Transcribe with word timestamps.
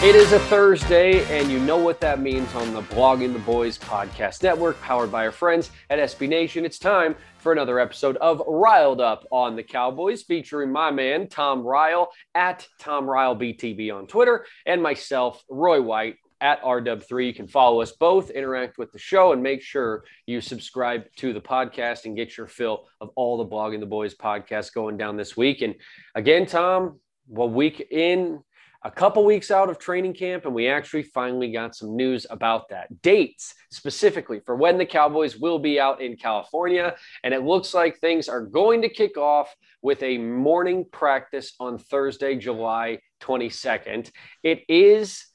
It 0.00 0.14
is 0.14 0.30
a 0.30 0.38
Thursday, 0.38 1.24
and 1.36 1.50
you 1.50 1.58
know 1.58 1.76
what 1.76 2.00
that 2.02 2.20
means 2.20 2.54
on 2.54 2.72
the 2.72 2.82
Blogging 2.82 3.32
the 3.32 3.40
Boys 3.40 3.76
podcast 3.76 4.44
network, 4.44 4.80
powered 4.80 5.10
by 5.10 5.26
our 5.26 5.32
friends 5.32 5.72
at 5.90 5.98
SB 5.98 6.28
Nation. 6.28 6.64
It's 6.64 6.78
time 6.78 7.16
for 7.38 7.50
another 7.50 7.80
episode 7.80 8.16
of 8.18 8.40
Ryled 8.46 9.00
Up 9.00 9.26
on 9.32 9.56
the 9.56 9.64
Cowboys, 9.64 10.22
featuring 10.22 10.70
my 10.70 10.92
man, 10.92 11.28
Tom 11.28 11.64
Ryle, 11.64 12.10
at 12.36 12.64
Tom 12.78 13.10
Ryle 13.10 13.34
BTB 13.34 13.92
on 13.92 14.06
Twitter, 14.06 14.46
and 14.66 14.80
myself, 14.80 15.42
Roy 15.50 15.82
White, 15.82 16.14
at 16.40 16.62
RW3. 16.62 17.26
You 17.26 17.34
can 17.34 17.48
follow 17.48 17.80
us 17.80 17.90
both, 17.90 18.30
interact 18.30 18.78
with 18.78 18.92
the 18.92 19.00
show, 19.00 19.32
and 19.32 19.42
make 19.42 19.62
sure 19.62 20.04
you 20.26 20.40
subscribe 20.40 21.06
to 21.16 21.32
the 21.32 21.40
podcast 21.40 22.04
and 22.04 22.14
get 22.14 22.36
your 22.36 22.46
fill 22.46 22.86
of 23.00 23.10
all 23.16 23.36
the 23.36 23.46
Blogging 23.46 23.80
the 23.80 23.86
Boys 23.86 24.14
podcasts 24.14 24.72
going 24.72 24.96
down 24.96 25.16
this 25.16 25.36
week. 25.36 25.60
And 25.60 25.74
again, 26.14 26.46
Tom, 26.46 27.00
well, 27.26 27.50
week 27.50 27.84
in 27.90 28.44
a 28.88 28.90
couple 28.90 29.22
weeks 29.22 29.50
out 29.50 29.68
of 29.68 29.78
training 29.78 30.14
camp, 30.14 30.46
and 30.46 30.54
we 30.54 30.66
actually 30.66 31.02
finally 31.02 31.52
got 31.52 31.76
some 31.76 31.94
news 31.94 32.26
about 32.30 32.70
that. 32.70 33.02
Dates 33.02 33.54
specifically 33.70 34.40
for 34.40 34.56
when 34.56 34.78
the 34.78 34.86
Cowboys 34.86 35.36
will 35.36 35.58
be 35.58 35.78
out 35.78 36.00
in 36.00 36.16
California. 36.16 36.96
And 37.22 37.34
it 37.34 37.42
looks 37.42 37.74
like 37.74 37.98
things 37.98 38.30
are 38.30 38.40
going 38.40 38.80
to 38.82 38.88
kick 38.88 39.18
off 39.18 39.54
with 39.82 40.02
a 40.02 40.16
morning 40.16 40.86
practice 40.90 41.52
on 41.60 41.76
Thursday, 41.76 42.36
July 42.36 43.00
22nd. 43.20 44.10
It 44.42 44.62
is 44.70 45.26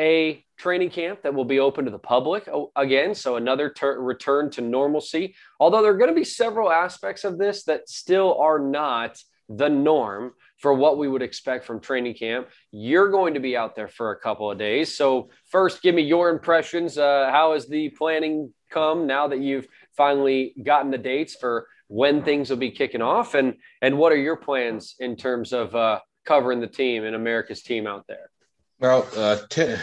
a 0.00 0.44
training 0.58 0.90
camp 0.90 1.22
that 1.22 1.32
will 1.32 1.44
be 1.44 1.60
open 1.60 1.84
to 1.84 1.92
the 1.92 1.98
public 1.98 2.48
oh, 2.48 2.72
again. 2.74 3.14
So 3.14 3.36
another 3.36 3.70
ter- 3.70 4.00
return 4.00 4.50
to 4.52 4.62
normalcy. 4.62 5.36
Although 5.60 5.82
there 5.82 5.92
are 5.92 5.98
going 5.98 6.10
to 6.10 6.14
be 6.14 6.24
several 6.24 6.72
aspects 6.72 7.22
of 7.22 7.38
this 7.38 7.62
that 7.64 7.88
still 7.88 8.36
are 8.40 8.58
not 8.58 9.16
the 9.48 9.68
norm 9.68 10.32
for 10.58 10.74
what 10.74 10.98
we 10.98 11.08
would 11.08 11.22
expect 11.22 11.64
from 11.64 11.80
training 11.80 12.14
camp. 12.14 12.48
You're 12.70 13.10
going 13.10 13.34
to 13.34 13.40
be 13.40 13.56
out 13.56 13.76
there 13.76 13.88
for 13.88 14.12
a 14.12 14.18
couple 14.18 14.50
of 14.50 14.58
days. 14.58 14.96
So, 14.96 15.30
first, 15.50 15.82
give 15.82 15.94
me 15.94 16.02
your 16.02 16.30
impressions. 16.30 16.98
Uh, 16.98 17.30
how 17.30 17.52
has 17.52 17.66
the 17.66 17.90
planning 17.90 18.52
come 18.70 19.06
now 19.06 19.28
that 19.28 19.40
you've 19.40 19.68
finally 19.96 20.54
gotten 20.62 20.90
the 20.90 20.98
dates 20.98 21.34
for 21.34 21.66
when 21.88 22.22
things 22.22 22.50
will 22.50 22.56
be 22.56 22.70
kicking 22.70 23.02
off? 23.02 23.34
And, 23.34 23.54
and 23.82 23.98
what 23.98 24.12
are 24.12 24.16
your 24.16 24.36
plans 24.36 24.96
in 24.98 25.16
terms 25.16 25.52
of 25.52 25.74
uh, 25.74 26.00
covering 26.24 26.60
the 26.60 26.66
team 26.66 27.04
and 27.04 27.14
America's 27.14 27.62
team 27.62 27.86
out 27.86 28.04
there? 28.08 28.30
Well, 28.78 29.08
uh, 29.16 29.38
t- 29.48 29.76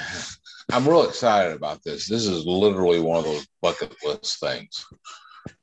I'm 0.71 0.87
real 0.87 1.07
excited 1.07 1.55
about 1.55 1.83
this. 1.83 2.07
This 2.07 2.25
is 2.25 2.45
literally 2.45 2.99
one 2.99 3.17
of 3.17 3.25
those 3.25 3.47
bucket 3.61 3.93
list 4.03 4.39
things 4.39 4.85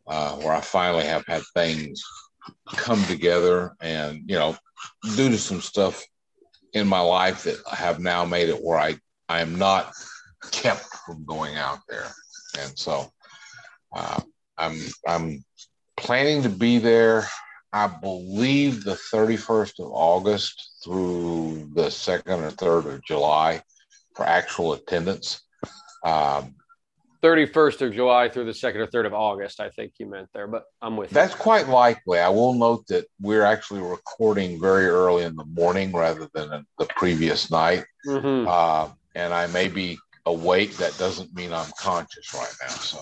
uh, 0.07 0.37
where 0.37 0.53
I 0.53 0.61
finally 0.61 1.05
have 1.05 1.25
had 1.27 1.43
things 1.55 2.03
come 2.77 3.03
together 3.05 3.77
and, 3.81 4.23
you 4.27 4.37
know, 4.37 4.57
due 5.17 5.29
to 5.29 5.39
some 5.39 5.61
stuff 5.61 6.05
in 6.73 6.87
my 6.87 7.01
life 7.01 7.45
that 7.45 7.59
have 7.73 7.99
now 7.99 8.25
made 8.25 8.49
it 8.49 8.63
where 8.63 8.79
I, 8.79 8.97
I 9.29 9.41
am 9.41 9.59
not 9.59 9.93
kept 10.51 10.85
from 11.07 11.25
going 11.25 11.57
out 11.57 11.81
there. 11.89 12.09
And 12.59 12.79
so 12.79 13.11
uh, 13.95 14.21
I'm, 14.57 14.79
I'm 15.07 15.45
planning 15.97 16.43
to 16.43 16.49
be 16.49 16.79
there, 16.79 17.27
I 17.73 17.87
believe 17.87 18.85
the 18.85 18.99
31st 19.13 19.81
of 19.81 19.93
August 19.93 20.81
through 20.83 21.71
the 21.75 21.87
2nd 21.87 22.27
or 22.27 22.51
3rd 22.51 22.95
of 22.95 23.05
July 23.05 23.63
for 24.15 24.25
actual 24.27 24.73
attendance. 24.73 25.43
Um, 26.05 26.55
31st 27.23 27.83
of 27.83 27.93
July 27.93 28.29
through 28.29 28.47
the 28.47 28.53
2nd 28.53 28.77
or 28.77 28.87
3rd 28.87 29.07
of 29.07 29.15
August, 29.15 29.61
I 29.61 29.69
think 29.69 29.93
you 29.99 30.07
meant 30.07 30.29
there, 30.33 30.47
but 30.47 30.65
I'm 30.81 30.97
with 30.97 31.11
you. 31.11 31.15
That's 31.15 31.33
you. 31.33 31.39
quite 31.39 31.69
likely. 31.69 32.19
I 32.19 32.29
will 32.29 32.55
note 32.55 32.87
that 32.89 33.07
we're 33.21 33.45
actually 33.45 33.81
recording 33.81 34.61
very 34.61 34.87
early 34.87 35.25
in 35.25 35.37
the 35.37 35.45
morning 35.45 35.93
rather 35.93 36.29
than 36.33 36.67
the 36.79 36.87
previous 36.97 37.51
night. 37.51 37.85
Mm-hmm. 38.07 38.49
Uh, 38.49 38.89
and 39.15 39.35
I 39.35 39.47
may 39.49 39.69
be 39.69 39.99
awake. 40.27 40.77
That 40.77 40.97
doesn't 40.99 41.35
mean 41.35 41.53
I'm 41.53 41.71
conscious 41.79 42.33
right 42.33 42.55
now. 42.63 42.69
So, 42.69 43.01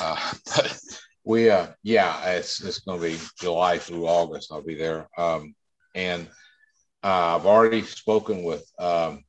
uh, 0.00 0.32
but 0.56 0.78
we, 1.24 1.50
uh, 1.50 1.68
yeah, 1.82 2.30
it's, 2.30 2.60
it's 2.62 2.80
going 2.80 3.00
to 3.00 3.06
be 3.06 3.18
July 3.38 3.78
through 3.78 4.06
August. 4.06 4.50
I'll 4.52 4.62
be 4.62 4.74
there. 4.74 5.08
Um, 5.16 5.54
and 5.94 6.26
uh, 7.04 7.36
I've 7.36 7.46
already 7.46 7.82
spoken 7.82 8.42
with 8.42 8.68
um, 8.78 9.22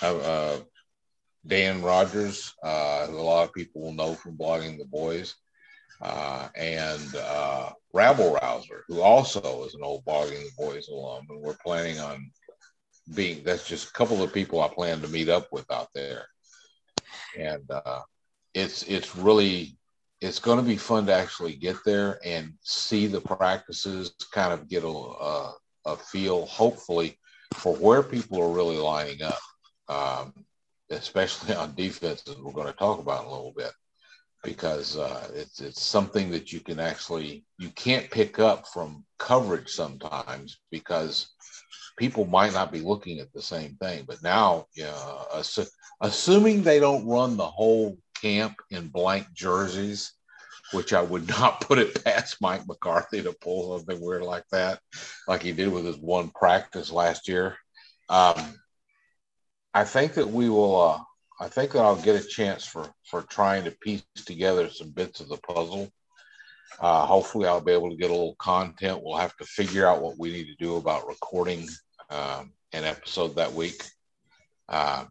uh, 0.00 0.56
Dan 1.46 1.82
Rogers, 1.82 2.54
uh, 2.62 3.06
who 3.06 3.18
a 3.18 3.20
lot 3.20 3.44
of 3.48 3.54
people 3.54 3.82
will 3.82 3.92
know 3.92 4.14
from 4.14 4.36
blogging 4.36 4.78
the 4.78 4.84
boys, 4.84 5.34
uh, 6.02 6.48
and 6.54 7.14
uh, 7.16 7.70
Rabble 7.92 8.34
Rouser, 8.34 8.84
who 8.88 9.00
also 9.00 9.64
is 9.64 9.74
an 9.74 9.82
old 9.82 10.04
blogging 10.04 10.44
the 10.44 10.50
boys 10.56 10.88
alum, 10.88 11.26
and 11.30 11.40
we're 11.40 11.56
planning 11.64 11.98
on 11.98 12.30
being. 13.14 13.42
That's 13.44 13.66
just 13.66 13.88
a 13.88 13.92
couple 13.92 14.22
of 14.22 14.32
people 14.32 14.60
I 14.60 14.68
plan 14.68 15.00
to 15.00 15.08
meet 15.08 15.28
up 15.28 15.48
with 15.52 15.70
out 15.70 15.88
there, 15.94 16.26
and 17.38 17.70
uh, 17.70 18.00
it's 18.54 18.82
it's 18.84 19.16
really 19.16 19.78
it's 20.20 20.38
going 20.38 20.58
to 20.58 20.64
be 20.64 20.76
fun 20.76 21.06
to 21.06 21.14
actually 21.14 21.54
get 21.54 21.76
there 21.84 22.18
and 22.24 22.54
see 22.62 23.06
the 23.06 23.20
practices, 23.20 24.14
kind 24.32 24.52
of 24.52 24.68
get 24.68 24.82
a, 24.82 24.88
a, 24.88 25.54
a 25.86 25.96
feel, 25.96 26.46
hopefully, 26.46 27.18
for 27.54 27.74
where 27.76 28.02
people 28.02 28.42
are 28.42 28.52
really 28.52 28.78
lining 28.78 29.22
up. 29.22 29.38
Um, 29.88 30.32
especially 30.90 31.54
on 31.54 31.74
defense, 31.74 32.24
as 32.28 32.36
we're 32.38 32.52
going 32.52 32.66
to 32.66 32.72
talk 32.72 32.98
about 32.98 33.26
a 33.26 33.30
little 33.30 33.52
bit, 33.56 33.72
because 34.42 34.96
uh, 34.96 35.28
it's 35.34 35.60
it's 35.60 35.82
something 35.82 36.30
that 36.30 36.52
you 36.52 36.60
can 36.60 36.78
actually 36.78 37.44
you 37.58 37.70
can't 37.70 38.10
pick 38.10 38.38
up 38.38 38.66
from 38.68 39.04
coverage 39.18 39.70
sometimes 39.70 40.60
because 40.70 41.34
people 41.98 42.24
might 42.24 42.52
not 42.52 42.72
be 42.72 42.80
looking 42.80 43.18
at 43.18 43.32
the 43.32 43.42
same 43.42 43.76
thing. 43.80 44.04
But 44.06 44.22
now, 44.22 44.66
yeah, 44.74 44.94
assu- 45.34 45.68
assuming 46.00 46.62
they 46.62 46.80
don't 46.80 47.06
run 47.06 47.36
the 47.36 47.46
whole 47.46 47.98
camp 48.20 48.56
in 48.70 48.88
blank 48.88 49.26
jerseys, 49.34 50.12
which 50.72 50.92
I 50.92 51.02
would 51.02 51.28
not 51.40 51.60
put 51.60 51.78
it 51.78 52.04
past 52.04 52.36
Mike 52.40 52.66
McCarthy 52.66 53.22
to 53.22 53.32
pull 53.32 53.76
something 53.76 54.00
weird 54.00 54.22
like 54.22 54.44
that, 54.52 54.80
like 55.26 55.42
he 55.42 55.52
did 55.52 55.68
with 55.72 55.84
his 55.84 55.98
one 55.98 56.30
practice 56.30 56.90
last 56.90 57.28
year. 57.28 57.56
Um, 58.08 58.58
I 59.74 59.84
think 59.84 60.14
that 60.14 60.28
we 60.28 60.48
will. 60.48 60.80
Uh, 60.80 60.98
I 61.40 61.48
think 61.48 61.72
that 61.72 61.80
I'll 61.80 62.00
get 62.00 62.22
a 62.22 62.26
chance 62.26 62.64
for 62.64 62.88
for 63.04 63.22
trying 63.22 63.64
to 63.64 63.70
piece 63.70 64.02
together 64.26 64.68
some 64.70 64.90
bits 64.90 65.20
of 65.20 65.28
the 65.28 65.36
puzzle. 65.36 65.90
Uh, 66.80 67.06
hopefully, 67.06 67.46
I'll 67.46 67.60
be 67.60 67.72
able 67.72 67.90
to 67.90 67.96
get 67.96 68.10
a 68.10 68.14
little 68.14 68.36
content. 68.36 69.02
We'll 69.02 69.16
have 69.16 69.36
to 69.36 69.44
figure 69.44 69.86
out 69.86 70.02
what 70.02 70.18
we 70.18 70.30
need 70.30 70.46
to 70.46 70.54
do 70.56 70.76
about 70.76 71.06
recording 71.06 71.66
um, 72.10 72.52
an 72.72 72.84
episode 72.84 73.36
that 73.36 73.52
week. 73.52 73.82
Uh, 74.68 75.04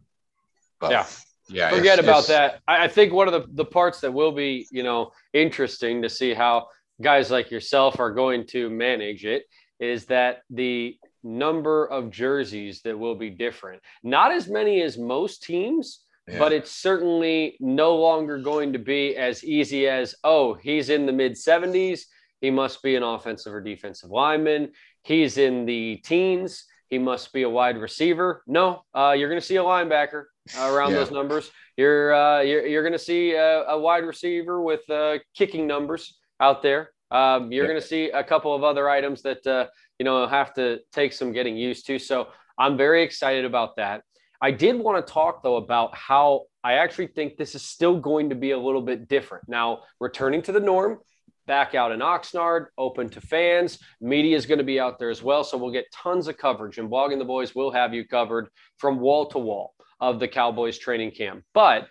but 0.80 0.90
yeah, 0.90 1.06
yeah. 1.48 1.70
Forget 1.70 1.98
it's, 1.98 2.06
about 2.06 2.18
it's, 2.20 2.28
that. 2.28 2.60
I, 2.66 2.84
I 2.84 2.88
think 2.88 3.12
one 3.12 3.28
of 3.28 3.34
the 3.34 3.46
the 3.52 3.64
parts 3.64 4.00
that 4.00 4.12
will 4.12 4.32
be 4.32 4.66
you 4.70 4.82
know 4.82 5.12
interesting 5.32 6.02
to 6.02 6.08
see 6.08 6.34
how 6.34 6.68
guys 7.00 7.30
like 7.30 7.50
yourself 7.50 8.00
are 8.00 8.12
going 8.12 8.46
to 8.48 8.68
manage 8.70 9.24
it 9.24 9.44
is 9.80 10.06
that 10.06 10.42
the 10.50 10.98
number 11.22 11.86
of 11.86 12.10
jerseys 12.10 12.82
that 12.82 12.98
will 12.98 13.14
be 13.14 13.30
different. 13.30 13.82
Not 14.02 14.32
as 14.32 14.48
many 14.48 14.82
as 14.82 14.98
most 14.98 15.42
teams, 15.42 16.00
yeah. 16.26 16.38
but 16.38 16.52
it's 16.52 16.70
certainly 16.70 17.56
no 17.60 17.96
longer 17.96 18.38
going 18.38 18.72
to 18.72 18.78
be 18.78 19.16
as 19.16 19.44
easy 19.44 19.88
as, 19.88 20.14
oh, 20.24 20.54
he's 20.54 20.90
in 20.90 21.06
the 21.06 21.12
mid 21.12 21.32
70s. 21.32 22.02
He 22.40 22.50
must 22.50 22.82
be 22.82 22.94
an 22.94 23.02
offensive 23.02 23.52
or 23.52 23.60
defensive 23.60 24.10
lineman. 24.10 24.70
He's 25.02 25.38
in 25.38 25.66
the 25.66 25.96
teens. 26.04 26.64
He 26.88 26.98
must 26.98 27.32
be 27.32 27.42
a 27.42 27.50
wide 27.50 27.76
receiver. 27.76 28.42
No, 28.46 28.82
uh, 28.94 29.14
you're 29.16 29.28
going 29.28 29.40
to 29.40 29.46
see 29.46 29.56
a 29.56 29.62
linebacker 29.62 30.24
uh, 30.56 30.72
around 30.72 30.90
yeah. 30.92 30.98
those 30.98 31.10
numbers. 31.10 31.50
You're 31.76 32.14
uh, 32.14 32.40
you're, 32.40 32.66
you're 32.66 32.82
going 32.82 32.92
to 32.92 32.98
see 32.98 33.32
a, 33.32 33.64
a, 33.64 33.78
wide 33.78 34.04
receiver 34.04 34.62
with 34.62 34.88
uh, 34.88 35.18
kicking 35.34 35.66
numbers 35.66 36.16
out 36.40 36.62
there. 36.62 36.90
Um, 37.10 37.52
you're 37.52 37.64
yeah. 37.64 37.70
going 37.70 37.80
to 37.80 37.86
see 37.86 38.10
a 38.10 38.24
couple 38.24 38.54
of 38.54 38.64
other 38.64 38.88
items 38.88 39.22
that 39.22 39.46
uh, 39.46 39.66
you 39.98 40.04
know 40.04 40.26
have 40.26 40.54
to 40.54 40.78
take 40.92 41.12
some 41.12 41.32
getting 41.32 41.56
used 41.56 41.86
to. 41.86 41.98
So 41.98 42.28
I'm 42.58 42.76
very 42.76 43.02
excited 43.02 43.44
about 43.44 43.76
that. 43.76 44.02
I 44.40 44.50
did 44.50 44.76
want 44.78 45.04
to 45.04 45.12
talk 45.12 45.42
though 45.42 45.56
about 45.56 45.96
how 45.96 46.44
I 46.62 46.74
actually 46.74 47.08
think 47.08 47.36
this 47.36 47.54
is 47.54 47.62
still 47.62 47.98
going 47.98 48.28
to 48.28 48.34
be 48.34 48.52
a 48.52 48.58
little 48.58 48.82
bit 48.82 49.08
different. 49.08 49.48
Now, 49.48 49.80
returning 50.00 50.42
to 50.42 50.52
the 50.52 50.60
norm, 50.60 50.98
back 51.46 51.74
out 51.74 51.90
in 51.90 52.00
Oxnard, 52.00 52.66
open 52.76 53.08
to 53.08 53.20
fans. 53.20 53.78
Media 54.00 54.36
is 54.36 54.46
going 54.46 54.58
to 54.58 54.64
be 54.64 54.78
out 54.78 54.98
there 54.98 55.10
as 55.10 55.22
well. 55.22 55.42
So 55.42 55.56
we'll 55.56 55.72
get 55.72 55.90
tons 55.92 56.28
of 56.28 56.36
coverage, 56.36 56.78
and 56.78 56.88
Blogging 56.88 57.18
the 57.18 57.24
Boys 57.24 57.54
will 57.54 57.72
have 57.72 57.92
you 57.92 58.06
covered 58.06 58.48
from 58.76 59.00
wall 59.00 59.26
to 59.26 59.38
wall 59.38 59.74
of 60.00 60.20
the 60.20 60.28
Cowboys 60.28 60.78
training 60.78 61.10
camp. 61.10 61.42
But 61.54 61.88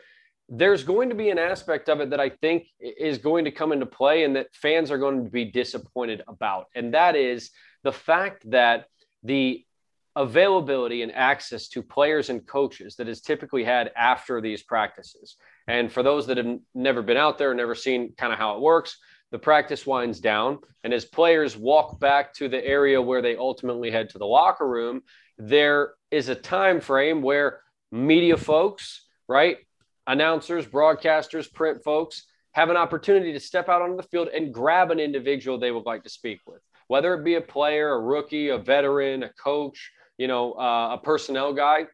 there's 0.50 0.83
going 0.83 1.09
to 1.09 1.15
be 1.15 1.30
an 1.30 1.38
aspect 1.38 1.89
of 1.89 2.00
it 2.00 2.09
that 2.12 2.21
I 2.21 2.30
think 2.30 2.68
is 2.80 3.18
going 3.18 3.44
to 3.45 3.51
come 3.51 3.74
into 3.74 3.86
play 3.86 4.24
and 4.24 4.36
that 4.38 4.48
fans 4.54 4.92
are 4.92 4.98
going 4.98 5.25
to 5.25 5.30
be 5.30 5.45
disappointed 5.45 6.21
about. 6.27 6.68
And 6.74 6.94
that 6.94 7.18
is 7.18 7.51
the 7.88 7.92
fact 7.94 8.44
that 8.51 8.88
the 9.24 9.63
availability 10.18 11.04
and 11.04 11.12
access 11.13 11.69
to 11.69 11.81
players 11.81 12.30
and 12.30 12.45
coaches 12.45 12.98
that 12.98 13.07
is 13.07 13.22
typically 13.22 13.63
had 13.63 13.92
after 13.95 14.42
these 14.42 14.62
practices. 14.62 15.38
And 15.69 15.89
for 15.89 16.04
those 16.04 16.28
that 16.28 16.36
have 16.36 16.60
never 16.75 17.01
been 17.01 17.16
out 17.16 17.38
there, 17.38 17.54
never 17.54 17.75
seen 17.75 18.12
kind 18.18 18.34
of 18.34 18.39
how 18.39 18.56
it 18.56 18.62
works, 18.62 18.98
the 19.31 19.39
practice 19.39 19.88
winds 19.88 20.19
down. 20.19 20.60
And 20.84 20.94
as 20.94 21.06
players 21.06 21.56
walk 21.56 21.98
back 21.98 22.34
to 22.34 22.50
the 22.50 22.62
area 22.66 23.01
where 23.01 23.22
they 23.22 23.38
ultimately 23.38 23.90
head 23.90 24.10
to 24.10 24.18
the 24.18 24.25
locker 24.25 24.68
room, 24.68 25.04
there 25.38 25.94
is 26.12 26.28
a 26.28 26.36
time 26.36 26.81
frame 26.81 27.22
where 27.22 27.62
media 27.90 28.36
folks, 28.36 29.06
right, 29.30 29.60
announcers, 30.07 30.66
broadcasters, 30.66 31.54
print 31.54 31.86
folks 31.86 32.25
have 32.51 32.69
an 32.69 32.75
opportunity 32.75 33.31
to 33.31 33.40
step 33.40 33.69
out 33.69 33.81
onto 33.81 33.95
the 33.95 34.04
field 34.04 34.28
and 34.28 34.54
grab 34.54 34.92
an 34.92 35.00
individual 35.00 35.57
they 35.57 35.72
would 35.72 35.86
like 35.86 36.04
to 36.04 36.10
speak 36.10 36.40
with, 36.48 36.60
whether 36.88 37.13
it 37.13 37.24
be 37.24 37.36
a 37.36 37.42
player, 37.42 37.94
a 37.94 38.00
rookie, 38.00 38.50
a 38.50 38.57
veteran, 38.57 39.24
a 39.24 39.30
coach, 39.34 39.92
you 40.18 40.28
know, 40.28 40.54
uh, 40.54 40.98
a 41.00 41.01
personnel 41.04 41.54
guy, 41.54 41.86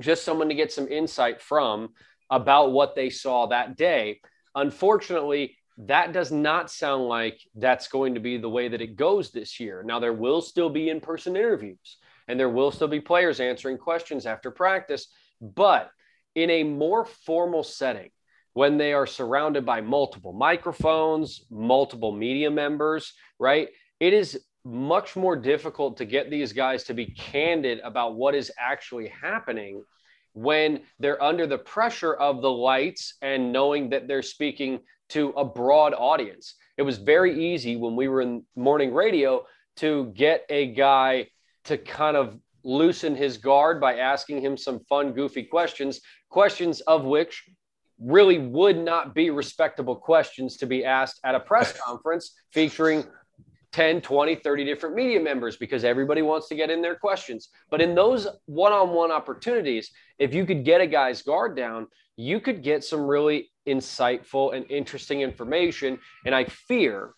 just 0.00 0.24
someone 0.24 0.48
to 0.48 0.54
get 0.54 0.72
some 0.72 0.88
insight 0.88 1.40
from 1.40 1.90
about 2.30 2.72
what 2.72 2.94
they 2.94 3.10
saw 3.10 3.46
that 3.46 3.76
day. 3.76 4.20
Unfortunately, 4.54 5.56
that 5.86 6.12
does 6.12 6.30
not 6.30 6.70
sound 6.70 7.04
like 7.04 7.40
that's 7.54 7.88
going 7.88 8.14
to 8.14 8.20
be 8.20 8.36
the 8.36 8.48
way 8.48 8.68
that 8.68 8.82
it 8.82 8.96
goes 8.96 9.30
this 9.30 9.58
year. 9.58 9.82
Now, 9.84 9.98
there 9.98 10.12
will 10.12 10.42
still 10.42 10.70
be 10.70 10.90
in 10.90 11.00
person 11.00 11.36
interviews 11.36 11.98
and 12.28 12.38
there 12.38 12.50
will 12.50 12.70
still 12.70 12.88
be 12.88 13.00
players 13.00 13.40
answering 13.40 13.78
questions 13.78 14.26
after 14.26 14.50
practice, 14.50 15.08
but 15.40 15.90
in 16.34 16.50
a 16.50 16.62
more 16.62 17.04
formal 17.04 17.64
setting, 17.64 18.10
when 18.52 18.76
they 18.76 18.92
are 18.92 19.06
surrounded 19.06 19.64
by 19.64 19.80
multiple 19.80 20.32
microphones, 20.32 21.44
multiple 21.50 22.12
media 22.12 22.50
members, 22.50 23.14
right? 23.38 23.68
It 24.00 24.14
is 24.14 24.40
much 24.64 25.14
more 25.14 25.36
difficult 25.36 25.96
to 25.98 26.04
get 26.04 26.30
these 26.30 26.52
guys 26.52 26.84
to 26.84 26.94
be 26.94 27.06
candid 27.06 27.80
about 27.80 28.14
what 28.14 28.34
is 28.34 28.50
actually 28.58 29.08
happening 29.08 29.84
when 30.32 30.80
they're 30.98 31.22
under 31.22 31.46
the 31.46 31.58
pressure 31.58 32.14
of 32.14 32.40
the 32.40 32.50
lights 32.50 33.14
and 33.22 33.52
knowing 33.52 33.90
that 33.90 34.08
they're 34.08 34.22
speaking 34.22 34.80
to 35.10 35.30
a 35.30 35.44
broad 35.44 35.92
audience. 35.92 36.54
It 36.76 36.82
was 36.82 36.98
very 36.98 37.52
easy 37.52 37.76
when 37.76 37.96
we 37.96 38.08
were 38.08 38.22
in 38.22 38.44
morning 38.56 38.94
radio 38.94 39.44
to 39.76 40.12
get 40.16 40.44
a 40.48 40.66
guy 40.66 41.26
to 41.64 41.76
kind 41.76 42.16
of 42.16 42.38
loosen 42.62 43.16
his 43.16 43.38
guard 43.38 43.80
by 43.80 43.98
asking 43.98 44.40
him 44.40 44.56
some 44.56 44.80
fun, 44.88 45.12
goofy 45.12 45.42
questions, 45.42 46.00
questions 46.28 46.80
of 46.82 47.04
which 47.04 47.44
really 47.98 48.38
would 48.38 48.78
not 48.78 49.14
be 49.14 49.30
respectable 49.30 49.96
questions 49.96 50.56
to 50.58 50.66
be 50.66 50.84
asked 50.84 51.20
at 51.24 51.34
a 51.34 51.40
press 51.40 51.78
conference 51.84 52.34
featuring 52.52 53.04
10, 53.72 54.00
20, 54.00 54.34
30 54.36 54.64
different 54.64 54.96
media 54.96 55.20
members 55.20 55.56
because 55.56 55.84
everybody 55.84 56.22
wants 56.22 56.48
to 56.48 56.54
get 56.54 56.70
in 56.70 56.82
their 56.82 56.96
questions. 56.96 57.50
But 57.70 57.80
in 57.80 57.94
those 57.94 58.26
one 58.46 58.72
on 58.72 58.90
one 58.90 59.12
opportunities, 59.12 59.90
if 60.18 60.34
you 60.34 60.44
could 60.44 60.64
get 60.64 60.80
a 60.80 60.86
guy's 60.86 61.22
guard 61.22 61.56
down, 61.56 61.86
you 62.16 62.40
could 62.40 62.62
get 62.62 62.84
some 62.84 63.06
really 63.06 63.50
insightful 63.66 64.54
and 64.54 64.68
interesting 64.70 65.20
information. 65.20 65.98
And 66.26 66.34
I 66.34 66.44
fear, 66.44 67.14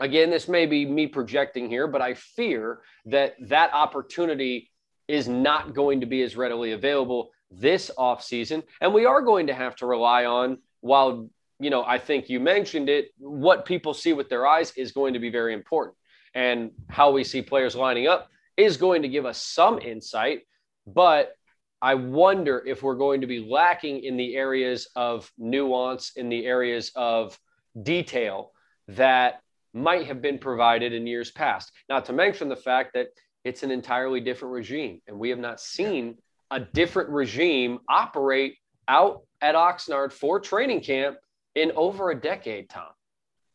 again, 0.00 0.30
this 0.30 0.48
may 0.48 0.66
be 0.66 0.84
me 0.84 1.06
projecting 1.06 1.68
here, 1.68 1.86
but 1.86 2.02
I 2.02 2.14
fear 2.14 2.80
that 3.06 3.36
that 3.40 3.72
opportunity 3.72 4.70
is 5.08 5.28
not 5.28 5.74
going 5.74 6.00
to 6.00 6.06
be 6.06 6.22
as 6.22 6.36
readily 6.36 6.72
available 6.72 7.30
this 7.50 7.90
offseason. 7.96 8.64
And 8.80 8.92
we 8.92 9.06
are 9.06 9.22
going 9.22 9.46
to 9.46 9.54
have 9.54 9.76
to 9.76 9.86
rely 9.86 10.24
on, 10.24 10.58
while, 10.80 11.28
you 11.58 11.70
know, 11.70 11.84
I 11.84 11.98
think 11.98 12.28
you 12.28 12.40
mentioned 12.40 12.88
it, 12.88 13.08
what 13.18 13.64
people 13.64 13.94
see 13.94 14.12
with 14.12 14.28
their 14.28 14.46
eyes 14.46 14.72
is 14.76 14.92
going 14.92 15.14
to 15.14 15.18
be 15.18 15.30
very 15.30 15.54
important. 15.54 15.96
And 16.34 16.72
how 16.88 17.12
we 17.12 17.24
see 17.24 17.40
players 17.40 17.74
lining 17.74 18.08
up 18.08 18.28
is 18.56 18.76
going 18.76 19.02
to 19.02 19.08
give 19.08 19.24
us 19.24 19.40
some 19.40 19.78
insight. 19.78 20.40
But 20.86 21.34
I 21.80 21.94
wonder 21.94 22.62
if 22.66 22.82
we're 22.82 22.94
going 22.94 23.22
to 23.22 23.26
be 23.26 23.40
lacking 23.40 24.04
in 24.04 24.16
the 24.16 24.36
areas 24.36 24.88
of 24.96 25.30
nuance, 25.38 26.12
in 26.16 26.28
the 26.28 26.46
areas 26.46 26.90
of 26.94 27.38
detail 27.82 28.52
that 28.88 29.40
might 29.72 30.06
have 30.06 30.22
been 30.22 30.38
provided 30.38 30.92
in 30.92 31.06
years 31.06 31.30
past. 31.30 31.70
Not 31.88 32.06
to 32.06 32.12
mention 32.12 32.48
the 32.48 32.56
fact 32.56 32.94
that 32.94 33.08
it's 33.44 33.62
an 33.62 33.70
entirely 33.70 34.20
different 34.20 34.54
regime, 34.54 35.00
and 35.06 35.18
we 35.18 35.30
have 35.30 35.38
not 35.38 35.60
seen 35.60 36.16
a 36.50 36.60
different 36.60 37.10
regime 37.10 37.78
operate 37.88 38.56
out 38.88 39.22
at 39.40 39.54
Oxnard 39.54 40.12
for 40.12 40.40
training 40.40 40.80
camp 40.80 41.16
in 41.56 41.72
over 41.74 42.10
a 42.10 42.20
decade, 42.20 42.68
Tom. 42.68 42.90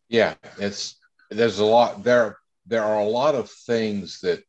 Yeah, 0.10 0.34
it's 0.58 0.96
there's 1.30 1.60
a 1.60 1.66
lot 1.66 2.04
there. 2.04 2.38
There 2.66 2.84
are 2.84 3.00
a 3.00 3.08
lot 3.08 3.36
of 3.36 3.50
things 3.50 4.20
that 4.22 4.44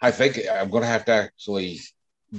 I 0.00 0.12
think 0.12 0.38
I'm 0.50 0.70
going 0.70 0.82
to 0.84 0.88
have 0.88 1.06
to 1.06 1.12
actually 1.12 1.80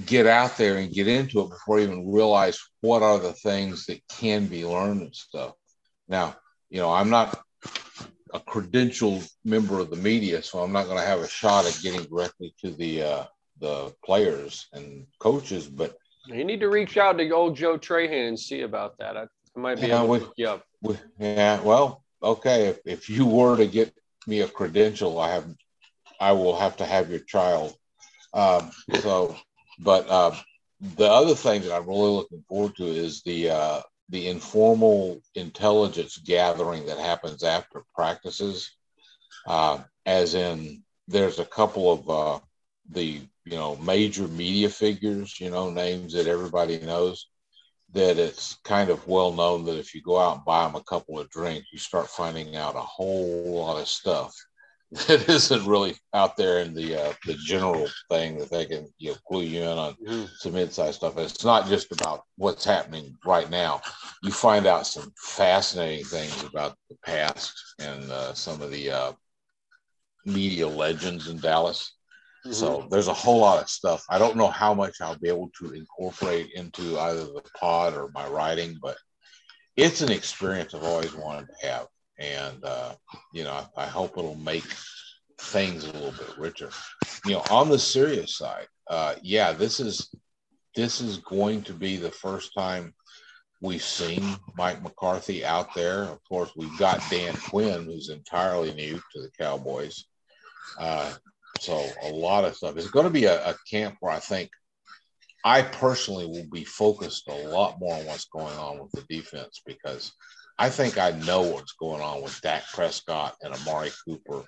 get 0.06 0.28
out 0.28 0.56
there 0.56 0.78
and 0.78 0.94
get 0.94 1.08
into 1.08 1.42
it 1.42 1.50
before 1.50 1.80
I 1.80 1.84
even 1.84 2.12
realize 2.12 2.60
what 2.82 3.02
are 3.02 3.20
the 3.20 3.34
things 3.34 3.88
that 3.88 4.02
can 4.08 4.46
be 4.46 4.64
learned 4.64 5.02
and 5.02 5.16
stuff. 5.16 5.54
Now, 6.08 6.36
you 6.70 6.80
know, 6.80 6.94
I'm 6.94 7.10
not 7.10 7.42
a 8.34 8.40
credentialed 8.40 9.30
member 9.44 9.80
of 9.80 9.90
the 9.90 9.96
media, 9.96 10.44
so 10.44 10.60
I'm 10.60 10.72
not 10.72 10.86
going 10.86 11.00
to 11.00 11.06
have 11.06 11.20
a 11.20 11.28
shot 11.28 11.66
at 11.66 11.80
getting 11.82 12.04
directly 12.04 12.54
to 12.62 12.72
the 12.72 13.04
uh, 13.04 13.24
the 13.60 13.94
players 14.06 14.68
and 14.72 15.08
coaches. 15.20 15.68
But 15.68 15.98
you 16.28 16.46
need 16.46 16.60
to 16.60 16.70
reach 16.70 16.96
out 16.98 17.18
to 17.18 17.30
old 17.32 17.56
Joe 17.56 17.78
Trahan 17.78 18.28
and 18.28 18.40
see 18.40 18.62
about 18.62 18.98
that. 19.00 19.18
I, 19.18 19.26
might 19.60 19.82
be 19.82 19.88
yeah, 19.88 20.04
able 20.04 20.14
to 20.14 20.20
hook 20.26 20.34
you 20.38 20.48
up. 20.48 20.66
We, 20.82 20.98
yeah, 21.20 21.62
well, 21.62 22.04
okay. 22.22 22.68
If, 22.68 22.80
if 22.86 23.10
you 23.10 23.26
were 23.26 23.58
to 23.58 23.68
get 23.68 23.94
me 24.28 24.42
a 24.42 24.48
credential, 24.48 25.20
I 25.20 25.32
have, 25.32 25.46
I 26.20 26.32
will 26.34 26.58
have 26.58 26.78
to 26.78 26.86
have 26.86 27.10
your 27.10 27.20
child. 27.20 27.76
Um, 28.34 28.72
so 29.02 29.36
but 29.80 30.10
uh, 30.10 30.36
the 30.82 31.10
other 31.10 31.36
thing 31.36 31.62
that 31.62 31.74
I'm 31.74 31.88
really 31.88 32.12
looking 32.12 32.44
forward 32.48 32.76
to 32.78 32.86
is 32.86 33.22
the 33.24 33.50
uh, 33.50 33.82
the 34.10 34.28
informal 34.28 35.22
intelligence 35.36 36.18
gathering 36.18 36.86
that 36.88 36.98
happens 36.98 37.44
after 37.44 37.84
practices. 37.96 38.72
Uh, 39.48 39.80
as 40.06 40.36
in, 40.36 40.84
there's 41.08 41.40
a 41.40 41.46
couple 41.46 41.92
of 41.92 42.10
uh, 42.10 42.40
the 42.90 43.22
you 43.46 43.58
know 43.58 43.78
major 43.78 44.28
media 44.28 44.70
figures, 44.70 45.40
you 45.40 45.50
know 45.50 45.70
names 45.70 46.14
that 46.14 46.28
everybody 46.28 46.80
knows. 46.80 47.28
That 47.94 48.20
it's 48.20 48.58
kind 48.64 48.92
of 48.92 49.08
well 49.08 49.34
known 49.34 49.66
that 49.66 49.80
if 49.80 49.96
you 49.96 50.02
go 50.02 50.20
out 50.20 50.36
and 50.38 50.46
buy 50.46 50.66
them 50.66 50.76
a 50.76 50.84
couple 50.84 51.20
of 51.20 51.30
drinks, 51.32 51.70
you 51.74 51.80
start 51.80 52.08
finding 52.08 52.56
out 52.56 52.76
a 52.76 52.82
whole 52.82 53.52
lot 53.52 53.82
of 53.82 53.88
stuff 53.88 54.36
that 54.92 55.30
isn't 55.30 55.68
really 55.68 55.96
out 56.16 56.36
there 56.36 56.60
in 56.60 56.74
the 56.74 56.96
uh, 57.00 57.14
the 57.26 57.36
general 57.36 57.88
thing 58.10 58.40
that 58.40 58.50
they 58.50 58.66
can 58.66 58.88
you 58.98 59.12
know 59.12 59.18
clue 59.28 59.44
you 59.44 59.62
in 59.62 59.78
on 59.78 59.94
mm-hmm. 59.94 60.26
some 60.38 60.56
inside 60.56 60.96
stuff. 60.96 61.18
It's 61.18 61.46
not 61.46 61.68
just 61.68 61.92
about 61.92 62.24
what's 62.38 62.66
happening 62.66 63.16
right 63.24 63.50
now. 63.52 63.82
You 64.24 64.32
find 64.32 64.66
out 64.66 64.88
some 64.88 65.14
fascinating 65.16 66.06
things 66.06 66.44
about 66.44 66.76
the 66.90 66.98
past 67.06 67.54
and 67.80 68.12
uh, 68.12 68.34
some 68.34 68.64
of 68.64 68.72
the 68.72 68.90
uh, 68.90 69.12
media 70.26 70.68
legends 70.68 71.28
in 71.28 71.38
Dallas. 71.38 71.94
Mm-hmm. 72.46 72.54
So 72.54 72.88
there's 72.90 73.08
a 73.08 73.14
whole 73.14 73.40
lot 73.40 73.62
of 73.62 73.70
stuff. 73.70 74.06
I 74.10 74.18
don't 74.18 74.38
know 74.38 74.48
how 74.48 74.74
much 74.74 75.02
I'll 75.02 75.18
be 75.18 75.28
able 75.28 75.52
to 75.60 75.74
incorporate 75.74 76.52
into 76.54 77.00
either 77.00 77.26
the 77.26 77.44
pod 77.60 77.96
or 77.96 78.10
my 78.14 78.28
writing, 78.28 78.78
but 78.82 78.98
it's 79.76 80.02
an 80.02 80.12
experience 80.12 80.74
I've 80.74 80.84
always 80.84 81.14
wanted 81.14 81.48
to 81.48 81.68
have 81.68 81.88
and 82.20 82.64
uh, 82.64 82.94
you 83.34 83.44
know 83.44 83.54
I, 83.54 83.84
I, 83.84 83.86
hope 83.86 84.18
it'll 84.18 84.36
make 84.36 84.66
things 85.40 85.86
a 85.86 85.92
little 85.94 86.12
bit 86.12 86.38
richer. 86.38 86.70
You 87.26 87.34
know, 87.34 87.44
on 87.50 87.70
the 87.70 87.80
serious 87.80 88.38
side, 88.38 88.68
uh, 88.90 89.16
yeah, 89.24 89.54
this 89.54 89.80
is 89.80 90.14
this 90.76 91.02
is 91.02 91.18
going 91.18 91.64
to 91.64 91.74
be 91.74 91.98
the 91.98 92.12
first 92.12 92.54
time 92.54 92.94
we've 93.62 93.84
seen 93.84 94.38
Mike 94.58 94.84
McCarthy 94.84 95.44
out 95.44 95.74
there. 95.74 96.04
Of 96.04 96.20
course, 96.28 96.52
we've 96.56 96.78
got 96.78 97.04
Dan 97.10 97.34
Quinn, 97.36 97.86
who's 97.86 98.10
entirely 98.10 98.74
new 98.74 98.96
to 99.14 99.22
the 99.22 99.32
Cowboys. 99.38 100.06
Uh, 100.78 101.14
so 101.60 101.86
a 102.04 102.10
lot 102.10 102.46
of 102.46 102.56
stuff. 102.56 102.78
It's 102.78 102.90
going 102.90 103.06
to 103.06 103.12
be 103.12 103.26
a, 103.26 103.50
a 103.50 103.56
camp 103.70 103.98
where 104.00 104.12
I 104.12 104.20
think 104.20 104.50
I 105.44 105.62
personally 105.62 106.26
will 106.26 106.48
be 106.52 106.66
focused 106.66 107.28
a 107.28 107.48
lot 107.48 107.80
more 107.80 107.96
on 107.96 108.06
what's 108.06 108.26
going 108.26 108.58
on 108.58 108.80
with 108.80 108.92
the 108.92 109.04
defense 109.10 109.62
because 109.66 110.12
I 110.58 110.70
think 110.70 110.98
I 110.98 111.12
know 111.12 111.42
what's 111.42 111.72
going 111.72 112.02
on 112.02 112.22
with 112.22 112.42
Dak 112.42 112.64
Prescott 112.74 113.36
and 113.42 113.54
Amari 113.54 113.92
Cooper. 114.06 114.44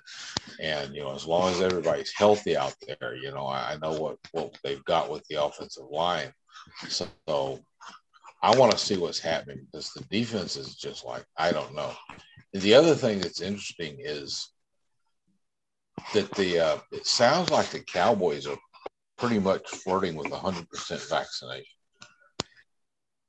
And, 0.60 0.94
you 0.94 1.02
know, 1.02 1.14
as 1.14 1.26
long 1.26 1.50
as 1.50 1.62
everybody's 1.62 2.12
healthy 2.14 2.54
out 2.54 2.74
there, 2.86 3.16
you 3.16 3.32
know, 3.32 3.46
I, 3.46 3.78
know 3.80 3.92
what, 3.92 4.18
what 4.32 4.58
they've 4.62 4.84
got 4.84 5.10
with 5.10 5.24
the 5.28 5.42
offensive 5.42 5.86
line. 5.90 6.30
So, 6.88 7.06
so 7.26 7.60
I 8.42 8.54
want 8.54 8.72
to 8.72 8.78
see 8.78 8.98
what's 8.98 9.20
happening 9.20 9.66
because 9.72 9.90
the 9.92 10.04
defense 10.10 10.56
is 10.56 10.74
just 10.74 11.06
like, 11.06 11.24
I 11.38 11.50
don't 11.50 11.74
know. 11.74 11.92
And 12.52 12.62
the 12.62 12.74
other 12.74 12.94
thing 12.94 13.20
that's 13.20 13.40
interesting 13.40 13.96
is 13.98 14.52
that 16.14 16.30
the, 16.32 16.58
uh, 16.58 16.78
it 16.90 17.06
sounds 17.06 17.50
like 17.50 17.70
the 17.70 17.80
Cowboys 17.80 18.46
are 18.46 18.58
pretty 19.18 19.38
much 19.38 19.68
flirting 19.68 20.16
with 20.16 20.28
100% 20.28 21.08
vaccination. 21.08 21.64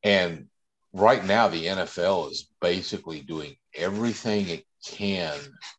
And 0.04 0.48
right 0.94 1.24
now, 1.24 1.48
the 1.48 1.66
NFL 1.66 2.32
is 2.32 2.50
basically 2.62 3.22
doing 3.22 3.56
everything 3.76 4.50
it 4.50 4.66
can, 4.86 5.38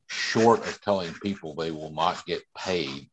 short 0.08 0.66
of 0.66 0.80
telling 0.80 1.12
people 1.14 1.54
they 1.54 1.70
will 1.70 1.92
not 1.92 2.24
get 2.26 2.42
paid, 2.56 3.10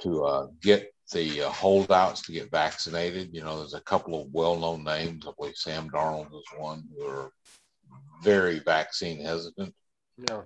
to 0.00 0.24
uh, 0.24 0.46
get 0.62 0.92
the 1.12 1.42
uh, 1.42 1.50
holdouts 1.50 2.22
to 2.22 2.32
get 2.32 2.50
vaccinated. 2.50 3.34
You 3.34 3.42
know, 3.42 3.58
there's 3.58 3.74
a 3.74 3.80
couple 3.80 4.20
of 4.20 4.32
well-known 4.32 4.84
names. 4.84 5.26
I 5.26 5.32
believe 5.36 5.56
Sam 5.56 5.90
Darnold 5.90 6.32
is 6.32 6.58
one 6.58 6.84
who 6.94 7.06
are 7.06 7.32
very 8.22 8.60
vaccine 8.60 9.20
hesitant. 9.20 9.74
Yeah. 10.28 10.42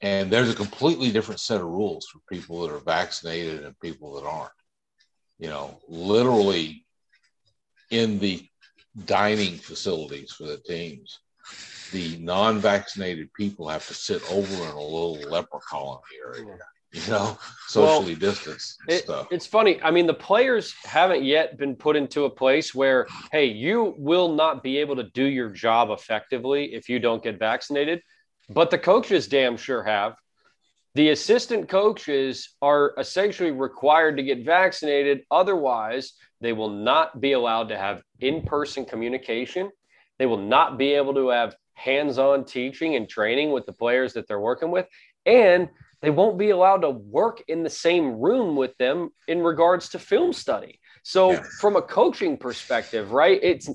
And 0.00 0.30
there's 0.30 0.50
a 0.50 0.54
completely 0.54 1.10
different 1.10 1.40
set 1.40 1.60
of 1.60 1.66
rules 1.66 2.06
for 2.06 2.20
people 2.30 2.62
that 2.62 2.74
are 2.74 2.78
vaccinated 2.78 3.64
and 3.64 3.78
people 3.80 4.14
that 4.14 4.26
aren't. 4.26 4.52
You 5.38 5.48
know, 5.48 5.78
literally 5.88 6.84
in 7.90 8.18
the 8.18 8.46
dining 9.04 9.56
facilities 9.56 10.32
for 10.32 10.44
the 10.44 10.58
teams, 10.58 11.20
the 11.92 12.18
non-vaccinated 12.18 13.32
people 13.34 13.68
have 13.68 13.86
to 13.88 13.94
sit 13.94 14.22
over 14.30 14.52
in 14.52 14.70
a 14.70 14.82
little 14.82 15.20
leper 15.30 15.58
colony 15.68 16.02
area 16.24 16.58
you 16.92 17.10
know, 17.10 17.38
socially 17.66 18.12
well, 18.14 18.20
distanced 18.20 18.80
it, 18.88 19.04
stuff. 19.04 19.28
It's 19.30 19.46
funny. 19.46 19.80
I 19.82 19.90
mean, 19.90 20.06
the 20.06 20.14
players 20.14 20.74
haven't 20.84 21.22
yet 21.22 21.58
been 21.58 21.76
put 21.76 21.96
into 21.96 22.24
a 22.24 22.30
place 22.30 22.74
where, 22.74 23.06
hey, 23.30 23.46
you 23.46 23.94
will 23.98 24.34
not 24.34 24.62
be 24.62 24.78
able 24.78 24.96
to 24.96 25.04
do 25.04 25.24
your 25.24 25.50
job 25.50 25.90
effectively 25.90 26.74
if 26.74 26.88
you 26.88 26.98
don't 26.98 27.22
get 27.22 27.38
vaccinated. 27.38 28.00
But 28.48 28.70
the 28.70 28.78
coaches 28.78 29.28
damn 29.28 29.56
sure 29.56 29.82
have. 29.82 30.14
The 30.94 31.10
assistant 31.10 31.68
coaches 31.68 32.56
are 32.62 32.94
essentially 32.98 33.50
required 33.50 34.16
to 34.16 34.22
get 34.22 34.44
vaccinated. 34.44 35.22
Otherwise, 35.30 36.14
they 36.40 36.52
will 36.52 36.70
not 36.70 37.20
be 37.20 37.32
allowed 37.32 37.68
to 37.68 37.78
have 37.78 38.02
in 38.20 38.42
person 38.42 38.84
communication. 38.84 39.70
They 40.18 40.26
will 40.26 40.38
not 40.38 40.78
be 40.78 40.94
able 40.94 41.14
to 41.14 41.28
have 41.28 41.54
hands 41.74 42.18
on 42.18 42.44
teaching 42.44 42.96
and 42.96 43.08
training 43.08 43.52
with 43.52 43.66
the 43.66 43.72
players 43.72 44.14
that 44.14 44.26
they're 44.26 44.40
working 44.40 44.70
with. 44.70 44.86
And 45.26 45.68
they 46.00 46.10
won't 46.10 46.38
be 46.38 46.50
allowed 46.50 46.82
to 46.82 46.90
work 46.90 47.42
in 47.48 47.62
the 47.62 47.70
same 47.70 48.18
room 48.18 48.56
with 48.56 48.76
them 48.78 49.10
in 49.26 49.42
regards 49.42 49.90
to 49.90 49.98
film 49.98 50.32
study. 50.32 50.80
So, 51.02 51.32
yeah. 51.32 51.42
from 51.60 51.76
a 51.76 51.82
coaching 51.82 52.36
perspective, 52.36 53.12
right? 53.12 53.38
It's 53.42 53.68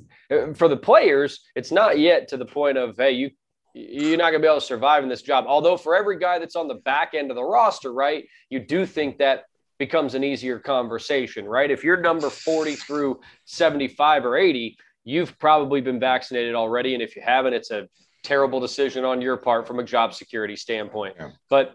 for 0.56 0.68
the 0.68 0.77
players, 0.77 1.39
it's 1.56 1.72
not 1.72 2.00
yet 2.00 2.27
to 2.30 2.38
the 2.38 2.46
point 2.46 2.77
of, 2.77 2.96
hey, 2.98 3.12
you 3.12 3.32
you're 3.74 4.18
not 4.18 4.32
going 4.32 4.42
to 4.42 4.46
be 4.46 4.48
able 4.48 4.60
to 4.60 4.65
survive 4.65 5.03
in 5.03 5.10
this 5.10 5.22
job. 5.22 5.46
Although 5.48 5.77
for 5.77 5.96
every 5.96 6.20
guy 6.20 6.39
that's 6.39 6.56
on 6.56 6.68
the 6.68 6.75
back 6.75 7.13
end 7.13 7.32
of 7.32 7.36
the 7.36 7.44
roster, 7.44 7.92
right, 7.92 8.25
you 8.50 8.60
do 8.60 8.86
think 8.86 9.18
that 9.18 9.46
becomes 9.80 10.13
an 10.13 10.24
easier 10.24 10.60
conversation, 10.60 11.46
right? 11.46 11.72
If 11.72 11.84
you're 11.84 12.00
number 12.00 12.30
40 12.30 12.75
through 12.75 13.20
75 13.46 14.25
or 14.25 14.38
80, 14.38 14.77
you've 15.03 15.38
probably 15.39 15.82
been 15.82 16.00
vaccinated 16.00 16.56
already. 16.56 16.94
And 16.94 17.01
if 17.01 17.15
you 17.15 17.22
haven't, 17.24 17.53
it's 17.53 17.72
a 17.72 17.89
terrible 18.24 18.60
decision 18.60 19.03
on 19.03 19.22
your 19.22 19.38
part 19.38 19.68
from 19.68 19.80
a 19.80 19.84
job 19.84 20.13
security 20.13 20.56
standpoint. 20.56 21.15
Yeah. 21.20 21.32
But 21.50 21.74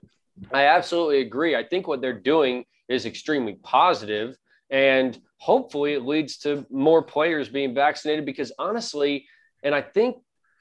I 0.53 0.67
absolutely 0.67 1.21
agree. 1.21 1.57
I 1.57 1.65
think 1.65 1.89
what 1.89 2.01
they're 2.01 2.19
doing 2.19 2.65
is 2.89 3.05
extremely 3.05 3.55
positive, 3.65 4.37
and 4.71 5.19
hopefully 5.39 5.95
it 5.95 6.05
leads 6.05 6.39
to 6.39 6.65
more 6.71 7.03
players 7.03 7.49
being 7.49 7.75
vaccinated. 7.75 8.25
Because 8.25 8.53
honestly, 8.59 9.27
and 9.63 9.75
I 9.75 9.83
think 9.83 10.17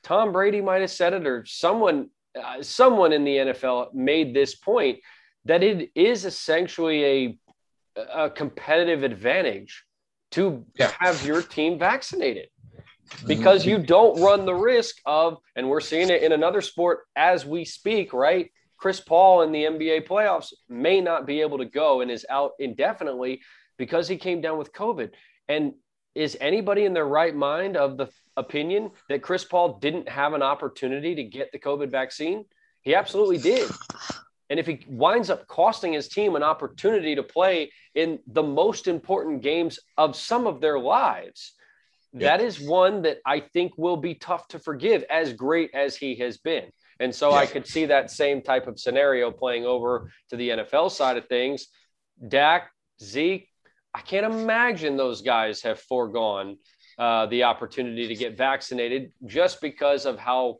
Tom 0.07 0.31
Brady 0.31 0.61
might 0.61 0.79
have 0.79 0.89
said 0.89 1.11
it, 1.11 1.27
or 1.27 1.45
someone, 1.45 2.09
uh, 2.41 2.61
someone 2.61 3.11
in 3.11 3.25
the 3.25 3.35
NFL 3.35 3.93
made 3.93 4.33
this 4.33 4.55
point 4.55 4.99
that 5.43 5.63
it 5.63 5.91
is 5.95 6.23
essentially 6.23 7.05
a 7.05 7.39
a 8.13 8.29
competitive 8.29 9.03
advantage 9.03 9.83
to 10.31 10.63
yeah. 10.79 10.91
have 10.99 11.25
your 11.25 11.41
team 11.41 11.79
vaccinated 11.79 12.47
because 13.25 13.65
you 13.65 13.79
don't 13.79 14.21
run 14.21 14.45
the 14.45 14.53
risk 14.53 14.97
of, 15.05 15.39
and 15.55 15.67
we're 15.67 15.81
seeing 15.81 16.09
it 16.09 16.23
in 16.23 16.31
another 16.31 16.61
sport 16.61 16.99
as 17.15 17.45
we 17.45 17.65
speak, 17.65 18.13
right? 18.13 18.51
Chris 18.77 18.99
Paul 18.99 19.41
in 19.41 19.51
the 19.51 19.63
NBA 19.63 20.07
playoffs 20.07 20.53
may 20.69 21.01
not 21.01 21.25
be 21.25 21.41
able 21.41 21.57
to 21.57 21.65
go 21.65 22.01
and 22.01 22.11
is 22.11 22.25
out 22.29 22.51
indefinitely 22.59 23.41
because 23.77 24.07
he 24.07 24.15
came 24.15 24.39
down 24.39 24.57
with 24.57 24.71
COVID. 24.71 25.09
And 25.49 25.73
is 26.13 26.37
anybody 26.39 26.85
in 26.85 26.93
their 26.93 27.07
right 27.07 27.35
mind 27.35 27.75
of 27.75 27.97
the 27.97 28.07
opinion 28.37 28.91
that 29.09 29.21
Chris 29.21 29.43
Paul 29.43 29.79
didn't 29.79 30.07
have 30.07 30.33
an 30.33 30.41
opportunity 30.41 31.15
to 31.15 31.23
get 31.23 31.51
the 31.51 31.59
COVID 31.59 31.89
vaccine? 31.89 32.45
He 32.81 32.95
absolutely 32.95 33.39
did. 33.39 33.69
And 34.49 34.59
if 34.59 34.65
he 34.65 34.85
winds 34.87 35.29
up 35.29 35.47
costing 35.47 35.93
his 35.93 36.07
team 36.07 36.35
an 36.35 36.43
opportunity 36.43 37.15
to 37.15 37.23
play 37.23 37.71
in 37.95 38.19
the 38.27 38.43
most 38.43 38.87
important 38.87 39.41
games 39.41 39.79
of 39.97 40.15
some 40.15 40.47
of 40.47 40.61
their 40.61 40.79
lives, 40.79 41.53
yep. 42.13 42.39
that 42.39 42.45
is 42.45 42.59
one 42.59 43.01
that 43.01 43.17
I 43.25 43.41
think 43.41 43.73
will 43.77 43.97
be 43.97 44.15
tough 44.15 44.47
to 44.49 44.59
forgive, 44.59 45.03
as 45.09 45.33
great 45.33 45.71
as 45.73 45.97
he 45.97 46.15
has 46.15 46.37
been. 46.37 46.71
And 46.99 47.13
so 47.13 47.31
yeah. 47.31 47.37
I 47.37 47.45
could 47.45 47.67
see 47.67 47.85
that 47.87 48.09
same 48.09 48.41
type 48.41 48.67
of 48.67 48.79
scenario 48.79 49.31
playing 49.31 49.65
over 49.65 50.09
to 50.29 50.37
the 50.37 50.49
NFL 50.49 50.91
side 50.91 51.17
of 51.17 51.27
things. 51.27 51.67
Dak, 52.25 52.71
Zeke, 53.01 53.49
I 53.93 54.01
can't 54.01 54.31
imagine 54.31 54.95
those 54.95 55.21
guys 55.21 55.61
have 55.63 55.79
foregone 55.79 56.57
uh, 56.97 57.25
the 57.27 57.43
opportunity 57.43 58.07
to 58.07 58.15
get 58.15 58.37
vaccinated 58.37 59.11
just 59.25 59.61
because 59.61 60.05
of 60.05 60.17
how 60.17 60.57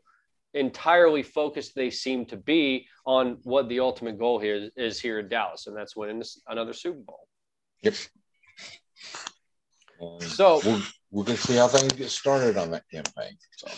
entirely 0.54 1.22
focused 1.22 1.74
they 1.74 1.90
seem 1.90 2.24
to 2.26 2.36
be 2.36 2.86
on 3.04 3.38
what 3.42 3.68
the 3.68 3.80
ultimate 3.80 4.18
goal 4.18 4.38
here 4.38 4.54
is, 4.56 4.70
is 4.76 5.00
here 5.00 5.18
in 5.18 5.28
Dallas, 5.28 5.66
and 5.66 5.76
that's 5.76 5.96
winning 5.96 6.18
this, 6.18 6.40
another 6.46 6.72
Super 6.72 7.00
Bowl. 7.00 7.26
Yep. 7.82 7.94
so 10.20 10.60
we're, 10.64 10.82
we're 11.10 11.24
going 11.24 11.36
to 11.36 11.42
see 11.42 11.56
how 11.56 11.68
things 11.68 11.92
get 11.92 12.10
started 12.10 12.56
on 12.56 12.70
that 12.70 12.84
campaign. 12.90 13.36
So. 13.56 13.68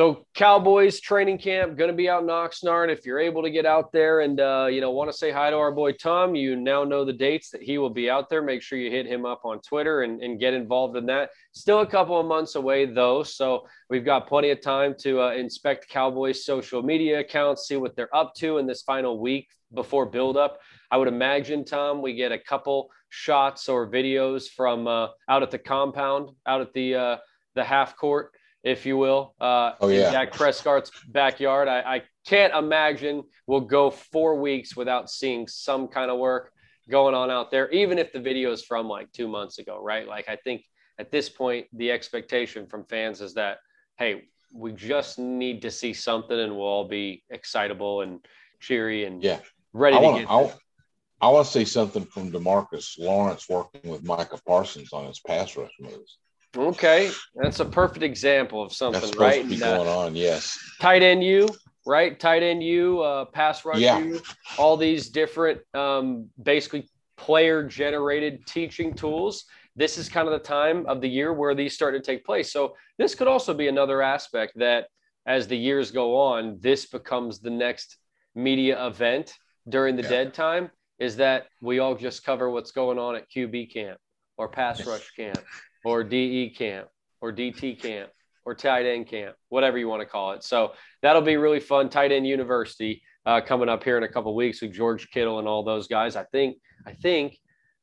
So 0.00 0.24
Cowboys 0.32 0.98
training 0.98 1.36
camp 1.36 1.76
going 1.76 1.90
to 1.90 1.94
be 1.94 2.08
out 2.08 2.22
in 2.22 2.28
Oxnard. 2.30 2.90
If 2.90 3.04
you're 3.04 3.20
able 3.20 3.42
to 3.42 3.50
get 3.50 3.66
out 3.66 3.92
there 3.92 4.20
and 4.20 4.40
uh, 4.40 4.66
you 4.70 4.80
know 4.80 4.92
want 4.92 5.12
to 5.12 5.14
say 5.14 5.30
hi 5.30 5.50
to 5.50 5.56
our 5.56 5.72
boy 5.72 5.92
Tom, 5.92 6.34
you 6.34 6.56
now 6.56 6.84
know 6.84 7.04
the 7.04 7.12
dates 7.12 7.50
that 7.50 7.60
he 7.60 7.76
will 7.76 7.90
be 7.90 8.08
out 8.08 8.30
there. 8.30 8.40
Make 8.40 8.62
sure 8.62 8.78
you 8.78 8.90
hit 8.90 9.04
him 9.04 9.26
up 9.26 9.42
on 9.44 9.60
Twitter 9.60 10.00
and, 10.00 10.22
and 10.22 10.40
get 10.40 10.54
involved 10.54 10.96
in 10.96 11.04
that. 11.04 11.28
Still 11.52 11.80
a 11.80 11.86
couple 11.86 12.18
of 12.18 12.24
months 12.24 12.54
away 12.54 12.86
though, 12.86 13.22
so 13.22 13.66
we've 13.90 14.06
got 14.06 14.26
plenty 14.26 14.48
of 14.48 14.62
time 14.62 14.94
to 15.00 15.20
uh, 15.20 15.32
inspect 15.32 15.90
Cowboys 15.90 16.46
social 16.46 16.82
media 16.82 17.20
accounts, 17.20 17.68
see 17.68 17.76
what 17.76 17.94
they're 17.94 18.16
up 18.16 18.32
to 18.36 18.56
in 18.56 18.66
this 18.66 18.80
final 18.80 19.20
week 19.20 19.48
before 19.74 20.06
buildup. 20.06 20.60
I 20.90 20.96
would 20.96 21.08
imagine 21.08 21.62
Tom, 21.62 22.00
we 22.00 22.14
get 22.14 22.32
a 22.32 22.38
couple 22.38 22.88
shots 23.10 23.68
or 23.68 23.86
videos 23.86 24.48
from 24.48 24.86
uh, 24.86 25.08
out 25.28 25.42
at 25.42 25.50
the 25.50 25.58
compound, 25.58 26.30
out 26.46 26.62
at 26.62 26.72
the 26.72 26.94
uh, 26.94 27.16
the 27.54 27.64
half 27.64 27.98
court 27.98 28.32
if 28.62 28.84
you 28.84 28.96
will, 28.96 29.34
uh, 29.40 29.72
oh, 29.80 29.88
yeah. 29.88 30.10
Dak 30.10 30.32
Prescott's 30.32 30.90
backyard. 31.08 31.68
I, 31.68 31.80
I 31.80 32.02
can't 32.26 32.54
imagine 32.54 33.22
we'll 33.46 33.60
go 33.60 33.90
four 33.90 34.38
weeks 34.38 34.76
without 34.76 35.10
seeing 35.10 35.48
some 35.48 35.88
kind 35.88 36.10
of 36.10 36.18
work 36.18 36.52
going 36.90 37.14
on 37.14 37.30
out 37.30 37.50
there, 37.50 37.70
even 37.70 37.98
if 37.98 38.12
the 38.12 38.20
video 38.20 38.52
is 38.52 38.62
from 38.62 38.88
like 38.88 39.10
two 39.12 39.28
months 39.28 39.58
ago, 39.58 39.80
right? 39.82 40.06
Like, 40.06 40.28
I 40.28 40.36
think 40.36 40.64
at 40.98 41.10
this 41.10 41.28
point, 41.28 41.66
the 41.72 41.90
expectation 41.90 42.66
from 42.66 42.84
fans 42.84 43.20
is 43.20 43.34
that, 43.34 43.58
hey, 43.98 44.24
we 44.52 44.72
just 44.72 45.18
need 45.18 45.62
to 45.62 45.70
see 45.70 45.92
something 45.92 46.38
and 46.38 46.54
we'll 46.54 46.66
all 46.66 46.88
be 46.88 47.22
excitable 47.30 48.02
and 48.02 48.20
cheery 48.60 49.04
and 49.04 49.22
yeah. 49.22 49.38
ready 49.72 49.96
I 49.96 50.00
wanna, 50.00 50.18
to 50.18 50.24
get. 50.24 50.30
I, 50.30 51.26
I 51.26 51.28
want 51.28 51.46
to 51.46 51.52
see 51.52 51.64
something 51.64 52.04
from 52.04 52.32
Demarcus 52.32 52.98
Lawrence 52.98 53.48
working 53.48 53.90
with 53.90 54.04
Micah 54.04 54.40
Parsons 54.46 54.92
on 54.92 55.06
his 55.06 55.20
pass 55.20 55.56
rush 55.56 55.70
moves. 55.80 56.18
Okay, 56.56 57.10
that's 57.36 57.60
a 57.60 57.64
perfect 57.64 58.02
example 58.02 58.62
of 58.62 58.72
something, 58.72 59.00
that's 59.00 59.16
right? 59.16 59.42
To 59.42 59.48
be 59.48 59.62
uh, 59.62 59.76
going 59.76 59.88
on, 59.88 60.16
yes. 60.16 60.58
Tight 60.80 61.02
end 61.02 61.22
you, 61.22 61.48
right? 61.86 62.18
Tight 62.18 62.42
end 62.42 62.62
you, 62.62 63.00
uh, 63.00 63.26
pass 63.26 63.64
rush 63.64 63.78
yeah. 63.78 64.00
you, 64.00 64.20
all 64.58 64.76
these 64.76 65.10
different, 65.10 65.60
um, 65.74 66.28
basically 66.42 66.88
player 67.16 67.62
generated 67.62 68.44
teaching 68.46 68.94
tools. 68.94 69.44
This 69.76 69.96
is 69.96 70.08
kind 70.08 70.26
of 70.26 70.32
the 70.32 70.40
time 70.40 70.86
of 70.86 71.00
the 71.00 71.08
year 71.08 71.32
where 71.32 71.54
these 71.54 71.74
start 71.74 71.94
to 71.94 72.00
take 72.00 72.24
place. 72.24 72.52
So 72.52 72.74
this 72.98 73.14
could 73.14 73.28
also 73.28 73.54
be 73.54 73.68
another 73.68 74.02
aspect 74.02 74.58
that, 74.58 74.88
as 75.26 75.46
the 75.46 75.56
years 75.56 75.92
go 75.92 76.16
on, 76.16 76.58
this 76.60 76.86
becomes 76.86 77.38
the 77.38 77.50
next 77.50 77.98
media 78.34 78.86
event 78.86 79.34
during 79.68 79.94
the 79.94 80.02
yeah. 80.02 80.08
dead 80.08 80.34
time. 80.34 80.70
Is 80.98 81.16
that 81.16 81.46
we 81.60 81.78
all 81.78 81.94
just 81.94 82.24
cover 82.24 82.50
what's 82.50 82.72
going 82.72 82.98
on 82.98 83.16
at 83.16 83.30
QB 83.30 83.72
camp 83.72 83.98
or 84.36 84.48
pass 84.48 84.84
rush 84.86 85.10
camp 85.12 85.38
or 85.84 86.04
DE 86.04 86.50
camp 86.50 86.88
or 87.20 87.32
DT 87.32 87.80
camp 87.80 88.10
or 88.44 88.54
tight 88.54 88.86
end 88.86 89.06
camp, 89.06 89.36
whatever 89.48 89.78
you 89.78 89.88
want 89.88 90.00
to 90.00 90.06
call 90.06 90.32
it. 90.32 90.42
So 90.42 90.72
that'll 91.02 91.22
be 91.22 91.36
really 91.36 91.60
fun. 91.60 91.88
Tight 91.88 92.12
end 92.12 92.26
university 92.26 93.02
uh, 93.26 93.40
coming 93.40 93.68
up 93.68 93.84
here 93.84 93.96
in 93.96 94.02
a 94.02 94.08
couple 94.08 94.34
weeks 94.34 94.62
with 94.62 94.72
George 94.72 95.10
Kittle 95.10 95.38
and 95.38 95.48
all 95.48 95.62
those 95.62 95.86
guys. 95.86 96.16
I 96.16 96.24
think 96.24 96.56
I 96.86 96.92
think 96.92 97.38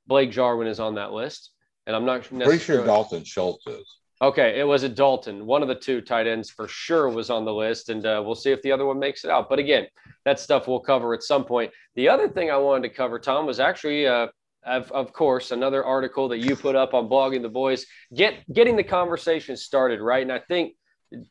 Blake 0.08 0.32
Jarwin 0.32 0.68
is 0.68 0.80
on 0.80 0.96
that 0.96 1.12
list, 1.12 1.51
and 1.86 1.96
I'm 1.96 2.06
not 2.06 2.24
pretty 2.24 2.60
sure 2.60 2.84
Dalton 2.84 3.24
Schultz 3.24 3.66
is. 3.68 3.98
Okay, 4.20 4.60
it 4.60 4.63
was 4.63 4.82
a 4.82 4.89
Dalton. 4.89 5.46
One 5.46 5.62
of 5.62 5.68
the 5.68 5.75
two 5.75 6.01
tight 6.01 6.25
ends 6.25 6.50
for 6.50 6.68
sure 6.68 7.08
was 7.08 7.30
on 7.30 7.46
the 7.46 7.54
list, 7.54 7.89
and 7.89 8.04
uh, 8.04 8.22
we'll 8.25 8.34
see 8.34 8.51
if 8.51 8.62
the 8.63 8.72
other 8.72 8.86
one 8.86 8.98
makes 8.98 9.24
it 9.24 9.30
out. 9.30 9.48
But 9.48 9.60
again, 9.60 9.86
that 10.25 10.39
stuff 10.39 10.68
we'll 10.68 10.80
cover 10.80 11.13
at 11.13 11.22
some 11.22 11.46
point. 11.46 11.72
The 11.94 12.10
other 12.10 12.27
thing 12.27 12.50
I 12.50 12.58
wanted 12.58 12.89
to 12.89 12.96
cover, 12.96 13.20
Tom, 13.20 13.46
was 13.46 13.60
actually, 13.60 14.08
uh, 14.08 14.27
of, 14.68 14.92
of 14.92 15.14
course, 15.14 15.52
another 15.52 15.84
article 15.84 16.28
that 16.30 16.40
you 16.40 16.56
put 16.56 16.76
up 16.76 16.94
on 16.94 17.10
blogging 17.10 17.42
the 17.42 17.50
boys, 17.50 17.86
get 18.14 18.36
getting 18.52 18.76
the 18.76 18.84
conversation 18.84 19.58
started, 19.58 20.02
right? 20.02 20.22
And 20.22 20.32
I 20.32 20.40
think 20.40 20.76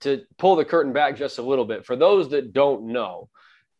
to 0.00 0.22
pull 0.38 0.56
the 0.56 0.64
curtain 0.64 0.92
back 0.92 1.16
just 1.16 1.38
a 1.38 1.42
little 1.42 1.64
bit, 1.64 1.84
for 1.84 1.96
those 1.96 2.30
that 2.30 2.52
don't 2.52 2.86
know, 2.86 3.28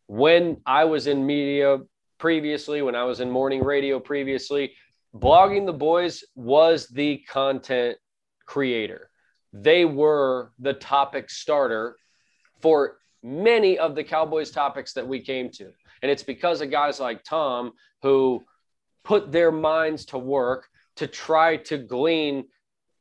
when 0.06 0.58
I 0.66 0.84
was 0.84 1.06
in 1.06 1.26
media 1.26 1.78
previously, 2.18 2.82
when 2.82 2.94
I 2.94 3.04
was 3.04 3.20
in 3.20 3.30
morning 3.30 3.64
radio 3.64 3.98
previously, 3.98 4.74
blogging 5.14 5.66
the 5.66 5.72
boys 5.72 6.22
was 6.34 6.86
the 6.88 7.18
content 7.28 7.96
creator. 8.46 9.10
They 9.52 9.84
were 9.84 10.52
the 10.58 10.74
topic 10.74 11.30
starter 11.30 11.96
for 12.60 12.98
many 13.22 13.78
of 13.78 13.94
the 13.94 14.04
Cowboys 14.04 14.50
topics 14.50 14.92
that 14.92 15.06
we 15.06 15.20
came 15.20 15.50
to. 15.50 15.72
And 16.02 16.10
it's 16.10 16.22
because 16.22 16.60
of 16.60 16.70
guys 16.70 17.00
like 17.00 17.24
Tom 17.24 17.72
who 18.02 18.44
put 19.06 19.30
their 19.30 19.52
minds 19.52 20.04
to 20.06 20.18
work 20.18 20.68
to 20.96 21.06
try 21.06 21.56
to 21.56 21.78
glean 21.78 22.44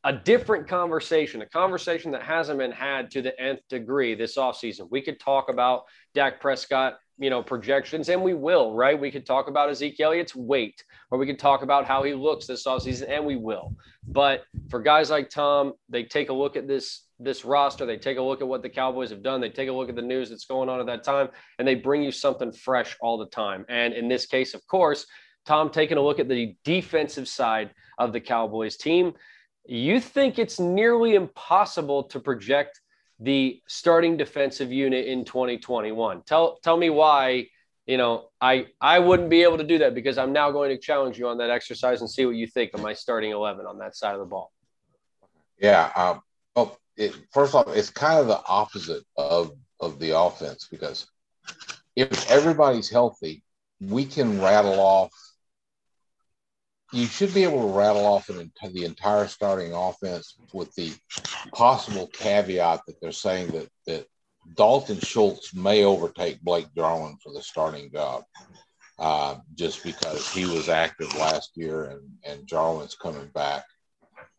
a 0.04 0.14
different 0.14 0.68
conversation, 0.68 1.42
a 1.42 1.50
conversation 1.50 2.12
that 2.12 2.22
hasn't 2.22 2.60
been 2.60 2.72
had 2.72 3.10
to 3.10 3.24
the 3.24 3.38
nth 3.42 3.62
degree 3.70 4.14
this 4.14 4.38
offseason. 4.38 4.88
We 4.92 5.02
could 5.02 5.20
talk 5.20 5.50
about 5.50 5.86
Dak 6.14 6.40
Prescott 6.40 6.98
you 7.18 7.30
know, 7.30 7.42
projections, 7.42 8.10
and 8.10 8.22
we 8.22 8.34
will, 8.34 8.74
right? 8.74 9.00
We 9.00 9.10
could 9.10 9.26
talk 9.26 9.48
about 9.48 9.70
Ezekiel 9.70 10.10
Elliott's 10.10 10.36
weight, 10.36 10.84
or 11.10 11.18
we 11.18 11.26
could 11.26 11.40
talk 11.40 11.62
about 11.62 11.86
how 11.86 12.04
he 12.04 12.14
looks 12.14 12.46
this 12.46 12.66
offseason, 12.66 13.10
and 13.10 13.26
we 13.26 13.38
will. 13.38 13.74
But 14.08 14.44
for 14.70 14.82
guys 14.82 15.10
like 15.10 15.30
Tom, 15.30 15.74
they 15.88 16.04
take 16.04 16.30
a 16.30 16.34
look 16.34 16.56
at 16.56 16.68
this 16.68 17.04
this 17.18 17.46
roster, 17.46 17.86
they 17.86 17.96
take 17.96 18.18
a 18.18 18.22
look 18.22 18.42
at 18.42 18.48
what 18.48 18.62
the 18.62 18.70
Cowboys 18.70 19.10
have 19.10 19.24
done, 19.24 19.40
they 19.40 19.50
take 19.50 19.70
a 19.70 19.72
look 19.72 19.88
at 19.88 19.96
the 19.96 20.02
news 20.02 20.30
that's 20.30 20.44
going 20.44 20.68
on 20.68 20.82
at 20.82 20.86
that 20.88 21.06
time, 21.06 21.30
and 21.58 21.66
they 21.66 21.76
bring 21.76 22.04
you 22.04 22.12
something 22.12 22.52
fresh 22.52 22.98
all 23.00 23.18
the 23.18 23.28
time. 23.28 23.66
And 23.70 23.94
in 23.94 24.10
this 24.10 24.26
case, 24.26 24.54
of 24.54 24.68
course, 24.68 25.06
Tom 25.46 25.70
taking 25.70 25.98
a 25.98 26.02
look 26.02 26.20
at 26.20 26.28
the 26.28 26.56
defensive 26.64 27.28
side 27.28 27.72
of 27.98 28.14
the 28.14 28.20
Cowboys 28.20 28.78
team. 28.78 29.14
You 29.66 30.00
think 30.00 30.38
it's 30.40 30.60
nearly 30.60 31.16
impossible 31.16 32.04
to 32.06 32.20
project 32.20 32.82
the 33.20 33.62
starting 33.68 34.18
defensive 34.18 34.72
unit 34.72 35.06
in 35.08 35.26
2021. 35.26 36.24
Tell 36.24 36.58
tell 36.62 36.78
me 36.78 36.90
why, 36.90 37.48
you 37.86 37.98
know, 37.98 38.30
I 38.42 38.68
I 38.82 39.00
wouldn't 39.00 39.30
be 39.30 39.44
able 39.44 39.58
to 39.58 39.64
do 39.64 39.78
that 39.80 39.96
because 39.96 40.18
I'm 40.18 40.34
now 40.34 40.52
going 40.52 40.70
to 40.70 40.78
challenge 40.78 41.18
you 41.18 41.28
on 41.28 41.38
that 41.38 41.50
exercise 41.50 42.02
and 42.02 42.10
see 42.10 42.26
what 42.26 42.36
you 42.36 42.48
think 42.48 42.72
of 42.74 42.82
my 42.82 42.94
starting 42.94 43.32
11 43.32 43.66
on 43.66 43.80
that 43.80 43.96
side 43.96 44.14
of 44.14 44.20
the 44.20 44.26
ball. 44.26 44.52
Yeah, 45.60 45.92
um, 45.96 46.22
well, 46.56 46.78
it, 46.98 47.16
first 47.32 47.56
off, 47.56 47.68
it's 47.70 47.90
kind 47.90 48.20
of 48.20 48.28
the 48.28 48.42
opposite 48.48 49.04
of 49.18 49.52
of 49.80 50.00
the 50.00 50.18
offense 50.18 50.68
because 50.70 51.08
if 51.96 52.30
everybody's 52.30 52.90
healthy, 52.90 53.44
we 53.80 54.06
can 54.06 54.42
rattle 54.42 54.80
off 54.80 55.12
you 56.96 57.08
should 57.08 57.34
be 57.34 57.44
able 57.44 57.62
to 57.62 57.78
rattle 57.78 58.06
off 58.06 58.30
an, 58.30 58.52
the 58.72 58.86
entire 58.86 59.28
starting 59.28 59.74
offense 59.74 60.38
with 60.54 60.74
the 60.76 60.94
possible 61.54 62.08
caveat 62.08 62.82
that 62.88 62.96
they're 63.02 63.12
saying 63.12 63.48
that 63.50 63.70
that 63.86 64.08
Dalton 64.56 65.00
Schultz 65.00 65.54
may 65.54 65.84
overtake 65.84 66.42
Blake 66.42 66.68
Jarwin 66.76 67.18
for 67.22 67.34
the 67.34 67.42
starting 67.42 67.92
job, 67.92 68.24
uh, 68.98 69.36
just 69.56 69.84
because 69.84 70.32
he 70.32 70.46
was 70.46 70.70
active 70.70 71.14
last 71.16 71.52
year 71.56 71.86
and 71.86 72.02
and 72.26 72.48
Jarwin's 72.48 72.96
coming 72.96 73.28
back. 73.34 73.66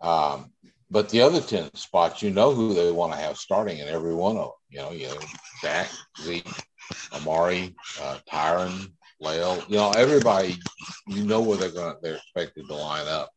Um, 0.01 0.53
but 0.91 1.11
the 1.11 1.21
other 1.21 1.43
ten 1.43 1.69
spots, 1.75 2.23
you 2.23 2.31
know 2.31 2.54
who 2.54 2.73
they 2.73 2.91
want 2.91 3.13
to 3.13 3.19
have 3.19 3.37
starting 3.37 3.78
in 3.78 3.89
every 3.89 4.15
one 4.15 4.37
of 4.37 4.45
them. 4.45 4.52
You 4.71 4.78
know, 4.78 4.91
you 4.93 5.09
know, 5.09 5.19
Dak, 5.63 5.91
Zeke, 6.23 6.49
Amari, 7.13 7.75
uh, 8.00 8.19
Tyron, 8.30 8.93
La'el, 9.23 9.69
you 9.69 9.76
know, 9.76 9.93
everybody, 9.93 10.57
you 11.07 11.25
know 11.25 11.41
where 11.41 11.57
they're 11.57 11.71
going, 11.71 11.97
they're 12.02 12.17
expected 12.17 12.67
to 12.69 12.75
line 12.75 13.07
up. 13.09 13.31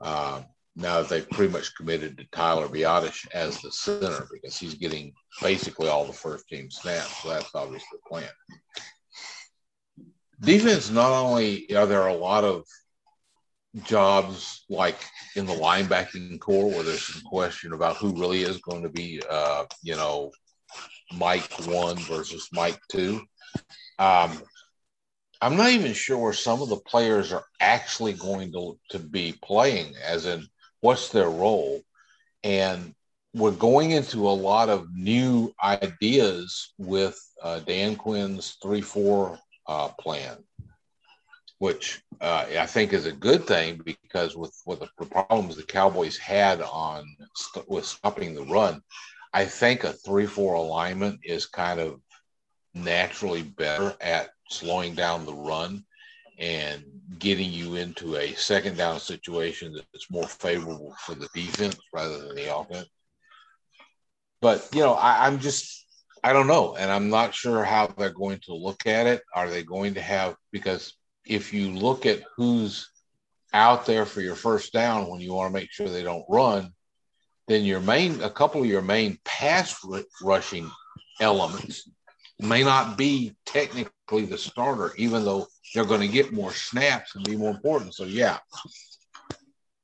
Um, 0.00 0.46
now 0.78 1.00
that 1.00 1.08
they've 1.08 1.28
pretty 1.30 1.52
much 1.52 1.74
committed 1.74 2.16
to 2.16 2.24
Tyler 2.30 2.68
Biadasz 2.68 3.26
as 3.34 3.60
the 3.60 3.72
center 3.72 4.28
because 4.32 4.56
he's 4.56 4.74
getting 4.74 5.12
basically 5.42 5.88
all 5.88 6.04
the 6.04 6.12
first 6.12 6.48
team 6.48 6.70
snaps. 6.70 7.22
So 7.22 7.30
that's 7.30 7.52
obviously 7.54 7.88
the 7.92 8.08
plan. 8.08 8.28
Defense, 10.40 10.88
not 10.88 11.10
only 11.10 11.74
are 11.74 11.86
there 11.86 12.06
a 12.06 12.14
lot 12.14 12.44
of 12.44 12.64
jobs 13.82 14.64
like 14.70 14.98
in 15.34 15.46
the 15.46 15.52
linebacking 15.52 16.38
corps 16.38 16.70
where 16.70 16.84
there's 16.84 17.02
some 17.02 17.22
question 17.22 17.72
about 17.72 17.96
who 17.96 18.12
really 18.18 18.42
is 18.42 18.58
going 18.58 18.84
to 18.84 18.88
be, 18.88 19.20
uh, 19.28 19.64
you 19.82 19.96
know, 19.96 20.30
Mike 21.12 21.50
one 21.66 21.96
versus 21.96 22.48
Mike 22.52 22.78
two. 22.88 23.20
Um, 23.98 24.40
I'm 25.40 25.56
not 25.56 25.70
even 25.70 25.92
sure 25.92 26.32
some 26.32 26.62
of 26.62 26.68
the 26.68 26.76
players 26.76 27.32
are 27.32 27.44
actually 27.60 28.12
going 28.12 28.52
to, 28.52 28.78
to 28.90 28.98
be 28.98 29.34
playing, 29.42 29.94
as 30.04 30.26
in 30.26 30.46
what's 30.80 31.10
their 31.10 31.30
role. 31.30 31.80
And 32.42 32.94
we're 33.34 33.52
going 33.52 33.92
into 33.92 34.28
a 34.28 34.30
lot 34.30 34.68
of 34.68 34.88
new 34.94 35.52
ideas 35.62 36.72
with 36.78 37.18
uh, 37.42 37.60
Dan 37.60 37.94
Quinn's 37.94 38.56
3 38.62 38.80
4 38.80 39.38
uh, 39.68 39.88
plan, 40.00 40.38
which 41.58 42.02
uh, 42.20 42.46
I 42.58 42.66
think 42.66 42.92
is 42.92 43.06
a 43.06 43.12
good 43.12 43.46
thing 43.46 43.80
because 43.84 44.36
with, 44.36 44.56
with 44.66 44.80
the 44.80 45.06
problems 45.06 45.56
the 45.56 45.62
Cowboys 45.62 46.16
had 46.16 46.62
on 46.62 47.04
st- 47.36 47.68
with 47.68 47.84
stopping 47.84 48.34
the 48.34 48.44
run, 48.44 48.82
I 49.32 49.44
think 49.44 49.84
a 49.84 49.92
3 49.92 50.26
4 50.26 50.54
alignment 50.54 51.20
is 51.22 51.46
kind 51.46 51.78
of 51.78 52.00
naturally 52.74 53.42
better 53.42 53.94
at 54.00 54.30
slowing 54.48 54.94
down 54.94 55.26
the 55.26 55.34
run 55.34 55.84
and 56.38 56.84
getting 57.18 57.50
you 57.50 57.76
into 57.76 58.16
a 58.16 58.34
second 58.34 58.76
down 58.76 59.00
situation 59.00 59.74
that's 59.74 60.10
more 60.10 60.26
favorable 60.26 60.94
for 61.04 61.14
the 61.14 61.28
defense 61.34 61.76
rather 61.92 62.18
than 62.18 62.36
the 62.36 62.54
offense. 62.54 62.88
But 64.40 64.68
you 64.72 64.80
know, 64.80 64.94
I, 64.94 65.26
I'm 65.26 65.40
just 65.40 65.86
I 66.22 66.32
don't 66.32 66.46
know, 66.46 66.76
and 66.76 66.90
I'm 66.90 67.10
not 67.10 67.34
sure 67.34 67.64
how 67.64 67.86
they're 67.86 68.10
going 68.10 68.40
to 68.46 68.54
look 68.54 68.86
at 68.86 69.06
it. 69.06 69.22
Are 69.34 69.50
they 69.50 69.62
going 69.62 69.94
to 69.94 70.00
have 70.00 70.36
because 70.52 70.94
if 71.24 71.52
you 71.52 71.70
look 71.70 72.06
at 72.06 72.22
who's 72.36 72.88
out 73.52 73.86
there 73.86 74.04
for 74.04 74.20
your 74.20 74.34
first 74.34 74.72
down 74.72 75.08
when 75.08 75.20
you 75.20 75.32
want 75.32 75.52
to 75.52 75.58
make 75.58 75.70
sure 75.70 75.88
they 75.88 76.02
don't 76.02 76.24
run, 76.28 76.72
then 77.48 77.64
your 77.64 77.80
main 77.80 78.22
a 78.22 78.30
couple 78.30 78.60
of 78.60 78.68
your 78.68 78.82
main 78.82 79.18
pass 79.24 79.76
rushing 80.22 80.70
elements 81.20 81.88
may 82.40 82.62
not 82.62 82.96
be 82.96 83.34
technically 83.46 84.24
the 84.24 84.38
starter, 84.38 84.92
even 84.96 85.24
though 85.24 85.46
they're 85.74 85.84
going 85.84 86.00
to 86.00 86.08
get 86.08 86.32
more 86.32 86.52
snaps 86.52 87.14
and 87.14 87.24
be 87.24 87.36
more 87.36 87.50
important. 87.50 87.94
So 87.94 88.04
yeah, 88.04 88.38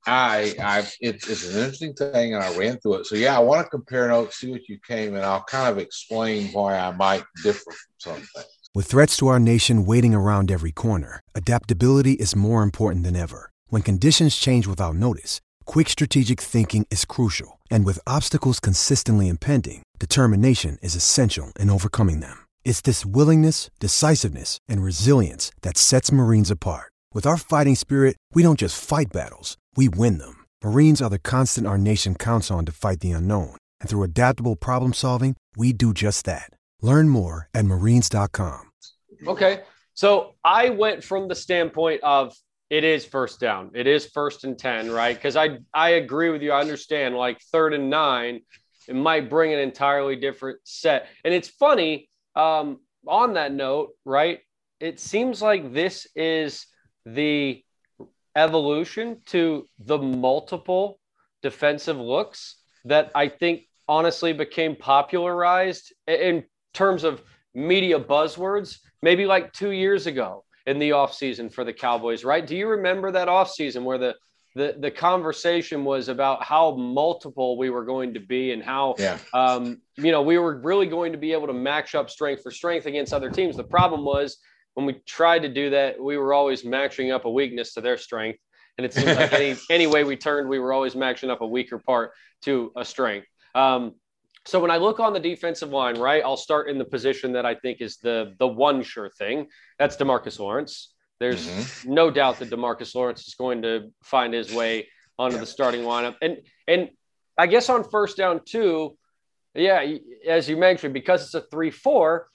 I 0.06 0.54
I 0.62 0.86
it's, 1.00 1.28
it's 1.28 1.48
an 1.48 1.58
interesting 1.58 1.94
thing, 1.94 2.34
and 2.34 2.42
I 2.42 2.56
ran 2.56 2.78
through 2.78 2.94
it. 2.94 3.06
So 3.06 3.16
yeah, 3.16 3.36
I 3.36 3.40
want 3.40 3.64
to 3.64 3.70
compare 3.70 4.08
notes, 4.08 4.36
see 4.36 4.50
what 4.50 4.68
you 4.68 4.78
came, 4.86 5.14
and 5.14 5.24
I'll 5.24 5.44
kind 5.44 5.70
of 5.70 5.78
explain 5.78 6.48
why 6.52 6.78
I 6.78 6.92
might 6.92 7.24
differ 7.42 7.70
from 7.70 7.74
something. 7.98 8.44
With 8.74 8.86
threats 8.86 9.16
to 9.18 9.28
our 9.28 9.38
nation 9.38 9.86
waiting 9.86 10.14
around 10.14 10.50
every 10.50 10.72
corner, 10.72 11.20
adaptability 11.34 12.14
is 12.14 12.34
more 12.34 12.62
important 12.62 13.04
than 13.04 13.16
ever. 13.16 13.50
When 13.68 13.82
conditions 13.82 14.36
change 14.36 14.66
without 14.66 14.96
notice, 14.96 15.40
quick 15.64 15.88
strategic 15.88 16.40
thinking 16.40 16.86
is 16.90 17.04
crucial, 17.04 17.60
and 17.70 17.84
with 17.84 18.00
obstacles 18.06 18.60
consistently 18.60 19.28
impending, 19.28 19.82
determination 19.98 20.78
is 20.82 20.96
essential 20.96 21.52
in 21.58 21.70
overcoming 21.70 22.20
them. 22.20 22.43
It's 22.64 22.80
this 22.80 23.04
willingness, 23.04 23.70
decisiveness, 23.78 24.58
and 24.66 24.82
resilience 24.82 25.52
that 25.62 25.76
sets 25.76 26.10
Marines 26.10 26.50
apart. 26.50 26.90
With 27.12 27.26
our 27.26 27.36
fighting 27.36 27.76
spirit, 27.76 28.16
we 28.32 28.42
don't 28.42 28.58
just 28.58 28.82
fight 28.82 29.12
battles, 29.12 29.56
we 29.76 29.88
win 29.88 30.18
them. 30.18 30.44
Marines 30.64 31.00
are 31.00 31.10
the 31.10 31.18
constant 31.18 31.66
our 31.66 31.78
nation 31.78 32.16
counts 32.16 32.50
on 32.50 32.64
to 32.64 32.72
fight 32.72 33.00
the 33.00 33.12
unknown. 33.12 33.56
And 33.80 33.88
through 33.88 34.02
adaptable 34.02 34.56
problem 34.56 34.94
solving, 34.94 35.36
we 35.56 35.72
do 35.72 35.92
just 35.92 36.24
that. 36.24 36.50
Learn 36.80 37.08
more 37.08 37.48
at 37.54 37.66
marines.com. 37.66 38.70
Okay. 39.26 39.60
So 39.92 40.34
I 40.42 40.70
went 40.70 41.04
from 41.04 41.28
the 41.28 41.34
standpoint 41.34 42.02
of 42.02 42.34
it 42.70 42.82
is 42.82 43.04
first 43.04 43.40
down. 43.40 43.70
It 43.74 43.86
is 43.86 44.06
first 44.06 44.44
and 44.44 44.58
10, 44.58 44.90
right? 44.90 45.14
Because 45.14 45.36
I 45.36 45.58
I 45.72 45.90
agree 45.90 46.30
with 46.30 46.42
you. 46.42 46.50
I 46.52 46.60
understand 46.60 47.14
like 47.14 47.40
third 47.52 47.74
and 47.74 47.90
nine, 47.90 48.40
it 48.88 48.96
might 48.96 49.30
bring 49.30 49.52
an 49.52 49.60
entirely 49.60 50.16
different 50.16 50.60
set. 50.64 51.08
And 51.24 51.32
it's 51.32 51.48
funny 51.48 52.08
um, 52.36 52.80
on 53.06 53.34
that 53.34 53.52
note, 53.52 53.90
right, 54.04 54.40
it 54.80 55.00
seems 55.00 55.40
like 55.40 55.72
this 55.72 56.06
is 56.14 56.66
the 57.06 57.62
evolution 58.36 59.20
to 59.26 59.66
the 59.78 59.98
multiple 59.98 60.98
defensive 61.42 61.98
looks 61.98 62.56
that 62.84 63.10
I 63.14 63.28
think 63.28 63.62
honestly 63.88 64.32
became 64.32 64.76
popularized 64.76 65.92
in 66.06 66.44
terms 66.72 67.04
of 67.04 67.22
media 67.54 68.00
buzzwords 68.00 68.78
maybe 69.02 69.26
like 69.26 69.52
two 69.52 69.70
years 69.70 70.06
ago 70.06 70.44
in 70.66 70.78
the 70.78 70.90
offseason 70.90 71.52
for 71.52 71.62
the 71.62 71.72
Cowboys, 71.72 72.24
right? 72.24 72.46
Do 72.46 72.56
you 72.56 72.68
remember 72.68 73.12
that 73.12 73.28
offseason 73.28 73.84
where 73.84 73.98
the 73.98 74.14
the 74.54 74.76
the 74.78 74.90
conversation 74.90 75.84
was 75.84 76.08
about 76.08 76.42
how 76.42 76.76
multiple 76.76 77.58
we 77.58 77.70
were 77.70 77.84
going 77.84 78.14
to 78.14 78.20
be 78.20 78.52
and 78.52 78.62
how 78.62 78.94
yeah. 78.98 79.18
um, 79.32 79.80
you 79.96 80.12
know 80.12 80.22
we 80.22 80.38
were 80.38 80.60
really 80.60 80.86
going 80.86 81.12
to 81.12 81.18
be 81.18 81.32
able 81.32 81.46
to 81.48 81.52
match 81.52 81.94
up 81.94 82.08
strength 82.08 82.42
for 82.42 82.50
strength 82.50 82.86
against 82.86 83.12
other 83.12 83.30
teams. 83.30 83.56
The 83.56 83.64
problem 83.64 84.04
was 84.04 84.38
when 84.74 84.86
we 84.86 84.94
tried 85.06 85.40
to 85.40 85.48
do 85.48 85.70
that, 85.70 86.00
we 86.00 86.16
were 86.16 86.32
always 86.32 86.64
matching 86.64 87.10
up 87.10 87.24
a 87.24 87.30
weakness 87.30 87.74
to 87.74 87.80
their 87.80 87.98
strength, 87.98 88.38
and 88.78 88.84
it 88.84 88.92
seems 88.92 89.16
like 89.16 89.32
any 89.32 89.56
any 89.70 89.86
way 89.86 90.04
we 90.04 90.16
turned, 90.16 90.48
we 90.48 90.60
were 90.60 90.72
always 90.72 90.94
matching 90.94 91.30
up 91.30 91.40
a 91.40 91.46
weaker 91.46 91.78
part 91.78 92.12
to 92.42 92.72
a 92.76 92.84
strength. 92.84 93.26
Um, 93.54 93.94
so 94.46 94.60
when 94.60 94.70
I 94.70 94.76
look 94.76 95.00
on 95.00 95.14
the 95.14 95.20
defensive 95.20 95.70
line, 95.70 95.98
right, 95.98 96.22
I'll 96.22 96.36
start 96.36 96.68
in 96.68 96.76
the 96.78 96.84
position 96.84 97.32
that 97.32 97.46
I 97.46 97.56
think 97.56 97.80
is 97.80 97.96
the 97.96 98.34
the 98.38 98.46
one 98.46 98.84
sure 98.84 99.10
thing. 99.10 99.48
That's 99.80 99.96
Demarcus 99.96 100.38
Lawrence. 100.38 100.93
There's 101.20 101.46
mm-hmm. 101.46 101.94
no 101.94 102.10
doubt 102.10 102.38
that 102.38 102.50
Demarcus 102.50 102.94
Lawrence 102.94 103.26
is 103.26 103.34
going 103.34 103.62
to 103.62 103.92
find 104.02 104.34
his 104.34 104.52
way 104.52 104.88
onto 105.18 105.36
yeah. 105.36 105.40
the 105.40 105.46
starting 105.46 105.82
lineup. 105.82 106.16
And 106.20 106.38
and 106.66 106.90
I 107.38 107.46
guess 107.46 107.68
on 107.68 107.88
first 107.88 108.16
down 108.16 108.40
too, 108.44 108.96
yeah, 109.54 109.84
as 110.26 110.48
you 110.48 110.56
mentioned, 110.56 110.94
because 110.94 111.24
it's 111.24 111.34
a 111.34 111.42
three-four, 111.42 112.28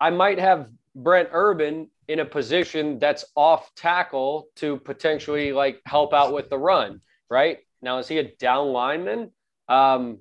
I 0.00 0.10
might 0.10 0.38
have 0.38 0.68
Brent 0.94 1.28
Urban 1.32 1.90
in 2.08 2.20
a 2.20 2.24
position 2.24 2.98
that's 2.98 3.24
off 3.36 3.70
tackle 3.74 4.48
to 4.56 4.78
potentially 4.78 5.52
like 5.52 5.80
help 5.86 6.12
out 6.12 6.32
with 6.32 6.50
the 6.50 6.58
run, 6.58 7.00
right? 7.30 7.58
Now, 7.80 7.98
is 7.98 8.08
he 8.08 8.18
a 8.18 8.34
down 8.36 8.68
lineman? 8.68 9.30
Um, 9.68 10.18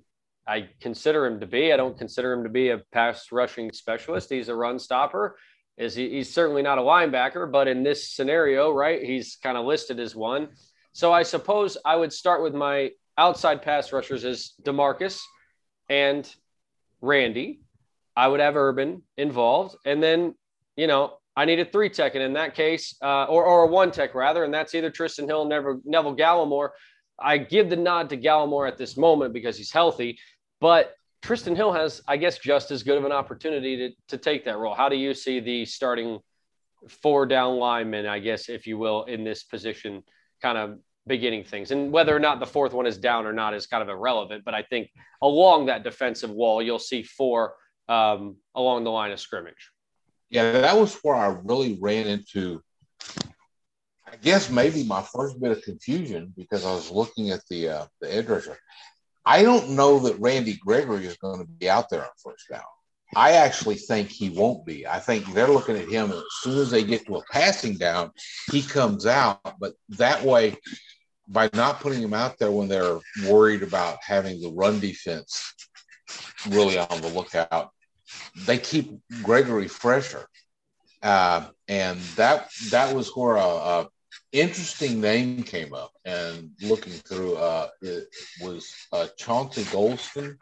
I 0.47 0.69
consider 0.79 1.25
him 1.25 1.39
to 1.39 1.47
be. 1.47 1.71
I 1.71 1.77
don't 1.77 1.97
consider 1.97 2.33
him 2.33 2.43
to 2.43 2.49
be 2.49 2.69
a 2.69 2.79
pass 2.91 3.31
rushing 3.31 3.71
specialist. 3.71 4.29
He's 4.29 4.49
a 4.49 4.55
run 4.55 4.79
stopper. 4.79 5.37
Is 5.77 5.95
he, 5.95 6.09
he's 6.09 6.33
certainly 6.33 6.61
not 6.61 6.77
a 6.77 6.81
linebacker, 6.81 7.51
but 7.51 7.67
in 7.67 7.83
this 7.83 8.11
scenario, 8.11 8.71
right, 8.71 9.01
he's 9.01 9.37
kind 9.41 9.57
of 9.57 9.65
listed 9.65 9.99
as 9.99 10.15
one. 10.15 10.49
So 10.93 11.11
I 11.11 11.23
suppose 11.23 11.77
I 11.85 11.95
would 11.95 12.11
start 12.11 12.43
with 12.43 12.53
my 12.53 12.91
outside 13.17 13.61
pass 13.61 13.91
rushers 13.93 14.25
as 14.25 14.53
Demarcus 14.61 15.19
and 15.89 16.29
Randy. 17.01 17.61
I 18.15 18.27
would 18.27 18.39
have 18.39 18.55
Urban 18.55 19.03
involved, 19.17 19.75
and 19.85 20.03
then 20.03 20.35
you 20.75 20.87
know 20.87 21.17
I 21.35 21.45
need 21.45 21.59
a 21.59 21.65
three 21.65 21.89
tech, 21.89 22.15
and 22.15 22.23
in 22.23 22.33
that 22.33 22.55
case, 22.55 22.95
uh, 23.01 23.25
or 23.25 23.45
or 23.45 23.63
a 23.63 23.67
one 23.67 23.91
tech 23.91 24.13
rather, 24.13 24.43
and 24.43 24.53
that's 24.53 24.75
either 24.75 24.91
Trysten 24.91 25.27
Hill, 25.27 25.45
Neville, 25.45 25.81
Neville 25.85 26.15
Gallimore. 26.15 26.69
I 27.17 27.37
give 27.37 27.69
the 27.69 27.77
nod 27.77 28.09
to 28.09 28.17
Gallimore 28.17 28.67
at 28.67 28.77
this 28.77 28.97
moment 28.97 29.33
because 29.33 29.57
he's 29.57 29.71
healthy, 29.71 30.19
but 30.59 30.93
Trysten 31.21 31.55
Hill 31.55 31.71
has, 31.71 32.01
I 32.07 32.17
guess, 32.17 32.39
just 32.39 32.71
as 32.71 32.83
good 32.83 32.97
of 32.97 33.05
an 33.05 33.11
opportunity 33.11 33.77
to, 33.77 33.89
to 34.09 34.17
take 34.17 34.45
that 34.45 34.57
role. 34.57 34.73
How 34.73 34.89
do 34.89 34.95
you 34.95 35.13
see 35.13 35.39
the 35.39 35.65
starting 35.65 36.19
four 36.89 37.27
down 37.27 37.57
linemen, 37.57 38.07
I 38.07 38.19
guess, 38.19 38.49
if 38.49 38.65
you 38.65 38.77
will, 38.77 39.03
in 39.03 39.23
this 39.23 39.43
position 39.43 40.03
kind 40.41 40.57
of 40.57 40.79
beginning 41.05 41.43
things? 41.43 41.69
And 41.69 41.91
whether 41.91 42.15
or 42.15 42.19
not 42.19 42.39
the 42.39 42.47
fourth 42.47 42.73
one 42.73 42.87
is 42.87 42.97
down 42.97 43.27
or 43.27 43.33
not 43.33 43.53
is 43.53 43.67
kind 43.67 43.83
of 43.83 43.89
irrelevant. 43.89 44.43
But 44.43 44.55
I 44.55 44.63
think 44.63 44.89
along 45.21 45.67
that 45.67 45.83
defensive 45.83 46.31
wall, 46.31 46.61
you'll 46.61 46.79
see 46.79 47.03
four 47.03 47.53
um, 47.87 48.37
along 48.55 48.83
the 48.83 48.91
line 48.91 49.11
of 49.11 49.19
scrimmage. 49.19 49.69
Yeah, 50.31 50.53
that 50.53 50.77
was 50.77 50.97
where 51.03 51.15
I 51.15 51.37
really 51.43 51.77
ran 51.79 52.07
into, 52.07 52.61
I 54.07 54.15
guess, 54.21 54.49
maybe 54.49 54.83
my 54.85 55.03
first 55.03 55.39
bit 55.39 55.51
of 55.51 55.61
confusion 55.61 56.33
because 56.35 56.65
I 56.65 56.71
was 56.73 56.89
looking 56.89 57.29
at 57.29 57.41
the 57.49 57.69
uh, 57.69 57.85
the 57.99 58.15
edge 58.15 58.27
rusher. 58.27 58.57
I 59.25 59.43
don't 59.43 59.71
know 59.71 59.99
that 59.99 60.19
Randy 60.19 60.53
Gregory 60.55 61.05
is 61.05 61.17
going 61.17 61.39
to 61.39 61.45
be 61.45 61.69
out 61.69 61.89
there 61.89 62.03
on 62.03 62.09
first 62.23 62.45
down. 62.49 62.61
I 63.15 63.33
actually 63.33 63.75
think 63.75 64.09
he 64.09 64.29
won't 64.29 64.65
be. 64.65 64.87
I 64.87 64.99
think 64.99 65.33
they're 65.33 65.47
looking 65.47 65.75
at 65.75 65.89
him 65.89 66.11
as 66.11 66.23
soon 66.41 66.59
as 66.59 66.71
they 66.71 66.83
get 66.83 67.05
to 67.05 67.17
a 67.17 67.23
passing 67.31 67.75
down, 67.75 68.11
he 68.49 68.61
comes 68.61 69.05
out. 69.05 69.59
But 69.59 69.73
that 69.89 70.23
way, 70.23 70.55
by 71.27 71.49
not 71.53 71.81
putting 71.81 72.01
him 72.01 72.13
out 72.13 72.37
there 72.39 72.51
when 72.51 72.67
they're 72.67 72.99
worried 73.27 73.63
about 73.63 73.99
having 74.01 74.41
the 74.41 74.49
run 74.49 74.79
defense 74.79 75.53
really 76.49 76.77
on 76.77 77.01
the 77.01 77.09
lookout, 77.09 77.71
they 78.45 78.57
keep 78.57 78.91
Gregory 79.21 79.67
fresher. 79.67 80.25
Uh, 81.03 81.47
and 81.67 81.99
that 82.15 82.49
that 82.69 82.95
was 82.95 83.09
where 83.15 83.35
a, 83.35 83.41
a 83.41 83.89
interesting 84.31 85.01
name 85.01 85.43
came 85.43 85.73
up 85.73 85.91
and 86.05 86.51
looking 86.61 86.93
through 86.93 87.35
uh, 87.35 87.67
it 87.81 88.07
was 88.41 88.73
uh, 88.93 89.07
Chauncey 89.17 89.63
Golston 89.63 90.37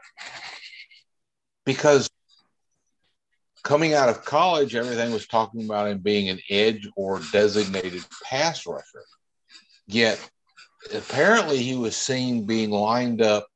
because 1.65 2.09
coming 3.63 3.93
out 3.93 4.09
of 4.09 4.25
college, 4.25 4.75
everything 4.75 5.11
was 5.11 5.27
talking 5.27 5.65
about 5.65 5.87
him 5.87 5.99
being 5.99 6.29
an 6.29 6.39
edge 6.49 6.87
or 6.95 7.19
designated 7.31 8.03
pass 8.23 8.65
rusher. 8.65 9.03
Yet 9.87 10.19
apparently 10.93 11.57
he 11.57 11.75
was 11.75 11.95
seen 11.95 12.45
being 12.45 12.69
lined 12.71 13.21
up 13.21 13.47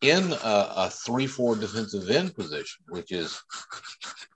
in 0.00 0.32
a, 0.32 0.72
a 0.76 0.90
three-four 0.90 1.56
defensive 1.56 2.10
end 2.10 2.34
position, 2.34 2.82
which 2.88 3.12
is, 3.12 3.40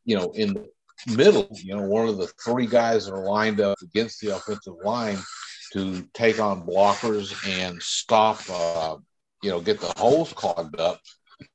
you 0.04 0.16
know, 0.16 0.30
in 0.30 0.54
the 0.54 1.16
middle, 1.16 1.48
you 1.52 1.74
know, 1.74 1.82
one 1.82 2.08
of 2.08 2.18
the 2.18 2.28
three 2.44 2.66
guys 2.66 3.06
that 3.06 3.14
are 3.14 3.24
lined 3.24 3.60
up 3.60 3.76
against 3.82 4.20
the 4.20 4.34
offensive 4.36 4.74
line 4.84 5.18
to 5.76 6.08
take 6.14 6.40
on 6.40 6.66
blockers 6.66 7.34
and 7.46 7.80
stop, 7.82 8.40
uh, 8.50 8.96
you 9.42 9.50
know, 9.50 9.60
get 9.60 9.78
the 9.80 9.92
holes 9.96 10.32
clogged 10.32 10.80
up. 10.80 11.00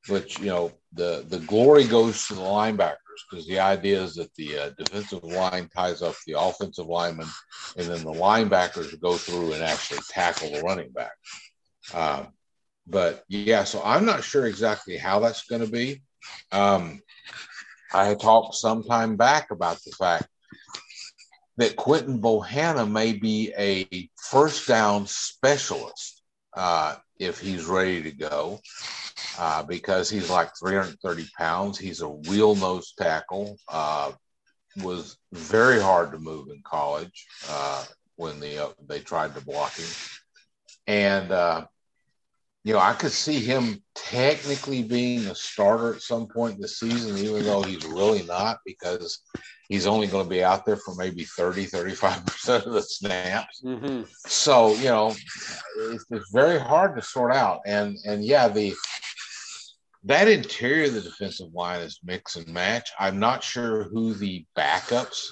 Which 0.08 0.38
you 0.38 0.46
know, 0.46 0.70
the 0.92 1.24
the 1.28 1.40
glory 1.40 1.84
goes 1.84 2.28
to 2.28 2.34
the 2.34 2.40
linebackers 2.40 2.96
because 3.28 3.48
the 3.48 3.58
idea 3.58 4.00
is 4.00 4.14
that 4.14 4.32
the 4.36 4.56
uh, 4.56 4.70
defensive 4.78 5.24
line 5.24 5.68
ties 5.74 6.02
up 6.02 6.14
the 6.24 6.38
offensive 6.38 6.86
lineman, 6.86 7.26
and 7.76 7.88
then 7.88 8.04
the 8.04 8.12
linebackers 8.12 8.98
go 9.00 9.16
through 9.16 9.54
and 9.54 9.62
actually 9.64 9.98
tackle 10.08 10.52
the 10.52 10.62
running 10.62 10.92
back. 10.92 11.12
Um, 11.92 12.28
but 12.86 13.24
yeah, 13.28 13.64
so 13.64 13.82
I'm 13.84 14.04
not 14.04 14.22
sure 14.22 14.46
exactly 14.46 14.96
how 14.96 15.18
that's 15.18 15.46
going 15.46 15.64
to 15.64 15.70
be. 15.70 16.02
Um, 16.52 17.02
I 17.92 18.06
had 18.06 18.20
talked 18.20 18.54
some 18.54 18.84
time 18.84 19.16
back 19.16 19.50
about 19.50 19.78
the 19.84 19.90
fact 19.98 20.28
that 21.56 21.76
Quinton 21.76 22.20
Bohanna 22.20 22.90
may 22.90 23.12
be 23.12 23.52
a 23.58 24.08
first 24.30 24.66
down 24.66 25.06
specialist 25.06 26.22
uh, 26.54 26.96
if 27.18 27.38
he's 27.38 27.66
ready 27.66 28.02
to 28.02 28.10
go 28.10 28.60
uh, 29.38 29.62
because 29.62 30.08
he's 30.08 30.30
like 30.30 30.50
330 30.58 31.26
pounds. 31.36 31.78
He's 31.78 32.00
a 32.00 32.08
real 32.08 32.54
nose 32.54 32.94
tackle. 32.98 33.58
Uh, 33.68 34.12
was 34.82 35.18
very 35.32 35.80
hard 35.80 36.12
to 36.12 36.18
move 36.18 36.48
in 36.48 36.62
college 36.64 37.26
uh, 37.48 37.84
when 38.16 38.40
the, 38.40 38.66
uh, 38.66 38.70
they 38.88 39.00
tried 39.00 39.34
to 39.34 39.44
block 39.44 39.74
him. 39.74 39.90
And 40.86 41.30
uh, 41.30 41.66
you 42.64 42.72
know, 42.72 42.78
I 42.78 42.94
could 42.94 43.12
see 43.12 43.40
him 43.40 43.82
technically 43.94 44.82
being 44.82 45.26
a 45.26 45.34
starter 45.34 45.94
at 45.94 46.02
some 46.02 46.26
point 46.26 46.56
in 46.56 46.60
the 46.60 46.68
season, 46.68 47.18
even 47.18 47.44
though 47.44 47.62
he's 47.62 47.84
really 47.84 48.22
not, 48.22 48.60
because 48.64 49.20
he's 49.68 49.86
only 49.86 50.06
going 50.06 50.24
to 50.24 50.30
be 50.30 50.44
out 50.44 50.64
there 50.64 50.76
for 50.76 50.94
maybe 50.94 51.24
30, 51.24 51.66
35% 51.66 52.66
of 52.66 52.72
the 52.72 52.82
snaps. 52.82 53.62
Mm-hmm. 53.64 54.02
So, 54.26 54.74
you 54.74 54.84
know, 54.84 55.14
it's, 55.76 56.04
it's, 56.10 56.30
very 56.32 56.58
hard 56.58 56.96
to 56.96 57.02
sort 57.02 57.34
out. 57.34 57.60
And, 57.66 57.96
and 58.04 58.24
yeah, 58.24 58.48
the, 58.48 58.74
that 60.04 60.28
interior 60.28 60.86
of 60.86 60.94
the 60.94 61.00
defensive 61.00 61.52
line 61.52 61.80
is 61.80 62.00
mix 62.04 62.36
and 62.36 62.48
match. 62.48 62.90
I'm 62.98 63.18
not 63.18 63.42
sure 63.42 63.84
who 63.84 64.14
the 64.14 64.44
backups 64.56 65.28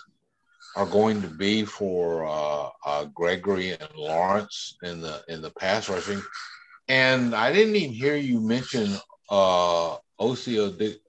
are 0.77 0.87
going 0.87 1.21
to 1.23 1.29
be 1.29 1.65
for 1.65 2.25
uh, 2.25 2.69
uh, 2.87 3.05
Gregory 3.07 3.73
and 3.73 3.91
Lawrence 3.97 4.77
in 4.85 5.01
the 5.01 5.21
in 5.27 5.43
the 5.43 5.51
pass 5.51 5.89
rushing 5.89 6.23
and 6.91 7.37
I 7.37 7.53
didn't 7.53 7.77
even 7.77 7.95
hear 7.95 8.17
you 8.17 8.41
mention 8.41 8.97
uh, 9.31 9.97
Osa 10.21 10.51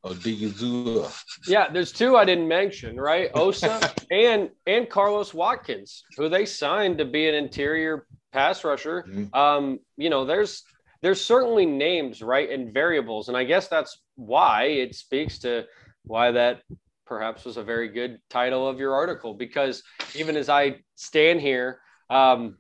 Odighizuwa. 0.06 1.12
Yeah, 1.46 1.70
there's 1.70 1.92
two 1.92 2.16
I 2.16 2.26
didn't 2.26 2.48
mention, 2.48 2.96
right? 2.96 3.30
Osa 3.36 3.94
and 4.12 4.50
and 4.66 4.90
Carlos 4.90 5.34
Watkins, 5.34 6.04
who 6.18 6.30
they 6.30 6.46
signed 6.46 6.98
to 6.98 7.06
be 7.06 7.28
an 7.28 7.36
interior 7.36 8.08
pass 8.32 8.64
rusher. 8.64 9.04
Mm-hmm. 9.04 9.36
Um, 9.36 9.80
you 9.98 10.10
know, 10.10 10.26
there's 10.26 10.64
there's 11.02 11.24
certainly 11.24 11.66
names, 11.66 12.22
right, 12.22 12.50
and 12.50 12.74
variables, 12.74 13.28
and 13.28 13.36
I 13.36 13.44
guess 13.44 13.68
that's 13.68 14.02
why 14.16 14.66
it 14.66 14.96
speaks 14.96 15.40
to 15.40 15.66
why 16.04 16.32
that 16.32 16.62
perhaps 17.06 17.44
was 17.44 17.58
a 17.58 17.64
very 17.64 17.90
good 17.90 18.20
title 18.30 18.68
of 18.68 18.80
your 18.80 18.96
article 18.96 19.34
because 19.34 19.84
even 20.16 20.38
as 20.38 20.48
I 20.48 20.78
stand 20.96 21.42
here, 21.42 21.82
um, 22.10 22.58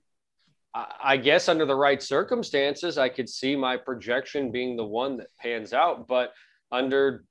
I 0.73 1.17
guess 1.17 1.49
under 1.49 1.65
the 1.65 1.75
right 1.75 2.01
circumstances, 2.01 2.97
I 2.97 3.10
could 3.10 3.27
see 3.27 3.55
my 3.55 3.75
projection 3.75 4.51
being 4.51 4.77
the 4.77 4.86
one 4.86 5.17
that 5.17 5.27
pans 5.38 5.73
out. 5.73 6.07
But 6.07 6.34
under 6.71 7.25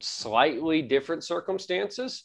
slightly 0.00 0.82
different 0.82 1.24
circumstances, 1.24 2.24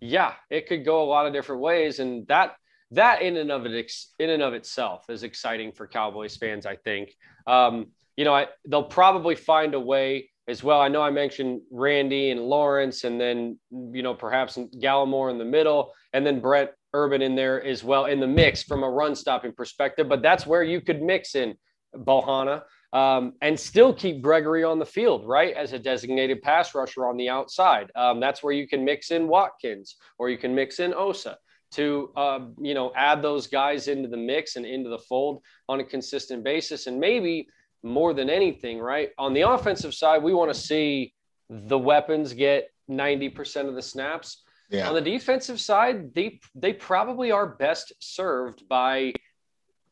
yeah, 0.00 0.34
it 0.50 0.68
could 0.68 0.84
go 0.84 1.02
a 1.02 1.06
lot 1.06 1.26
of 1.26 1.32
different 1.32 1.62
ways, 1.62 1.98
and 1.98 2.26
that 2.28 2.54
that 2.92 3.22
in 3.22 3.36
and 3.36 3.50
of 3.50 3.66
it 3.66 3.92
in 4.18 4.30
and 4.30 4.42
of 4.42 4.54
itself 4.54 5.10
is 5.10 5.22
exciting 5.24 5.72
for 5.72 5.88
Cowboys 5.88 6.36
fans. 6.36 6.66
I 6.66 6.76
think, 6.76 7.12
um, 7.46 7.86
you 8.16 8.24
know, 8.24 8.34
I, 8.34 8.46
they'll 8.66 8.84
probably 8.84 9.34
find 9.34 9.74
a 9.74 9.80
way 9.80 10.30
as 10.46 10.62
well. 10.62 10.80
I 10.80 10.88
know 10.88 11.02
I 11.02 11.10
mentioned 11.10 11.62
Randy 11.72 12.30
and 12.30 12.40
Lawrence, 12.40 13.04
and 13.04 13.20
then 13.20 13.58
you 13.72 14.02
know 14.02 14.14
perhaps 14.14 14.56
Gallimore 14.56 15.30
in 15.30 15.38
the 15.38 15.44
middle, 15.44 15.92
and 16.12 16.24
then 16.24 16.40
Brett 16.40 16.74
Urban 16.96 17.22
in 17.22 17.34
there 17.34 17.62
as 17.62 17.84
well 17.84 18.06
in 18.06 18.20
the 18.20 18.26
mix 18.26 18.62
from 18.62 18.82
a 18.82 18.90
run 18.90 19.14
stopping 19.14 19.52
perspective. 19.52 20.08
But 20.08 20.22
that's 20.22 20.46
where 20.46 20.62
you 20.62 20.80
could 20.80 21.02
mix 21.02 21.34
in 21.34 21.54
Bohanna 21.94 22.62
um, 22.92 23.34
and 23.42 23.58
still 23.58 23.92
keep 23.92 24.22
Gregory 24.22 24.64
on 24.64 24.78
the 24.78 24.86
field, 24.86 25.26
right, 25.26 25.54
as 25.54 25.72
a 25.72 25.78
designated 25.78 26.40
pass 26.40 26.74
rusher 26.74 27.06
on 27.06 27.16
the 27.16 27.28
outside. 27.28 27.90
Um, 27.94 28.20
that's 28.20 28.42
where 28.42 28.54
you 28.54 28.66
can 28.66 28.84
mix 28.84 29.10
in 29.10 29.28
Watkins 29.28 29.96
or 30.18 30.30
you 30.30 30.38
can 30.38 30.54
mix 30.54 30.80
in 30.80 30.94
Osa 30.94 31.36
to 31.72 32.10
uh, 32.16 32.40
you 32.60 32.74
know 32.74 32.92
add 32.96 33.22
those 33.22 33.46
guys 33.46 33.88
into 33.88 34.08
the 34.08 34.16
mix 34.16 34.56
and 34.56 34.64
into 34.64 34.88
the 34.88 34.98
fold 34.98 35.42
on 35.68 35.80
a 35.80 35.84
consistent 35.84 36.44
basis 36.44 36.86
and 36.86 36.98
maybe 36.98 37.48
more 37.82 38.14
than 38.14 38.30
anything 38.30 38.78
right 38.78 39.10
on 39.18 39.34
the 39.34 39.42
offensive 39.42 39.92
side 39.92 40.22
we 40.22 40.32
want 40.32 40.52
to 40.52 40.58
see 40.58 41.12
the 41.48 41.78
weapons 41.78 42.32
get 42.32 42.70
90% 42.90 43.68
of 43.68 43.74
the 43.74 43.82
snaps 43.82 44.42
yeah. 44.70 44.88
on 44.88 44.94
the 44.94 45.00
defensive 45.00 45.60
side 45.60 46.14
they 46.14 46.40
they 46.54 46.72
probably 46.72 47.30
are 47.30 47.46
best 47.46 47.92
served 48.00 48.68
by 48.68 49.12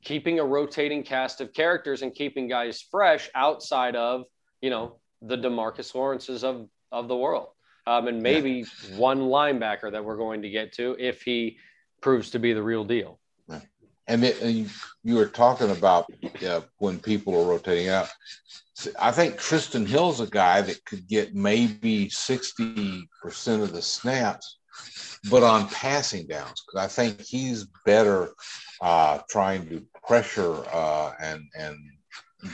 keeping 0.02 0.38
a 0.38 0.44
rotating 0.44 1.02
cast 1.02 1.40
of 1.40 1.52
characters 1.52 2.02
and 2.02 2.14
keeping 2.14 2.48
guys 2.48 2.84
fresh 2.90 3.30
outside 3.34 3.96
of 3.96 4.24
you 4.60 4.70
know 4.70 4.96
the 5.22 5.36
demarcus 5.36 5.94
lawrences 5.94 6.44
of 6.44 6.68
of 6.92 7.08
the 7.08 7.16
world 7.16 7.48
um, 7.86 8.08
and 8.08 8.22
maybe 8.22 8.64
yeah. 8.88 8.96
one 8.96 9.20
linebacker 9.20 9.90
that 9.92 10.04
we're 10.04 10.16
going 10.16 10.42
to 10.42 10.50
get 10.50 10.72
to 10.74 10.96
if 10.98 11.22
he 11.22 11.58
proves 12.00 12.30
to 12.30 12.38
be 12.38 12.52
the 12.52 12.62
real 12.62 12.84
deal. 12.84 13.18
And, 14.06 14.22
it, 14.22 14.42
and 14.42 14.70
you 15.02 15.14
were 15.14 15.26
talking 15.26 15.70
about 15.70 16.04
uh, 16.46 16.60
when 16.76 16.98
people 16.98 17.40
are 17.40 17.48
rotating 17.48 17.88
out. 17.88 18.10
I 18.98 19.12
think 19.12 19.36
Trysten 19.36 19.86
Hill's 19.86 20.20
a 20.20 20.26
guy 20.26 20.60
that 20.60 20.84
could 20.84 21.08
get 21.08 21.34
maybe 21.34 22.08
60% 22.08 23.06
of 23.46 23.72
the 23.72 23.80
snaps, 23.80 24.58
but 25.30 25.42
on 25.42 25.68
passing 25.68 26.26
downs, 26.26 26.62
because 26.66 26.84
I 26.84 26.88
think 26.88 27.20
he's 27.20 27.66
better 27.84 28.30
uh, 28.80 29.20
trying 29.28 29.68
to 29.68 29.86
pressure 30.06 30.62
uh, 30.72 31.12
and, 31.20 31.42
and 31.58 31.78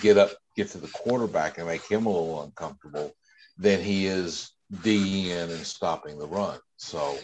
get 0.00 0.18
up, 0.18 0.30
get 0.56 0.68
to 0.68 0.78
the 0.78 0.88
quarterback 0.88 1.58
and 1.58 1.66
make 1.66 1.86
him 1.86 2.06
a 2.06 2.10
little 2.10 2.42
uncomfortable 2.42 3.12
than 3.58 3.80
he 3.80 4.06
is 4.06 4.52
digging 4.82 5.26
in 5.26 5.50
and 5.50 5.66
stopping 5.66 6.18
the 6.18 6.26
run. 6.26 6.58
So 6.76 7.18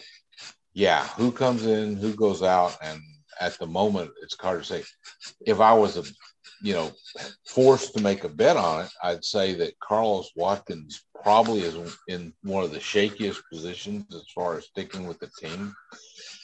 yeah, 0.73 1.07
who 1.07 1.31
comes 1.31 1.65
in, 1.65 1.97
who 1.97 2.13
goes 2.13 2.43
out, 2.43 2.77
and 2.83 3.01
at 3.41 3.57
the 3.57 3.65
moment 3.65 4.11
it's 4.21 4.39
hard 4.39 4.61
to 4.61 4.65
say. 4.65 4.83
If 5.45 5.59
I 5.59 5.73
was 5.73 5.97
a, 5.97 6.03
you 6.61 6.73
know, 6.73 6.91
forced 7.45 7.93
to 7.93 8.01
make 8.01 8.23
a 8.23 8.29
bet 8.29 8.57
on 8.57 8.85
it, 8.85 8.91
I'd 9.03 9.23
say 9.23 9.53
that 9.55 9.79
Carlos 9.79 10.31
Watkins 10.35 11.05
probably 11.21 11.61
is 11.61 11.97
in 12.07 12.33
one 12.43 12.63
of 12.63 12.71
the 12.71 12.79
shakiest 12.79 13.41
positions 13.51 14.05
as 14.13 14.23
far 14.33 14.57
as 14.57 14.65
sticking 14.65 15.07
with 15.07 15.19
the 15.19 15.29
team. 15.39 15.73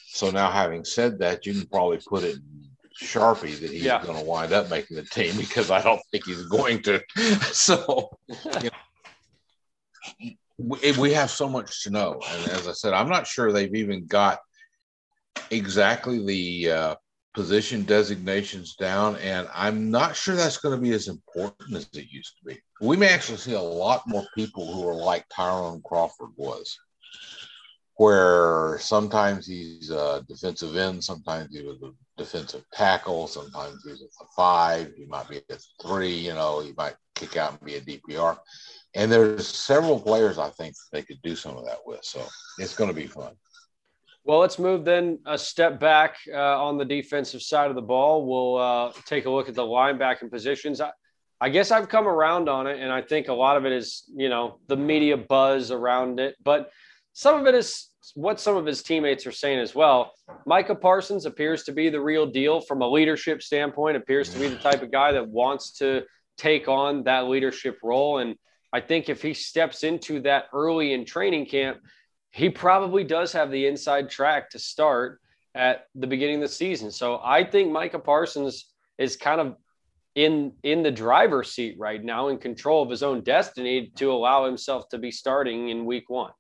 So 0.08 0.30
now, 0.30 0.52
having 0.52 0.86
said 0.86 1.20
that, 1.20 1.46
you 1.46 1.54
can 1.54 1.68
probably 1.68 2.00
put 2.08 2.24
it 2.24 2.36
in 2.36 2.70
Sharpie 3.02 3.60
that 3.60 3.72
he's 3.72 3.84
yeah. 3.84 4.04
going 4.04 4.18
to 4.18 4.24
wind 4.24 4.54
up 4.54 4.70
making 4.70 4.98
the 4.98 5.04
team 5.04 5.36
because 5.38 5.72
I 5.72 5.82
don't 5.82 6.02
think 6.12 6.26
he's 6.26 6.44
going 6.44 6.82
to. 6.84 7.02
so, 7.52 8.18
you 8.62 8.70
know, 8.70 10.32
we, 10.58 10.92
we 10.94 11.14
have 11.14 11.32
so 11.32 11.50
much 11.50 11.84
to 11.84 11.90
know. 11.90 12.22
And 12.30 12.52
as 12.52 12.68
I 12.68 12.74
said, 12.74 12.94
I'm 12.94 13.10
not 13.10 13.28
sure 13.28 13.52
they've 13.52 13.74
even 13.74 14.06
got 14.06 14.40
exactly 15.50 16.24
the 16.24 16.72
uh, 16.72 16.96
position 17.34 17.84
designations 17.84 18.76
down. 18.76 19.16
And 19.18 19.48
I'm 19.54 19.90
not 19.90 20.16
sure 20.16 20.36
that's 20.36 20.58
going 20.58 20.76
to 20.76 20.82
be 20.82 20.94
as 20.94 21.08
important 21.08 21.76
as 21.76 21.90
it 21.94 22.12
used 22.12 22.38
to 22.40 22.46
be. 22.46 22.60
We 22.82 22.98
may 22.98 23.10
actually 23.10 23.38
see 23.38 23.54
a 23.54 23.62
lot 23.62 24.08
more 24.08 24.26
people 24.36 24.74
who 24.74 24.88
are 24.88 24.96
like 24.96 25.26
Tyrone 25.30 25.82
Crawford 25.84 26.30
was, 26.36 26.78
where 27.96 28.78
sometimes 28.80 29.48
he's 29.48 29.90
a 29.90 30.26
defensive 30.28 30.76
end, 30.76 31.04
sometimes 31.04 31.56
he 31.56 31.64
was 31.64 31.82
a 31.82 31.92
defensive 32.18 32.64
tackle, 32.74 33.28
sometimes 33.28 33.84
he's 33.86 34.02
a 34.02 34.26
five, 34.36 34.92
he 34.96 35.06
might 35.06 35.30
be 35.30 35.38
a 35.50 35.58
three, 35.82 36.14
you 36.14 36.34
know, 36.34 36.60
he 36.60 36.74
might 36.78 36.96
kick 37.16 37.38
out 37.38 37.52
and 37.52 37.62
be 37.62 37.76
a 37.76 37.82
DPR. 37.82 38.38
And 38.96 39.12
there's 39.12 39.48
several 39.48 40.00
players 40.00 40.38
I 40.38 40.50
think 40.50 40.76
they 40.92 41.02
could 41.02 41.22
do 41.24 41.36
some 41.36 41.58
of 41.58 41.66
that 41.66 41.80
with. 41.86 42.04
So 42.04 42.24
it's 42.60 42.76
going 42.76 42.90
to 42.90 42.96
be 42.96 43.08
fun. 43.08 43.34
Well, 44.26 44.40
let's 44.40 44.58
move 44.58 44.86
then 44.86 45.20
a 45.26 45.38
step 45.38 45.80
back 45.80 46.16
uh, 46.34 46.64
on 46.64 46.78
the 46.78 46.86
defensive 46.86 47.42
side 47.42 47.70
of 47.70 47.76
the 47.76 47.82
ball. 47.82 48.26
We'll 48.26 48.58
uh, 48.58 48.92
take 49.06 49.26
a 49.26 49.30
look 49.30 49.50
at 49.50 49.56
the 49.56 49.64
linebacking 49.64 50.32
positions. 50.32 50.80
I, 50.80 50.92
I 51.42 51.50
guess 51.50 51.72
I've 51.72 51.90
come 51.90 52.08
around 52.08 52.48
on 52.48 52.68
it, 52.68 52.80
and 52.80 52.90
I 52.90 53.02
think 53.02 53.28
a 53.28 53.34
lot 53.34 53.58
of 53.58 53.66
it 53.66 53.74
is, 53.74 54.10
you 54.16 54.30
know, 54.30 54.60
the 54.68 54.78
media 54.78 55.18
buzz 55.18 55.72
around 55.72 56.22
it, 56.22 56.36
but 56.42 56.72
some 57.12 57.40
of 57.40 57.48
it 57.48 57.54
is 57.54 57.90
what 58.16 58.40
some 58.40 58.56
of 58.56 58.66
his 58.66 58.82
teammates 58.82 59.28
are 59.28 59.32
saying 59.32 59.60
as 59.60 59.76
well. 59.76 60.14
Micah 60.46 60.76
Parsons 60.76 61.26
appears 61.26 61.64
to 61.64 61.74
be 61.74 61.90
the 61.90 62.00
real 62.00 62.26
deal 62.26 62.62
from 62.62 62.82
a 62.82 62.88
leadership 62.88 63.42
standpoint, 63.42 63.98
appears 63.98 64.30
to 64.30 64.40
be 64.40 64.48
the 64.48 64.56
type 64.58 64.82
of 64.82 64.92
guy 64.92 65.12
that 65.12 65.28
wants 65.28 65.72
to 65.80 66.04
take 66.38 66.70
on 66.70 67.04
that 67.04 67.28
leadership 67.28 67.78
role. 67.84 68.20
And 68.20 68.36
I 68.72 68.80
think 68.80 69.10
if 69.10 69.22
he 69.22 69.34
steps 69.34 69.84
into 69.84 70.22
that 70.22 70.46
early 70.54 70.94
in 70.94 71.06
training 71.06 71.48
camp, 71.48 71.80
he 72.34 72.50
probably 72.50 73.04
does 73.04 73.32
have 73.32 73.52
the 73.52 73.68
inside 73.68 74.10
track 74.10 74.50
to 74.50 74.60
start 74.60 75.22
at 75.54 75.86
the 75.94 76.08
beginning 76.08 76.38
of 76.38 76.42
the 76.42 76.48
season. 76.48 76.90
So 76.90 77.22
I 77.24 77.44
think 77.44 77.72
Micah 77.72 78.00
Parsons 78.00 78.66
is 78.98 79.16
kind 79.16 79.40
of 79.40 79.56
in 80.16 80.54
in 80.64 80.84
the 80.84 80.92
driver's 80.92 81.52
seat 81.52 81.76
right 81.80 82.04
now 82.04 82.28
in 82.28 82.38
control 82.38 82.84
of 82.84 82.90
his 82.90 83.04
own 83.04 83.22
destiny 83.22 83.92
to 83.96 84.12
allow 84.12 84.46
himself 84.46 84.90
to 84.90 84.98
be 84.98 85.12
starting 85.12 85.70
in 85.70 85.86
week 85.86 86.10
one. 86.10 86.32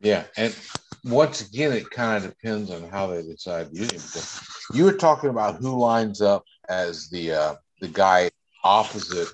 Yeah, 0.00 0.24
and 0.38 0.56
once 1.04 1.46
again, 1.46 1.72
it 1.72 1.90
kind 1.90 2.24
of 2.24 2.30
depends 2.30 2.70
on 2.70 2.88
how 2.88 3.06
they 3.06 3.22
decide 3.22 3.70
to 3.70 3.78
use 3.78 4.14
him. 4.14 4.76
You 4.76 4.84
were 4.84 4.92
talking 4.92 5.30
about 5.30 5.56
who 5.56 5.78
lines 5.78 6.20
up 6.22 6.44
as 6.68 7.08
the 7.10 7.32
uh, 7.32 7.54
the 7.80 7.88
guy 7.88 8.30
opposite 8.64 9.28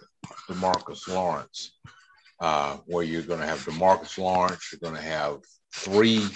Demarcus 0.49 1.09
Lawrence 1.09 1.73
uh, 2.41 2.79
where 2.87 3.05
you're 3.05 3.23
going 3.23 3.41
to 3.41 3.47
have 3.47 3.65
Demarcus 3.65 4.19
Lawrence, 4.19 4.73
you're 4.73 4.81
going 4.81 5.01
to 5.01 5.09
have 5.09 5.39
three 5.73 6.27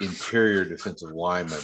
interior 0.00 0.64
defensive 0.64 1.10
linemen, 1.10 1.60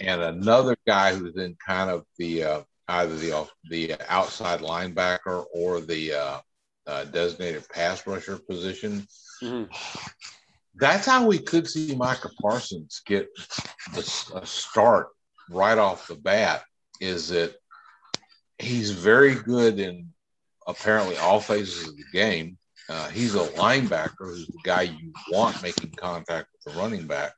and 0.00 0.20
another 0.20 0.76
guy 0.86 1.14
who's 1.14 1.36
in 1.36 1.56
kind 1.64 1.90
of 1.90 2.04
the 2.18 2.44
uh, 2.44 2.62
either 2.88 3.16
the 3.16 3.46
the 3.70 3.96
outside 4.08 4.60
linebacker 4.60 5.44
or 5.54 5.80
the 5.80 6.14
uh, 6.14 6.40
uh, 6.86 7.04
designated 7.04 7.68
pass 7.68 8.06
rusher 8.06 8.38
position. 8.38 9.06
Mm-hmm. 9.42 9.72
That's 10.76 11.06
how 11.06 11.26
we 11.26 11.38
could 11.38 11.68
see 11.68 11.94
Micah 11.94 12.30
Parsons 12.40 13.00
get 13.06 13.28
the, 13.94 14.32
a 14.34 14.44
start 14.44 15.08
right 15.48 15.78
off 15.78 16.08
the 16.08 16.16
bat. 16.16 16.64
Is 17.00 17.28
that 17.28 17.54
he's 18.58 18.90
very 18.90 19.34
good 19.34 19.78
in 19.78 20.12
apparently 20.66 21.16
all 21.16 21.40
phases 21.40 21.88
of 21.88 21.96
the 21.96 22.04
game. 22.12 22.56
Uh, 22.88 23.08
he's 23.08 23.34
a 23.34 23.46
linebacker 23.48 24.12
who's 24.18 24.46
the 24.46 24.58
guy 24.62 24.82
you 24.82 25.12
want 25.30 25.62
making 25.62 25.90
contact 25.92 26.48
with 26.52 26.74
the 26.74 26.80
running 26.80 27.06
back. 27.06 27.32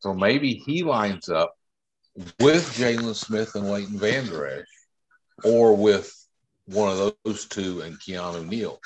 So 0.00 0.14
maybe 0.14 0.54
he 0.54 0.82
lines 0.82 1.28
up 1.28 1.54
with 2.40 2.64
Jaylon 2.76 3.14
Smith 3.14 3.54
and 3.54 3.70
Leighton 3.70 3.98
Vander 3.98 4.46
Esch, 4.46 4.66
or 5.44 5.76
with 5.76 6.12
one 6.66 6.90
of 6.90 7.14
those 7.24 7.46
two 7.46 7.82
and 7.82 7.98
Keanu 8.00 8.46
Neal. 8.46 8.80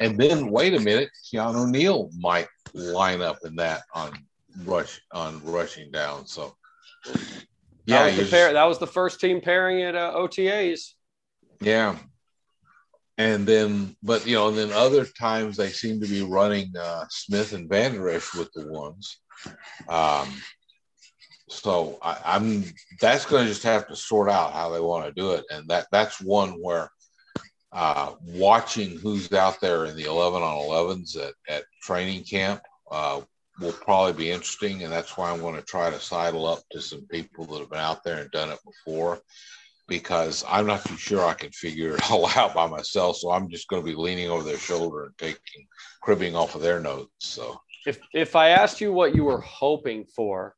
And 0.00 0.18
then 0.18 0.50
wait 0.50 0.74
a 0.74 0.80
minute, 0.80 1.10
Keanu 1.32 1.68
Neal 1.68 2.10
might 2.18 2.48
line 2.74 3.20
up 3.20 3.38
in 3.44 3.56
that 3.56 3.82
on 3.94 4.12
rush 4.64 5.00
on 5.12 5.42
rushing 5.44 5.90
down. 5.90 6.26
So 6.26 6.54
yeah, 7.86 8.04
that 8.04 8.06
was, 8.06 8.16
the, 8.16 8.30
pair, 8.30 8.52
that 8.52 8.64
was 8.64 8.78
the 8.78 8.86
first 8.86 9.20
team 9.20 9.40
pairing 9.40 9.82
at 9.82 9.94
uh, 9.94 10.12
OTAs. 10.14 10.92
Yeah, 11.60 11.96
and 13.18 13.44
then 13.44 13.96
but 14.02 14.26
you 14.26 14.36
know 14.36 14.48
and 14.48 14.56
then 14.56 14.72
other 14.72 15.04
times 15.04 15.56
they 15.56 15.68
seem 15.68 16.00
to 16.00 16.06
be 16.06 16.22
running 16.22 16.72
uh, 16.80 17.04
smith 17.10 17.52
and 17.52 17.68
Vander 17.68 18.08
Esch 18.08 18.32
with 18.34 18.50
the 18.54 18.66
ones. 18.68 19.18
Um, 19.88 20.28
so 21.48 21.98
I, 22.02 22.36
am 22.36 22.64
that's 23.00 23.26
going 23.26 23.44
to 23.44 23.48
just 23.48 23.62
have 23.64 23.88
to 23.88 23.96
sort 23.96 24.30
out 24.30 24.52
how 24.52 24.70
they 24.70 24.80
want 24.80 25.06
to 25.06 25.20
do 25.20 25.32
it. 25.32 25.44
And 25.50 25.68
that 25.68 25.86
that's 25.90 26.20
one 26.20 26.50
where 26.62 26.90
uh, 27.72 28.12
watching 28.22 28.98
who's 28.98 29.32
out 29.32 29.60
there 29.60 29.86
in 29.86 29.96
the 29.96 30.04
11 30.04 30.42
on 30.42 30.56
11s 30.56 31.16
at, 31.16 31.34
at 31.48 31.64
training 31.82 32.24
camp 32.24 32.62
uh, 32.90 33.20
will 33.60 33.72
probably 33.72 34.12
be 34.12 34.30
interesting. 34.30 34.82
And 34.82 34.92
that's 34.92 35.16
why 35.16 35.30
i'm 35.30 35.40
going 35.40 35.56
to 35.56 35.62
try 35.62 35.90
to 35.90 36.00
sidle 36.00 36.46
up 36.46 36.60
to 36.70 36.80
some 36.80 37.06
people 37.10 37.46
that 37.46 37.60
have 37.60 37.70
been 37.70 37.78
out 37.78 38.04
there 38.04 38.20
and 38.20 38.30
done 38.30 38.50
it 38.50 38.60
before 38.64 39.20
because 39.88 40.44
I'm 40.46 40.66
not 40.66 40.84
too 40.84 40.96
sure 40.96 41.24
I 41.24 41.34
can 41.34 41.50
figure 41.50 41.96
it 41.96 42.10
all 42.10 42.26
out 42.36 42.54
by 42.54 42.66
myself. 42.66 43.16
So 43.16 43.30
I'm 43.30 43.48
just 43.48 43.68
going 43.68 43.82
to 43.82 43.86
be 43.86 43.96
leaning 43.96 44.28
over 44.30 44.44
their 44.44 44.58
shoulder 44.58 45.06
and 45.06 45.18
taking 45.18 45.66
cribbing 46.02 46.36
off 46.36 46.54
of 46.54 46.60
their 46.60 46.78
notes. 46.78 47.10
So 47.18 47.60
if 47.86 47.98
if 48.12 48.36
I 48.36 48.50
asked 48.50 48.80
you 48.80 48.92
what 48.92 49.14
you 49.14 49.24
were 49.24 49.40
hoping 49.40 50.04
for, 50.04 50.54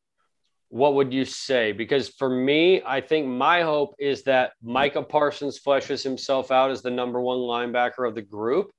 what 0.69 0.95
would 0.95 1.13
you 1.13 1.25
say? 1.25 1.73
Because 1.73 2.09
for 2.09 2.29
me, 2.29 2.83
I 2.85 3.01
think 3.01 3.27
my 3.27 3.63
hope 3.63 3.95
is 3.99 4.23
that 4.25 4.53
Micah 4.63 5.03
Parsons 5.03 5.59
fleshes 5.59 6.03
himself 6.03 6.51
out 6.51 6.71
as 6.71 6.83
the 6.83 6.91
number 6.91 7.21
one 7.21 7.39
linebacker 7.39 8.07
of 8.07 8.15
the 8.15 8.23
group. 8.23 8.71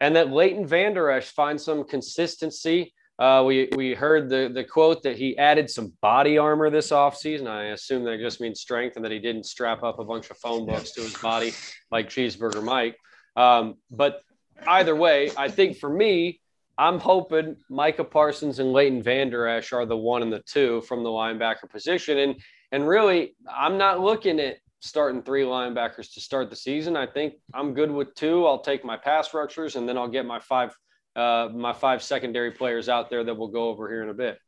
and 0.00 0.16
that 0.16 0.32
Leighton 0.32 0.66
Vander 0.66 1.10
Esch 1.10 1.30
finds 1.30 1.64
some 1.64 1.84
consistency. 1.84 2.92
Uh, 3.18 3.44
we 3.46 3.68
we 3.76 3.94
heard 3.94 4.28
the 4.28 4.50
the 4.52 4.64
quote 4.64 5.02
that 5.02 5.16
he 5.16 5.36
added 5.38 5.70
some 5.70 5.92
body 6.00 6.38
armor 6.38 6.70
this 6.70 6.90
offseason. 6.90 7.46
I 7.46 7.66
assume 7.66 8.04
that 8.04 8.18
just 8.18 8.40
means 8.40 8.60
strength 8.60 8.96
and 8.96 9.04
that 9.04 9.12
he 9.12 9.18
didn't 9.18 9.44
strap 9.44 9.82
up 9.82 9.98
a 9.98 10.04
bunch 10.04 10.30
of 10.30 10.38
phone 10.38 10.66
books 10.66 10.92
to 10.92 11.02
his 11.02 11.16
body 11.16 11.52
like 11.90 12.08
Cheeseburger 12.08 12.64
Mike. 12.64 12.96
Um, 13.36 13.76
but 13.90 14.22
either 14.66 14.96
way, 14.96 15.30
I 15.36 15.48
think 15.48 15.78
for 15.78 15.90
me, 15.90 16.40
I'm 16.78 16.98
hoping 16.98 17.56
Micah 17.68 18.04
Parsons 18.04 18.58
and 18.58 18.72
Leighton 18.72 19.02
Vander 19.02 19.46
Esch 19.46 19.72
are 19.72 19.86
the 19.86 19.96
one 19.96 20.22
and 20.22 20.32
the 20.32 20.42
two 20.46 20.80
from 20.82 21.04
the 21.04 21.10
linebacker 21.10 21.70
position. 21.70 22.18
And 22.18 22.40
and 22.72 22.88
really, 22.88 23.36
I'm 23.48 23.76
not 23.76 24.00
looking 24.00 24.40
at 24.40 24.56
starting 24.80 25.22
three 25.22 25.44
linebackers 25.44 26.12
to 26.14 26.20
start 26.20 26.50
the 26.50 26.56
season. 26.56 26.96
I 26.96 27.06
think 27.06 27.34
I'm 27.54 27.74
good 27.74 27.90
with 27.90 28.14
two. 28.14 28.46
I'll 28.46 28.62
take 28.62 28.84
my 28.84 28.96
pass 28.96 29.32
rushers 29.32 29.76
and 29.76 29.88
then 29.88 29.96
I'll 29.96 30.08
get 30.08 30.26
my 30.26 30.40
five 30.40 30.74
uh, 31.16 31.48
my 31.52 31.72
five 31.72 32.02
secondary 32.02 32.52
players 32.52 32.88
out 32.88 33.10
there 33.10 33.24
that 33.24 33.34
we'll 33.34 33.48
go 33.48 33.68
over 33.68 33.88
here 33.88 34.02
in 34.02 34.08
a 34.08 34.14
bit. 34.14 34.38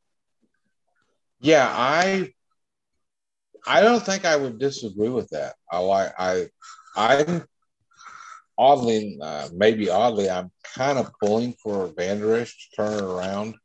Yeah, 1.41 1.69
I 1.71 2.33
I 3.67 3.81
don't 3.81 4.05
think 4.05 4.25
I 4.25 4.37
would 4.37 4.59
disagree 4.59 5.09
with 5.09 5.29
that. 5.31 5.55
I 5.71 5.79
like 5.79 6.13
I 6.19 6.49
I'm 6.97 7.45
oddly 8.57 9.19
uh, 9.21 9.49
maybe 9.53 9.91
oddly 9.91 10.31
I'm 10.31 10.51
kind 10.75 10.99
of 10.99 11.13
pulling 11.23 11.55
for 11.63 11.93
Vander 11.97 12.37
Esch 12.37 12.71
to 12.71 12.77
turn 12.77 12.93
it 12.95 13.03
around 13.03 13.57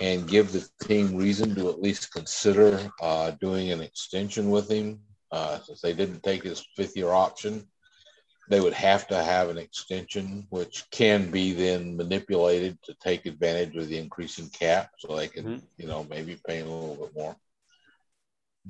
and 0.00 0.28
give 0.28 0.52
the 0.52 0.66
team 0.82 1.14
reason 1.16 1.54
to 1.56 1.68
at 1.68 1.80
least 1.80 2.12
consider 2.12 2.90
uh, 3.02 3.32
doing 3.40 3.70
an 3.70 3.80
extension 3.80 4.50
with 4.50 4.70
him 4.70 5.00
uh, 5.32 5.58
since 5.60 5.80
they 5.80 5.92
didn't 5.92 6.22
take 6.22 6.42
his 6.42 6.64
fifth 6.76 6.96
year 6.96 7.10
option 7.10 7.66
they 8.50 8.60
would 8.60 8.74
have 8.74 9.06
to 9.06 9.22
have 9.22 9.48
an 9.48 9.58
extension, 9.58 10.44
which 10.50 10.84
can 10.90 11.30
be 11.30 11.52
then 11.52 11.96
manipulated 11.96 12.76
to 12.82 12.92
take 12.94 13.24
advantage 13.24 13.76
of 13.76 13.88
the 13.88 13.96
increasing 13.96 14.48
cap, 14.48 14.90
so 14.98 15.16
they 15.16 15.28
can, 15.28 15.44
mm-hmm. 15.44 15.64
you 15.78 15.86
know, 15.86 16.04
maybe 16.10 16.36
pay 16.46 16.58
a 16.58 16.64
little 16.64 16.96
bit 16.96 17.14
more. 17.14 17.36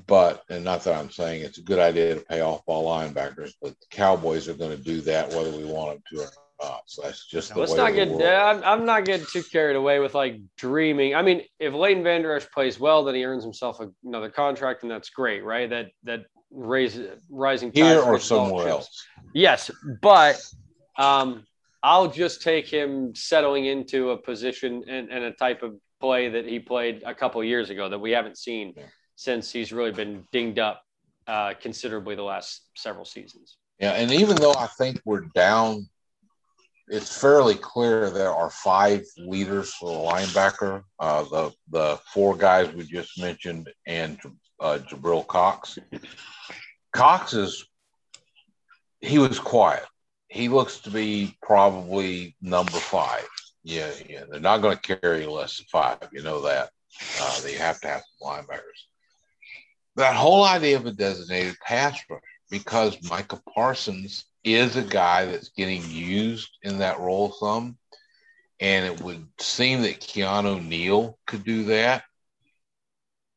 But, 0.07 0.45
and 0.51 0.62
not 0.62 0.85
that 0.85 0.95
I'm 0.95 1.11
saying 1.11 1.43
it's 1.43 1.59
a 1.59 1.62
good 1.62 1.79
idea 1.79 2.14
to 2.14 2.21
pay 2.21 2.43
off 2.43 2.62
all 2.66 2.87
linebackers, 2.87 3.55
but 3.61 3.71
the 3.81 3.87
Cowboys 3.90 4.49
are 4.49 4.55
going 4.55 4.77
to 4.77 4.83
do 4.83 5.01
that 5.01 5.31
whether 5.31 5.51
we 5.51 5.64
want 5.64 5.93
them 5.93 6.03
to 6.12 6.25
or 6.25 6.31
not. 6.62 6.83
So 6.85 7.03
that's 7.03 7.27
just 7.27 7.55
the 7.55 7.61
Let's 7.61 7.73
way 7.73 7.79
not 7.79 7.95
get. 7.95 8.11
I'm, 8.23 8.62
I'm 8.62 8.85
not 8.85 9.07
getting 9.07 9.27
too 9.33 9.43
carried 9.43 9.77
away 9.77 9.99
with 9.99 10.14
like 10.14 10.40
dreaming. 10.59 11.14
I 11.14 11.23
mean, 11.23 11.43
if 11.59 11.73
Leighton 11.73 12.05
Vander 12.05 12.37
Esch 12.37 12.49
plays 12.51 12.79
well, 12.79 13.03
then 13.03 13.14
he 13.14 13.25
earns 13.25 13.43
himself 13.43 13.81
a, 13.81 13.90
another 14.05 14.29
contract, 14.29 14.83
and 14.83 14.93
that's 14.93 15.09
great, 15.09 15.43
right? 15.43 15.71
That 15.71 15.88
that 16.05 16.27
raise 16.51 16.99
rising 17.29 17.71
here 17.73 18.01
or 18.01 18.19
somewhere 18.19 18.69
else. 18.69 19.07
Yes, 19.35 19.71
but 20.03 20.43
um, 20.99 21.45
I'll 21.83 22.11
just 22.11 22.43
take 22.43 22.67
him 22.67 23.15
settling 23.15 23.67
into 23.67 24.11
a 24.11 24.17
position 24.17 24.85
and, 24.89 25.11
and, 25.11 25.25
a 25.25 25.33
type 25.33 25.63
of 25.63 25.77
play 26.01 26.29
that 26.29 26.47
he 26.47 26.59
played 26.59 27.03
a 27.07 27.15
couple 27.15 27.43
years 27.45 27.71
ago 27.71 27.89
that 27.89 27.99
we 27.99 28.11
haven't 28.11 28.37
seen 28.37 28.75
yeah. 28.77 28.85
since 29.17 29.51
he's 29.53 29.73
really 29.73 29.93
been 29.93 30.25
dinged 30.33 30.59
up 30.59 30.83
uh, 31.27 31.55
considerably 31.61 32.15
the 32.15 32.23
last 32.23 32.63
several 32.77 33.05
seasons. 33.05 33.57
Yeah, 33.79 33.93
and 33.93 34.11
even 34.11 34.37
though 34.37 34.55
I 34.55 34.67
think 34.67 35.01
we're 35.05 35.27
down, 35.35 35.89
it's 36.89 37.19
fairly 37.19 37.55
clear 37.55 38.11
there 38.11 38.35
are 38.35 38.51
five 38.51 39.05
leaders 39.17 39.73
for 39.75 39.91
the 39.91 40.11
linebacker. 40.13 40.83
Uh, 40.99 41.23
the 41.23 41.53
the 41.71 41.99
four 42.13 42.37
guys 42.37 42.73
we 42.75 42.85
just 42.85 43.19
mentioned 43.19 43.71
and 43.87 44.19
uh, 44.61 44.79
Jabril 44.79 45.27
Cox. 45.27 45.79
Cox 46.92 47.35
is 47.35 47.64
he 49.01 49.18
was 49.18 49.38
quiet. 49.38 49.85
He 50.29 50.49
looks 50.49 50.81
to 50.81 50.90
be 50.90 51.37
probably 51.42 52.37
number 52.40 52.73
five. 52.73 53.27
Yeah, 53.62 53.90
yeah. 54.09 54.25
They're 54.31 54.40
not 54.40 54.62
going 54.62 54.77
to 54.77 54.96
carry 54.96 55.27
less 55.27 55.57
than 55.57 55.66
five. 55.66 55.99
You 56.12 56.23
know 56.23 56.42
that. 56.42 56.70
Uh, 57.20 57.40
they 57.40 57.55
have 57.55 57.81
to 57.81 57.88
have 57.88 58.03
some 58.18 58.31
linebackers. 58.31 58.87
That 59.96 60.14
whole 60.14 60.44
idea 60.44 60.77
of 60.77 60.87
a 60.87 60.92
designated 60.92 61.57
pass 61.66 61.99
rusher, 62.09 62.23
because 62.51 63.09
Micah 63.09 63.40
Parsons 63.55 64.25
is 64.44 64.77
a 64.77 64.83
guy 64.83 65.27
that's 65.27 65.51
getting 65.51 65.83
used 65.88 66.51
in 66.62 66.79
that 66.79 67.01
role 67.01 67.33
some, 67.33 67.77
and 68.61 68.87
it 68.87 69.01
would 69.03 69.27
seem 69.40 69.83
that 69.83 70.01
Keanu 70.01 70.66
Neal 70.66 71.18
could 71.27 71.44
do 71.44 71.64
that. 71.64 72.05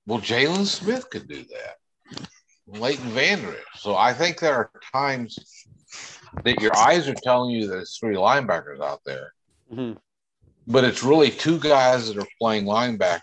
Well, 0.06 0.20
Jaylon 0.20 0.66
Smith 0.66 1.10
could 1.10 1.28
do 1.28 1.44
that. 1.44 2.28
Leighton 2.68 3.10
Vander 3.10 3.56
So 3.76 3.96
I 3.96 4.14
think 4.14 4.40
there 4.40 4.56
are 4.56 4.72
times 4.92 5.38
that 6.44 6.62
your 6.62 6.76
eyes 6.76 7.08
are 7.08 7.16
telling 7.16 7.52
you 7.52 7.68
that 7.68 7.80
it's 7.80 7.98
three 7.98 8.16
linebackers 8.16 8.82
out 8.82 9.02
there, 9.06 9.34
mm-hmm. 9.72 9.98
but 10.66 10.84
it's 10.84 11.04
really 11.04 11.30
two 11.30 11.60
guys 11.60 12.08
that 12.08 12.22
are 12.22 12.28
playing 12.40 12.66
linebacker, 12.66 13.22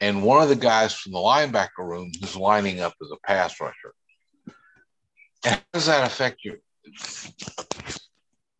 and 0.00 0.22
one 0.22 0.42
of 0.42 0.48
the 0.48 0.56
guys 0.56 0.94
from 0.94 1.12
the 1.12 1.18
linebacker 1.18 1.68
room 1.78 2.10
is 2.22 2.36
lining 2.36 2.80
up 2.80 2.94
as 3.02 3.10
a 3.10 3.26
pass 3.26 3.60
rusher. 3.60 3.94
And 5.44 5.54
how 5.54 5.60
does 5.74 5.86
that 5.86 6.06
affect 6.06 6.44
you? 6.44 6.56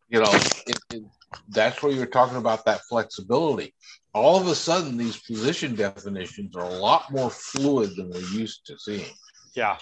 You 0.09 0.21
know, 0.21 0.31
it, 0.31 0.79
it, 0.93 1.03
that's 1.49 1.81
where 1.81 1.91
you're 1.91 2.05
talking 2.05 2.37
about 2.37 2.65
that 2.65 2.81
flexibility. 2.81 3.73
All 4.17 4.39
of 4.39 4.47
a 4.47 4.55
sudden, 4.55 4.97
these 4.97 5.17
position 5.17 5.75
definitions 5.75 6.55
are 6.55 6.63
a 6.63 6.69
lot 6.69 7.11
more 7.11 7.29
fluid 7.29 7.95
than 7.95 8.09
we're 8.09 8.19
used 8.19 8.65
to 8.65 8.77
seeing. 8.79 9.13
Yeah. 9.55 9.77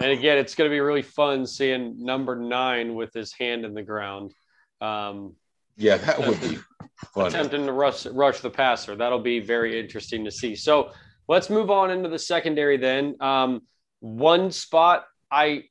And 0.00 0.10
again, 0.10 0.38
it's 0.38 0.54
going 0.54 0.70
to 0.70 0.74
be 0.74 0.80
really 0.80 1.02
fun 1.02 1.46
seeing 1.46 2.04
number 2.04 2.36
nine 2.36 2.94
with 2.94 3.12
his 3.12 3.32
hand 3.32 3.64
in 3.64 3.74
the 3.74 3.82
ground. 3.82 4.32
Um, 4.80 5.36
yeah, 5.76 5.96
that 5.96 6.18
would 6.18 6.40
be 6.40 6.58
fun. 7.14 7.26
Attempting 7.26 7.66
to 7.66 7.72
rush, 7.72 8.06
rush 8.06 8.40
the 8.40 8.50
passer. 8.50 8.96
That'll 8.96 9.20
be 9.20 9.40
very 9.40 9.78
interesting 9.78 10.24
to 10.24 10.30
see. 10.30 10.54
So 10.54 10.92
let's 11.28 11.50
move 11.50 11.70
on 11.70 11.90
into 11.90 12.08
the 12.08 12.18
secondary 12.18 12.76
then. 12.76 13.16
Um, 13.20 13.62
one 14.00 14.50
spot 14.50 15.06
I 15.30 15.64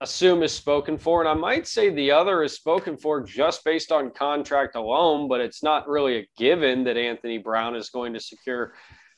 assume 0.00 0.42
is 0.42 0.52
spoken 0.52 0.98
for, 0.98 1.20
and 1.20 1.28
I 1.28 1.34
might 1.34 1.66
say 1.66 1.90
the 1.90 2.10
other 2.10 2.42
is 2.42 2.54
spoken 2.54 2.96
for 2.96 3.22
just 3.22 3.64
based 3.64 3.92
on 3.92 4.10
contract 4.10 4.76
alone, 4.76 5.28
but 5.28 5.40
it's 5.40 5.62
not 5.62 5.88
really 5.88 6.18
a 6.18 6.28
given 6.36 6.84
that 6.84 6.96
Anthony 6.96 7.38
Brown 7.38 7.76
is 7.76 7.90
going 7.90 8.12
to 8.14 8.20
secure 8.20 8.74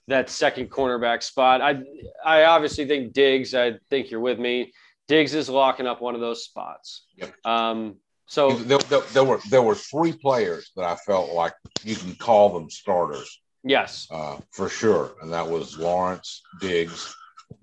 that 0.09 0.31
second 0.31 0.71
cornerback 0.71 1.23
spot. 1.23 1.61
I 1.61 1.83
I 2.25 2.45
obviously 2.45 2.87
think 2.87 3.13
Diggs. 3.13 3.55
I 3.55 3.75
think 3.91 4.11
you're 4.11 4.21
with 4.21 4.39
me. 4.39 4.73
Diggs 5.09 5.35
is 5.35 5.49
locking 5.49 5.87
up 5.87 6.01
one 6.01 6.15
of 6.15 6.21
those 6.21 6.45
spots. 6.45 7.07
Yep. 7.17 7.35
Um, 7.45 7.97
so 8.27 8.51
there, 8.51 8.79
there, 8.79 9.01
there, 9.13 9.25
were 9.25 9.41
there 9.51 9.63
were 9.63 9.75
three 9.75 10.13
players 10.13 10.73
that 10.77 10.85
I 10.85 10.97
felt 10.97 11.31
like 11.31 11.55
you 11.85 11.95
can 11.95 12.15
call 12.17 12.53
them 12.53 12.69
starters. 12.71 13.41
Yes, 13.65 14.07
uh, 14.11 14.39
for 14.53 14.69
sure, 14.69 15.15
and 15.23 15.33
that 15.33 15.49
was 15.49 15.79
Lawrence 15.79 16.43
Diggs 16.61 17.15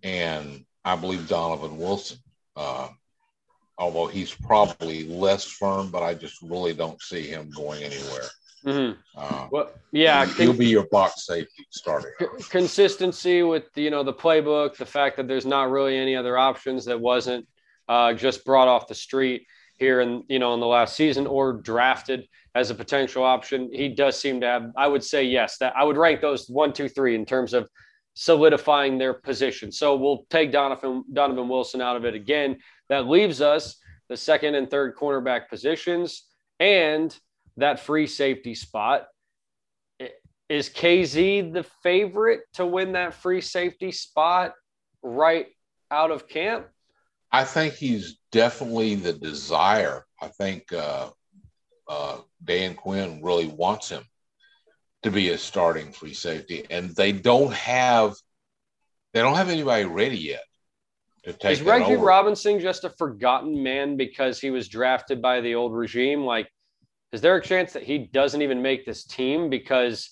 and 0.04 0.65
I 0.84 0.95
believe 0.95 1.28
Donovan 1.28 1.78
Wilson. 1.78 2.17
Uh, 2.56 2.89
although 3.77 4.07
he's 4.07 4.33
probably 4.33 5.07
less 5.07 5.45
firm, 5.45 5.89
but 5.89 6.03
I 6.03 6.13
just 6.13 6.41
really 6.41 6.73
don't 6.73 7.01
see 7.01 7.27
him 7.27 7.49
going 7.49 7.83
anywhere. 7.83 8.27
Mm-hmm. 8.65 8.99
Uh, 9.17 9.47
well, 9.51 9.71
yeah, 9.91 10.25
he'll 10.25 10.47
con- 10.47 10.57
be 10.57 10.67
your 10.67 10.88
box 10.88 11.25
safety 11.25 11.65
starting. 11.69 12.12
Consistency 12.49 13.43
with 13.43 13.65
you 13.75 13.89
know 13.89 14.03
the 14.03 14.13
playbook, 14.13 14.77
the 14.77 14.86
fact 14.86 15.17
that 15.17 15.27
there's 15.27 15.45
not 15.45 15.69
really 15.69 15.97
any 15.97 16.15
other 16.15 16.38
options 16.38 16.86
that 16.86 16.99
wasn't 16.99 17.45
uh, 17.89 18.13
just 18.13 18.45
brought 18.45 18.67
off 18.69 18.88
the 18.88 18.95
street 18.95 19.45
here 19.79 19.99
in 19.99 20.23
you 20.29 20.39
know 20.39 20.53
in 20.53 20.62
the 20.62 20.65
last 20.65 20.95
season 20.95 21.27
or 21.27 21.53
drafted 21.53 22.25
as 22.55 22.69
a 22.69 22.75
potential 22.75 23.23
option. 23.23 23.69
He 23.73 23.89
does 23.89 24.17
seem 24.19 24.39
to 24.41 24.47
have. 24.47 24.71
I 24.77 24.88
would 24.88 25.03
say 25.03 25.23
yes. 25.25 25.57
That 25.57 25.73
I 25.75 25.83
would 25.83 25.97
rank 25.97 26.21
those 26.21 26.47
one, 26.47 26.71
two, 26.71 26.88
three 26.88 27.15
in 27.15 27.25
terms 27.25 27.53
of 27.53 27.67
solidifying 28.13 28.97
their 28.97 29.13
position. 29.13 29.71
So 29.71 29.95
we'll 29.95 30.25
take 30.29 30.51
Donovan 30.51 31.03
Donovan 31.12 31.49
Wilson 31.49 31.81
out 31.81 31.97
of 31.97 32.05
it 32.05 32.15
again. 32.15 32.59
That 32.93 33.08
leaves 33.08 33.41
us 33.41 33.77
the 34.08 34.15
second 34.15 34.53
and 34.53 34.69
third 34.69 34.95
cornerback 34.95 35.49
positions 35.49 36.27
and 36.60 37.17
that 37.58 37.79
free 37.79 38.06
safety 38.06 38.53
spot. 38.53 39.08
Is 40.47 40.69
Kazee 40.69 41.51
the 41.51 41.63
favorite 41.82 42.41
to 42.53 42.67
win 42.67 42.91
that 42.91 43.15
free 43.15 43.41
safety 43.41 43.91
spot 43.91 44.53
right 45.01 45.47
out 45.89 46.11
of 46.11 46.28
camp? 46.28 46.67
I 47.32 47.45
think 47.45 47.74
he's 47.74 48.20
definitely 48.32 48.93
the 48.93 49.13
desire. 49.13 50.05
I 50.22 50.28
think 50.28 50.72
uh, 50.72 51.09
uh, 51.88 52.17
Dan 52.43 52.76
Quinn 52.76 53.24
really 53.24 53.47
wants 53.47 53.89
him 53.89 54.03
to 55.01 55.09
be 55.09 55.30
a 55.30 55.38
starting 55.39 55.91
free 55.93 56.13
safety, 56.13 56.67
and 56.70 56.91
they 56.91 57.11
don't 57.11 57.53
have 57.53 58.13
they 59.15 59.22
don't 59.22 59.38
have 59.38 59.49
anybody 59.49 59.86
ready 59.86 60.20
yet. 60.20 60.43
Is 61.26 61.61
Reggie 61.61 61.95
Robinson 61.95 62.59
just 62.59 62.84
a 62.84 62.89
forgotten 62.89 63.63
man 63.63 63.95
because 63.95 64.41
he 64.41 64.51
was 64.51 64.67
drafted 64.67 65.21
by 65.21 65.39
the 65.39 65.55
old 65.55 65.74
regime? 65.74 66.26
Like 66.26 66.49
is 67.13 67.21
there 67.21 67.36
a 67.36 67.41
chance 67.41 67.74
that 67.74 67.84
he 67.84 67.99
doesn't 67.99 68.41
even 68.41 68.61
make 68.61 68.86
this 68.86 69.05
team 69.05 69.49
because 69.49 70.09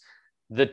the 0.51 0.69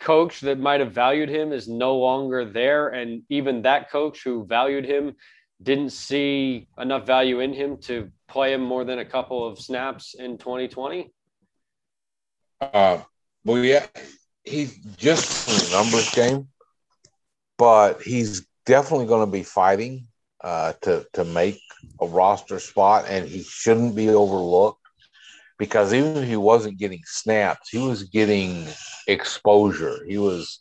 coach 0.00 0.40
that 0.42 0.60
might 0.60 0.78
have 0.78 0.92
valued 0.92 1.28
him 1.28 1.52
is 1.52 1.66
no 1.66 1.96
longer 1.96 2.44
there? 2.44 2.88
And 2.90 3.22
even 3.28 3.62
that 3.62 3.90
coach 3.90 4.22
who 4.22 4.46
valued 4.46 4.84
him 4.84 5.16
didn't 5.60 5.90
see 5.90 6.68
enough 6.78 7.04
value 7.04 7.40
in 7.40 7.52
him 7.52 7.76
to 7.78 8.08
play 8.28 8.52
him 8.52 8.62
more 8.62 8.84
than 8.84 9.00
a 9.00 9.04
couple 9.04 9.44
of 9.44 9.58
snaps 9.58 10.14
in 10.14 10.38
2020 10.38 11.12
Uh, 12.60 13.02
well, 13.44 13.64
yeah, 13.64 13.86
he's 14.44 14.76
just 14.96 15.48
a 15.48 15.76
numbers 15.76 16.10
game, 16.12 16.46
but 17.56 18.00
he's 18.02 18.46
definitely 18.68 19.06
going 19.06 19.26
to 19.26 19.32
be 19.32 19.42
fighting 19.42 20.06
uh, 20.44 20.74
to 20.82 21.04
to 21.14 21.24
make 21.24 21.60
a 22.00 22.06
roster 22.06 22.60
spot, 22.60 23.06
and 23.08 23.26
he 23.26 23.42
shouldn't 23.42 23.96
be 23.96 24.10
overlooked 24.10 24.78
because 25.58 25.92
even 25.92 26.18
if 26.18 26.28
he 26.28 26.36
wasn't 26.36 26.78
getting 26.78 27.02
snaps, 27.04 27.70
he 27.70 27.78
was 27.78 28.04
getting 28.04 28.66
exposure. 29.08 30.04
He 30.06 30.18
was 30.18 30.60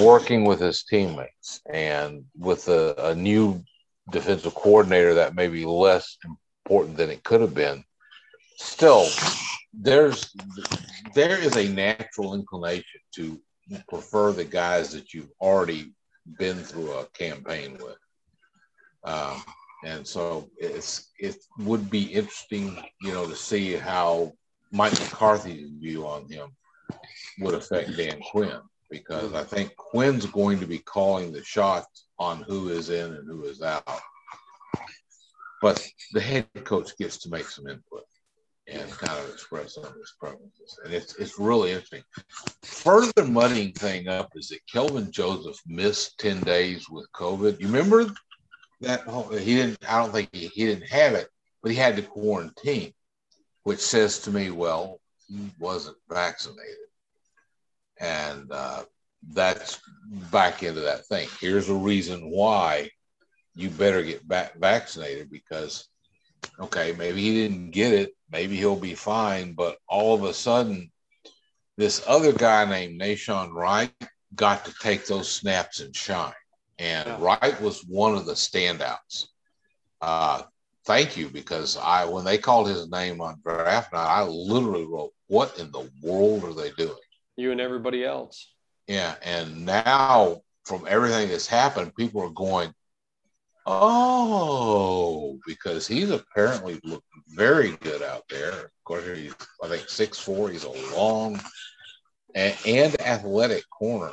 working 0.00 0.44
with 0.44 0.60
his 0.60 0.82
teammates 0.84 1.60
and 1.72 2.24
with 2.36 2.68
a, 2.68 2.94
a 2.98 3.14
new 3.14 3.62
defensive 4.10 4.54
coordinator 4.54 5.14
that 5.14 5.34
may 5.34 5.48
be 5.48 5.64
less 5.64 6.18
important 6.64 6.96
than 6.96 7.10
it 7.10 7.22
could 7.24 7.40
have 7.40 7.54
been. 7.54 7.84
Still, 8.56 9.06
there's 9.72 10.34
there 11.14 11.38
is 11.38 11.56
a 11.56 11.68
natural 11.68 12.34
inclination 12.34 13.00
to 13.14 13.40
prefer 13.88 14.32
the 14.32 14.44
guys 14.44 14.92
that 14.92 15.14
you've 15.14 15.32
already 15.40 15.94
been 16.38 16.58
through 16.58 16.92
a 16.92 17.06
campaign 17.06 17.78
with. 17.80 17.98
Um, 19.04 19.42
and 19.84 20.06
so 20.06 20.50
it's 20.58 21.10
it 21.18 21.36
would 21.58 21.90
be 21.90 22.02
interesting, 22.02 22.76
you 23.00 23.12
know, 23.12 23.26
to 23.26 23.36
see 23.36 23.72
how 23.72 24.32
Mike 24.72 24.98
McCarthy's 25.00 25.70
view 25.70 26.06
on 26.06 26.28
him 26.28 26.50
would 27.38 27.54
affect 27.54 27.96
Dan 27.96 28.20
Quinn 28.30 28.60
because 28.90 29.32
I 29.32 29.44
think 29.44 29.74
Quinn's 29.76 30.26
going 30.26 30.58
to 30.60 30.66
be 30.66 30.78
calling 30.78 31.32
the 31.32 31.42
shots 31.44 32.06
on 32.18 32.42
who 32.42 32.68
is 32.68 32.90
in 32.90 33.14
and 33.14 33.26
who 33.26 33.44
is 33.44 33.62
out. 33.62 33.84
But 35.62 35.86
the 36.12 36.20
head 36.20 36.46
coach 36.64 36.96
gets 36.98 37.18
to 37.18 37.30
make 37.30 37.46
some 37.46 37.66
input 37.66 38.04
and 38.70 38.90
kind 38.90 39.18
of 39.18 39.30
express 39.30 39.74
some 39.74 39.84
of 39.84 39.94
his 39.94 40.14
preferences. 40.18 40.78
And 40.84 40.94
it's 40.94 41.14
it's 41.16 41.38
really 41.38 41.70
interesting. 41.70 42.02
Further 42.62 43.24
mudding 43.24 43.72
thing 43.72 44.08
up 44.08 44.30
is 44.34 44.48
that 44.48 44.66
Kelvin 44.70 45.10
Joseph 45.10 45.60
missed 45.66 46.18
10 46.18 46.40
days 46.40 46.88
with 46.88 47.10
COVID. 47.12 47.60
You 47.60 47.66
remember 47.66 48.12
that 48.80 49.02
he 49.40 49.56
didn't 49.56 49.78
I 49.88 49.98
don't 49.98 50.12
think 50.12 50.30
he, 50.32 50.46
he 50.48 50.66
didn't 50.66 50.88
have 50.88 51.14
it, 51.14 51.28
but 51.62 51.72
he 51.72 51.76
had 51.76 51.96
to 51.96 52.02
quarantine, 52.02 52.92
which 53.64 53.80
says 53.80 54.20
to 54.20 54.30
me, 54.30 54.50
well, 54.50 55.00
he 55.28 55.50
wasn't 55.58 55.96
vaccinated. 56.08 56.76
And 57.98 58.50
uh, 58.50 58.84
that's 59.32 59.80
back 60.32 60.62
into 60.62 60.80
that 60.80 61.06
thing. 61.06 61.28
Here's 61.40 61.68
a 61.68 61.74
reason 61.74 62.30
why 62.30 62.90
you 63.54 63.68
better 63.68 64.02
get 64.02 64.26
back 64.26 64.58
vaccinated 64.58 65.30
because 65.30 65.86
okay, 66.58 66.94
maybe 66.96 67.20
he 67.20 67.34
didn't 67.34 67.70
get 67.70 67.92
it, 67.92 68.14
maybe 68.32 68.56
he'll 68.56 68.76
be 68.76 68.94
fine, 68.94 69.52
but 69.52 69.78
all 69.88 70.14
of 70.14 70.24
a 70.24 70.34
sudden, 70.34 70.90
this 71.76 72.02
other 72.06 72.32
guy 72.32 72.64
named 72.64 73.00
Nahshon 73.00 73.52
Wright 73.52 73.92
got 74.34 74.64
to 74.64 74.74
take 74.80 75.06
those 75.06 75.30
snaps 75.30 75.80
and 75.80 75.94
shine. 75.94 76.32
And 76.78 77.06
yeah. 77.06 77.18
Wright 77.20 77.60
was 77.60 77.84
one 77.84 78.14
of 78.14 78.26
the 78.26 78.34
standouts. 78.34 79.26
Uh, 80.00 80.42
thank 80.84 81.16
you, 81.16 81.28
because 81.28 81.76
I 81.76 82.04
when 82.04 82.24
they 82.24 82.38
called 82.38 82.68
his 82.68 82.90
name 82.90 83.20
on 83.20 83.40
draft 83.44 83.92
night, 83.92 84.06
I 84.06 84.22
literally 84.24 84.86
wrote, 84.86 85.12
What 85.26 85.58
in 85.58 85.70
the 85.72 85.90
world 86.02 86.44
are 86.44 86.54
they 86.54 86.70
doing? 86.70 86.96
You 87.36 87.52
and 87.52 87.60
everybody 87.60 88.04
else. 88.04 88.52
Yeah. 88.86 89.14
And 89.22 89.64
now 89.66 90.42
from 90.64 90.86
everything 90.88 91.28
that's 91.28 91.46
happened, 91.46 91.94
people 91.94 92.22
are 92.22 92.30
going, 92.30 92.74
Oh, 93.66 95.38
because 95.46 95.86
he's 95.86 96.10
apparently 96.10 96.80
looked 96.82 97.06
very 97.28 97.76
good 97.76 98.02
out 98.02 98.24
there. 98.28 98.52
Of 98.52 98.84
course, 98.84 99.04
he's 99.16 99.34
I 99.62 99.68
think 99.68 99.88
six 99.88 100.18
four. 100.18 100.50
He's 100.50 100.64
a 100.64 100.96
long 100.96 101.40
and, 102.34 102.56
and 102.66 103.00
athletic 103.00 103.64
corner, 103.70 104.12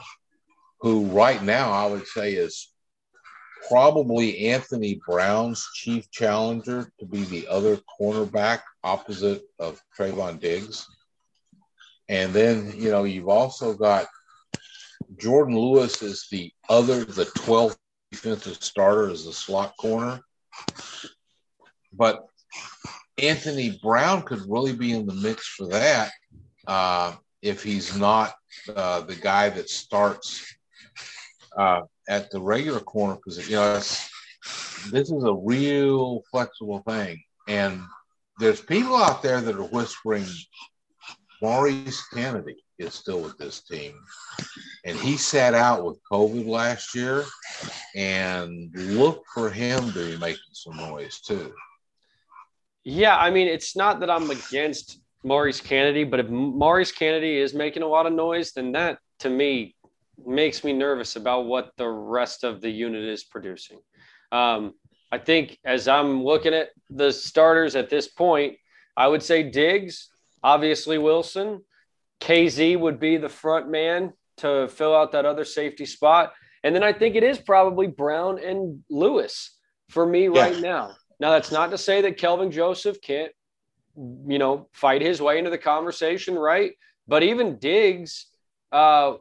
who 0.82 1.06
right 1.06 1.41
now 1.41 1.72
I 1.72 1.88
would 1.88 2.08
say 2.08 2.34
is 2.34 2.72
probably 3.68 4.50
Anthony 4.50 5.02
Brown's 5.08 5.68
chief 5.74 6.10
challenger 6.12 6.91
to 7.00 7.06
be 7.06 7.24
the 7.24 7.48
other 7.48 7.80
cornerback 8.00 8.62
opposite 8.84 9.43
of 9.60 9.82
Trevon 9.98 10.39
Diggs. 10.39 10.86
And 12.10 12.34
then 12.34 12.74
you 12.76 12.91
know 12.91 13.06
you've 13.06 13.30
also 13.30 13.74
got 13.74 14.08
Jourdan 15.16 15.56
Lewis 15.56 16.02
is 16.02 16.28
the 16.32 16.52
other, 16.70 17.06
the 17.06 17.26
12th 17.26 17.78
defensive 18.12 18.64
starter 18.64 19.10
as 19.10 19.26
a 19.26 19.34
slot 19.34 19.76
corner. 19.78 20.22
But 21.93 22.26
Anthony 23.18 23.80
Brown 23.82 24.22
could 24.22 24.41
really 24.47 24.74
be 24.74 24.93
in 24.93 25.05
the 25.05 25.14
mix 25.14 25.47
for 25.47 25.68
that 25.68 26.12
uh, 26.68 27.16
if 27.41 27.64
he's 27.64 27.97
not 27.97 28.34
uh, 28.76 29.01
the 29.01 29.16
guy 29.16 29.49
that 29.49 29.70
starts 29.70 30.55
uh, 31.58 31.82
at 32.08 32.30
the 32.32 32.39
regular 32.39 32.80
corner 32.80 33.18
position. 33.24 33.51
You 33.51 33.58
know, 33.58 33.74
this 33.74 35.12
is 35.12 35.24
a 35.24 35.34
real 35.34 36.24
flexible 36.32 36.84
thing, 36.88 37.22
and 37.47 37.82
there's 38.39 38.62
people 38.62 38.95
out 38.95 39.24
there 39.24 39.41
that 39.41 39.55
are 39.55 39.64
whispering 39.64 40.26
Maurice 41.41 42.08
Canady 42.10 42.55
is 42.80 42.93
still 42.93 43.21
with 43.21 43.38
this 43.38 43.61
team. 43.61 43.93
And 44.86 44.97
he 44.97 45.17
sat 45.17 45.53
out 45.53 45.84
with 45.84 45.99
COVID 46.11 46.47
last 46.47 46.95
year 46.95 47.25
and 47.95 48.69
look 48.75 49.23
for 49.34 49.49
him 49.49 49.91
to 49.93 50.11
be 50.11 50.17
making 50.17 50.39
some 50.53 50.78
noise 50.78 51.19
too. 51.19 51.53
Yeah, 52.84 53.17
I 53.17 53.32
mean, 53.32 53.47
it's 53.47 53.75
not 53.75 53.99
that 53.99 54.09
I'm 54.09 54.30
against 54.30 55.01
Maurice 55.23 55.59
Canady, 55.59 56.03
but 56.03 56.19
if 56.21 56.30
Maurice 56.30 56.91
Canady 56.91 57.38
is 57.38 57.53
making 57.53 57.84
a 57.84 57.88
lot 57.88 58.05
of 58.05 58.13
noise, 58.13 58.53
then 58.53 58.71
that 58.73 58.99
to 59.19 59.30
me 59.30 59.75
makes 60.25 60.63
me 60.63 60.73
nervous 60.73 61.15
about 61.15 61.45
what 61.45 61.71
the 61.78 61.88
rest 61.88 62.43
of 62.43 62.61
the 62.61 62.69
unit 62.69 63.03
is 63.03 63.23
producing. 63.23 63.80
Um, 64.32 64.73
I 65.11 65.17
think 65.17 65.57
as 65.65 65.88
I'm 65.88 66.23
looking 66.23 66.53
at 66.53 66.69
the 66.89 67.11
starters 67.11 67.75
at 67.75 67.89
this 67.89 68.07
point, 68.07 68.57
I 68.95 69.07
would 69.07 69.23
say 69.23 69.43
Diggs, 69.43 70.09
obviously 70.43 70.97
Wilson, 70.97 71.63
Kazee 72.20 72.80
would 72.80 72.99
be 72.99 73.18
the 73.18 73.30
front 73.30 73.70
man 73.70 74.13
to 74.38 74.68
fill 74.68 74.95
out 74.95 75.11
that 75.11 75.26
other 75.26 75.45
safety 75.45 75.86
spot. 75.86 76.34
And 76.63 76.76
then 76.76 76.84
I 76.84 76.93
think 76.93 77.15
it 77.15 77.24
is 77.24 77.38
probably 77.38 77.88
Brown 77.88 78.39
and 78.43 78.84
Lewis 78.89 79.57
for 79.89 80.05
me 80.05 80.26
yeah. 80.26 80.41
right 80.41 80.59
now. 80.59 80.95
Now, 81.20 81.32
that's 81.32 81.51
not 81.51 81.72
to 81.72 81.78
say 81.78 82.01
that 82.01 82.18
Kelvin 82.18 82.51
Joseph 82.51 83.01
can't, 83.01 83.32
you 83.95 84.38
know, 84.38 84.70
fight 84.74 85.01
his 85.01 85.22
way 85.22 85.39
into 85.39 85.49
the 85.49 85.57
conversation, 85.57 86.36
right? 86.36 86.74
But 87.07 87.24
even 87.24 87.57
Diggs, 87.57 88.28
uh, 88.72 89.13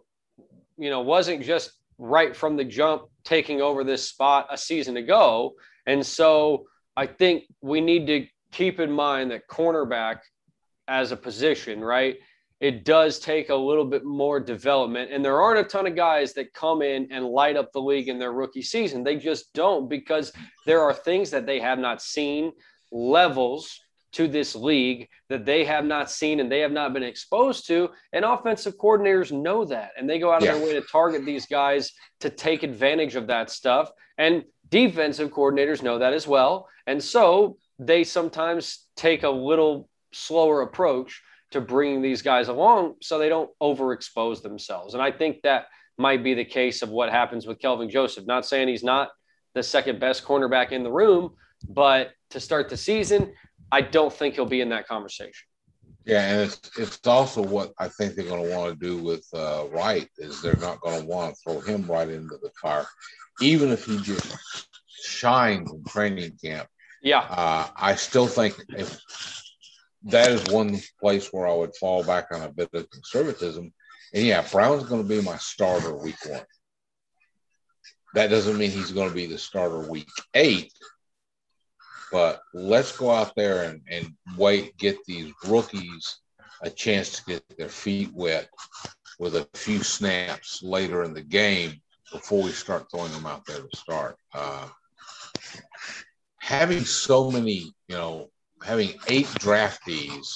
you 0.76 0.90
know, 0.90 1.00
wasn't 1.00 1.42
just 1.42 1.72
right 1.98 2.36
from 2.36 2.56
the 2.56 2.64
jump 2.64 3.04
taking 3.24 3.62
over 3.62 3.84
this 3.84 4.08
spot 4.08 4.48
a 4.50 4.58
season 4.58 4.96
ago. 4.98 5.54
And 5.86 6.04
so 6.04 6.66
I 6.96 7.06
think 7.06 7.44
we 7.62 7.80
need 7.80 8.06
to 8.08 8.26
keep 8.52 8.80
in 8.80 8.90
mind 8.90 9.30
that 9.30 9.48
cornerback 9.48 10.18
as 10.88 11.12
a 11.12 11.16
position, 11.16 11.80
right, 11.80 12.16
it 12.60 12.84
does 12.84 13.18
take 13.18 13.50
a 13.50 13.54
little 13.54 13.84
bit 13.84 14.04
more 14.04 14.40
development. 14.40 15.10
And 15.12 15.24
there 15.24 15.40
aren't 15.40 15.60
a 15.60 15.68
ton 15.68 15.86
of 15.86 15.94
guys 15.94 16.32
that 16.34 16.54
come 16.54 16.80
in 16.80 17.08
and 17.10 17.24
light 17.24 17.56
up 17.56 17.70
the 17.72 17.80
league 17.80 18.08
in 18.08 18.18
their 18.18 18.32
rookie 18.32 18.62
season. 18.62 19.04
They 19.04 19.16
just 19.16 19.52
don't 19.52 19.88
because 19.88 20.32
there 20.64 20.80
are 20.80 20.94
things 20.94 21.30
that 21.30 21.46
they 21.46 21.60
have 21.60 21.78
not 21.78 22.00
seen, 22.00 22.52
levels 22.90 23.78
to 24.12 24.26
this 24.26 24.54
league 24.54 25.08
that 25.28 25.44
they 25.44 25.64
have 25.64 25.84
not 25.84 26.10
seen 26.10 26.40
and 26.40 26.50
they 26.50 26.60
have 26.60 26.72
not 26.72 26.94
been 26.94 27.02
exposed 27.02 27.66
to. 27.66 27.90
And 28.14 28.24
offensive 28.24 28.78
coordinators 28.78 29.30
know 29.30 29.66
that. 29.66 29.90
And 29.98 30.08
they 30.08 30.18
go 30.18 30.32
out 30.32 30.42
of 30.42 30.48
their 30.48 30.64
way 30.64 30.72
to 30.72 30.80
target 30.80 31.26
these 31.26 31.44
guys 31.44 31.92
to 32.20 32.30
take 32.30 32.62
advantage 32.62 33.16
of 33.16 33.26
that 33.26 33.50
stuff. 33.50 33.90
And 34.16 34.44
defensive 34.70 35.30
coordinators 35.30 35.82
know 35.82 35.98
that 35.98 36.14
as 36.14 36.26
well. 36.26 36.68
And 36.86 37.02
so 37.02 37.58
they 37.78 38.04
sometimes 38.04 38.86
take 38.96 39.22
a 39.24 39.28
little 39.28 39.90
slower 40.12 40.62
approach 40.62 41.20
to 41.56 41.66
bringing 41.66 42.02
these 42.02 42.22
guys 42.22 42.48
along 42.48 42.94
so 43.02 43.18
they 43.18 43.28
don't 43.28 43.50
overexpose 43.62 44.42
themselves. 44.42 44.94
And 44.94 45.02
I 45.02 45.10
think 45.10 45.42
that 45.42 45.66
might 45.98 46.22
be 46.22 46.34
the 46.34 46.44
case 46.44 46.82
of 46.82 46.90
what 46.90 47.10
happens 47.10 47.46
with 47.46 47.58
Kelvin 47.58 47.90
Joseph. 47.90 48.26
Not 48.26 48.46
saying 48.46 48.68
he's 48.68 48.84
not 48.84 49.10
the 49.54 49.62
second 49.62 49.98
best 49.98 50.24
cornerback 50.24 50.72
in 50.72 50.82
the 50.82 50.92
room, 50.92 51.34
but 51.68 52.12
to 52.30 52.40
start 52.40 52.68
the 52.68 52.76
season, 52.76 53.32
I 53.72 53.80
don't 53.80 54.12
think 54.12 54.34
he'll 54.34 54.46
be 54.46 54.60
in 54.60 54.68
that 54.70 54.86
conversation. 54.86 55.46
Yeah, 56.04 56.22
and 56.30 56.40
it's 56.42 56.70
it's 56.78 57.04
also 57.04 57.42
what 57.42 57.72
I 57.80 57.88
think 57.88 58.14
they're 58.14 58.26
going 58.26 58.48
to 58.48 58.56
want 58.56 58.78
to 58.78 58.86
do 58.86 59.02
with 59.02 59.26
uh, 59.34 59.64
Wright 59.72 60.08
is 60.18 60.40
they're 60.40 60.54
not 60.56 60.80
going 60.80 61.00
to 61.00 61.06
want 61.06 61.34
to 61.34 61.40
throw 61.42 61.60
him 61.60 61.84
right 61.90 62.08
into 62.08 62.36
the 62.40 62.50
fire, 62.62 62.86
even 63.40 63.70
if 63.70 63.84
he 63.86 63.98
just 63.98 64.68
shines 64.86 65.72
in 65.72 65.82
training 65.84 66.38
camp. 66.42 66.68
Yeah, 67.02 67.26
uh, 67.28 67.66
I 67.74 67.96
still 67.96 68.28
think 68.28 68.54
if 68.68 69.00
that 70.06 70.30
is 70.30 70.44
one 70.52 70.80
place 71.00 71.32
where 71.32 71.46
I 71.46 71.54
would 71.54 71.74
fall 71.76 72.04
back 72.04 72.26
on 72.32 72.42
a 72.42 72.52
bit 72.52 72.70
of 72.72 72.88
conservatism. 72.90 73.72
And 74.14 74.24
yeah, 74.24 74.44
Brown's 74.50 74.84
going 74.84 75.02
to 75.02 75.08
be 75.08 75.20
my 75.20 75.36
starter 75.36 75.94
week 75.94 76.16
one. 76.26 76.44
That 78.14 78.30
doesn't 78.30 78.56
mean 78.56 78.70
he's 78.70 78.92
going 78.92 79.08
to 79.08 79.14
be 79.14 79.26
the 79.26 79.36
starter 79.36 79.80
week 79.90 80.08
eight, 80.34 80.72
but 82.12 82.40
let's 82.54 82.96
go 82.96 83.10
out 83.10 83.32
there 83.36 83.64
and, 83.64 83.82
and 83.90 84.14
wait, 84.38 84.76
get 84.78 84.96
these 85.06 85.32
rookies 85.44 86.18
a 86.62 86.70
chance 86.70 87.10
to 87.10 87.24
get 87.24 87.58
their 87.58 87.68
feet 87.68 88.10
wet 88.14 88.48
with 89.18 89.34
a 89.34 89.48
few 89.54 89.82
snaps 89.82 90.62
later 90.62 91.02
in 91.02 91.14
the 91.14 91.22
game 91.22 91.74
before 92.12 92.42
we 92.42 92.50
start 92.50 92.86
throwing 92.90 93.12
them 93.12 93.26
out 93.26 93.44
there 93.44 93.60
to 93.60 93.76
start. 93.76 94.16
Uh, 94.32 94.68
having 96.38 96.84
so 96.84 97.30
many, 97.30 97.74
you 97.88 97.96
know, 97.96 98.30
having 98.62 98.94
eight 99.08 99.26
draftees 99.26 100.28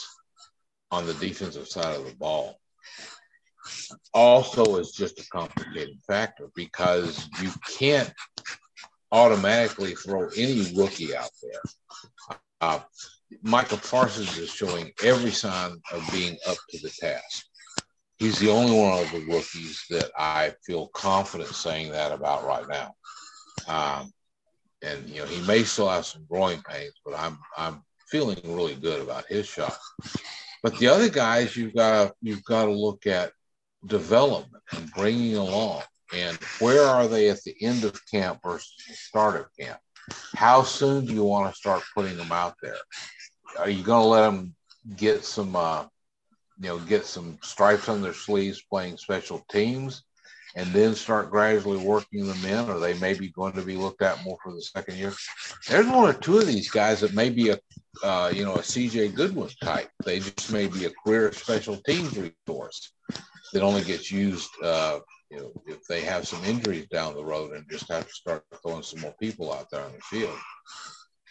on 0.91 1.07
the 1.07 1.15
defensive 1.15 1.69
side 1.69 1.97
of 1.97 2.05
the 2.05 2.15
ball 2.17 2.57
also 4.15 4.77
is 4.77 4.93
just 4.93 5.21
a 5.21 5.27
complicating 5.31 5.99
factor 6.07 6.49
because 6.55 7.29
you 7.41 7.51
can't 7.79 8.13
automatically 9.13 9.95
throw 9.95 10.29
any 10.37 10.73
rookie 10.75 11.15
out 11.15 11.31
there. 11.43 12.39
Uh, 12.61 12.81
Micah 13.43 13.77
Parsons 13.77 14.37
is 14.39 14.51
showing 14.51 14.93
every 15.05 15.31
sign 15.31 15.73
of 15.93 16.09
being 16.13 16.37
up 16.49 16.57
to 16.71 16.79
the 16.79 16.91
task. 16.91 17.47
He's 18.19 18.39
the 18.39 18.51
only 18.51 18.77
one 18.77 19.03
of 19.03 19.11
the 19.13 19.25
rookies 19.27 19.85
that 19.91 20.11
I 20.19 20.53
feel 20.67 20.89
confident 20.89 21.51
saying 21.51 21.93
that 21.93 22.13
about 22.13 22.45
right 22.45 22.69
now. 22.69 22.93
Um, 23.67 24.13
and 24.83 25.09
you 25.09 25.21
know 25.21 25.27
he 25.27 25.47
may 25.47 25.63
still 25.63 25.89
have 25.89 26.07
some 26.07 26.27
growing 26.29 26.61
pains, 26.63 26.95
but 27.05 27.15
I'm 27.19 27.39
I'm 27.57 27.83
feeling 28.11 28.39
really 28.45 28.75
good 28.75 29.01
about 29.01 29.27
his 29.27 29.47
shot. 29.47 29.77
But 30.63 30.77
the 30.79 30.89
other 30.89 31.09
guys, 31.09 31.57
you've 31.57 31.75
got 31.75 32.13
you've 32.21 32.45
got 32.45 32.67
to 32.67 32.73
look 32.73 33.07
at 33.07 33.33
development 33.87 34.63
and 34.73 34.91
bringing 34.93 35.37
along, 35.37 35.83
and 36.15 36.37
where 36.59 36.85
are 36.85 37.09
they 37.09 37.31
at 37.31 37.43
the 37.45 37.55
end 37.63 37.85
of 37.85 38.01
camp 38.11 38.41
versus 38.45 38.75
the 38.87 38.95
start 38.95 39.41
of 39.41 39.47
camp? 39.59 39.79
How 40.35 40.63
soon 40.63 41.07
do 41.07 41.15
you 41.15 41.25
want 41.25 41.53
to 41.53 41.59
start 41.59 41.83
putting 41.95 42.17
them 42.17 42.33
out 42.33 42.55
there? 42.63 42.77
Are 43.59 43.71
you 43.71 43.83
going 43.83 44.03
to 44.03 44.09
let 44.09 44.23
them 44.23 44.55
get 44.97 45.25
some, 45.25 45.55
uh, 45.55 45.85
you 46.61 46.69
know, 46.69 46.79
get 46.79 47.07
some 47.07 47.39
stripes 47.43 47.89
on 47.89 48.03
their 48.03 48.15
sleeves 48.15 48.63
playing 48.63 48.97
special 48.97 49.45
teams? 49.51 50.03
and 50.57 50.67
then 50.73 50.95
start 50.95 51.31
gradually 51.31 51.79
working 51.79 52.27
them 52.27 52.45
in, 52.45 52.69
or 52.69 52.79
they 52.79 52.95
may 52.95 53.15
be 53.15 53.29
going 53.29 53.53
to 53.53 53.63
be 53.63 53.77
looked 53.77 54.03
at 54.03 54.23
more 54.25 54.39
for 54.43 54.53
the 54.53 54.63
second 54.63 54.97
year. 54.97 55.13
There's 55.69 55.87
one 55.87 56.09
or 56.09 56.13
two 56.13 56.39
of 56.39 56.47
these 56.47 56.71
guys 56.71 57.01
that 57.01 57.15
may 57.15 57.31
be 57.31 57.51
a, 57.51 57.59
uh, 58.03 58.33
you 58.35 58.45
know, 58.45 58.55
a 58.55 58.61
CJ 58.61 59.15
Goodwin 59.15 59.51
type. 59.63 59.89
They 60.05 60.21
just 60.21 60.53
may 60.53 60.67
be 60.67 60.87
a 60.87 60.91
career 61.05 61.33
special 61.33 61.77
teams 61.77 62.17
resource 62.17 62.93
that 63.53 63.63
only 63.63 63.83
gets 63.83 64.11
used, 64.11 64.51
uh, 64.63 65.01
you 65.31 65.39
know, 65.39 65.53
if 65.67 65.85
they 65.87 66.03
have 66.03 66.27
some 66.27 66.45
injuries 66.45 66.87
down 66.89 67.15
the 67.15 67.25
road 67.25 67.53
and 67.53 67.65
just 67.71 67.91
have 67.91 68.07
to 68.07 68.13
start 68.13 68.45
throwing 68.63 68.83
some 68.83 69.01
more 69.01 69.15
people 69.21 69.53
out 69.53 69.71
there 69.71 69.83
on 69.83 69.93
the 69.93 70.01
field. 70.01 70.37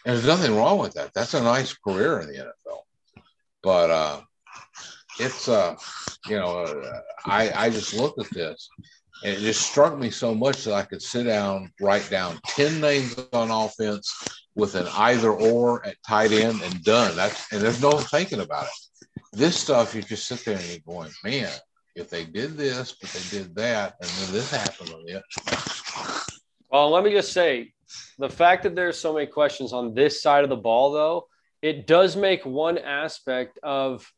And 0.06 0.16
there's 0.16 0.26
nothing 0.26 0.56
wrong 0.56 0.78
with 0.78 0.94
that. 0.94 1.12
That's 1.14 1.34
a 1.34 1.42
nice 1.42 1.74
career 1.74 2.20
in 2.20 2.28
the 2.28 2.38
NFL. 2.38 2.80
But 3.62 3.90
uh, 3.90 4.20
it's, 5.18 5.48
uh, 5.48 5.76
you 6.26 6.36
know, 6.36 6.64
uh, 6.64 7.00
I, 7.26 7.66
I 7.66 7.70
just 7.70 7.94
looked 7.94 8.18
at 8.20 8.30
this 8.30 8.68
and 9.22 9.34
it 9.34 9.40
just 9.40 9.62
struck 9.70 9.98
me 9.98 10.10
so 10.10 10.34
much 10.34 10.64
that 10.64 10.74
I 10.74 10.82
could 10.82 11.02
sit 11.02 11.24
down, 11.24 11.70
write 11.80 12.08
down 12.08 12.38
10 12.46 12.80
names 12.80 13.16
on 13.32 13.50
offense 13.50 14.14
with 14.60 14.74
an 14.74 14.86
either 14.94 15.32
or 15.32 15.84
at 15.86 15.96
tight 16.06 16.32
end 16.32 16.60
and 16.62 16.84
done. 16.84 17.16
That's 17.16 17.52
and 17.52 17.60
there's 17.60 17.82
no 17.82 17.92
thinking 17.92 18.40
about 18.40 18.66
it. 18.66 19.08
This 19.32 19.58
stuff, 19.58 19.94
you 19.94 20.02
just 20.02 20.26
sit 20.26 20.44
there 20.44 20.56
and 20.56 20.68
you're 20.68 20.78
going, 20.86 21.10
man, 21.24 21.50
if 21.96 22.10
they 22.10 22.24
did 22.24 22.56
this, 22.56 22.92
but 22.92 23.10
they 23.10 23.38
did 23.38 23.54
that, 23.56 23.96
and 24.00 24.10
then 24.10 24.32
this 24.32 24.50
happened 24.50 24.90
on 24.90 25.02
it. 25.06 25.22
Well, 26.70 26.90
let 26.90 27.02
me 27.02 27.10
just 27.10 27.32
say 27.32 27.72
the 28.18 28.30
fact 28.30 28.62
that 28.62 28.76
there's 28.76 28.98
so 28.98 29.12
many 29.12 29.26
questions 29.26 29.72
on 29.72 29.94
this 29.94 30.22
side 30.22 30.44
of 30.44 30.50
the 30.50 30.56
ball, 30.56 30.92
though, 30.92 31.26
it 31.62 31.86
does 31.86 32.14
make 32.14 32.44
one 32.44 32.78
aspect 32.78 33.58
of 33.62 34.10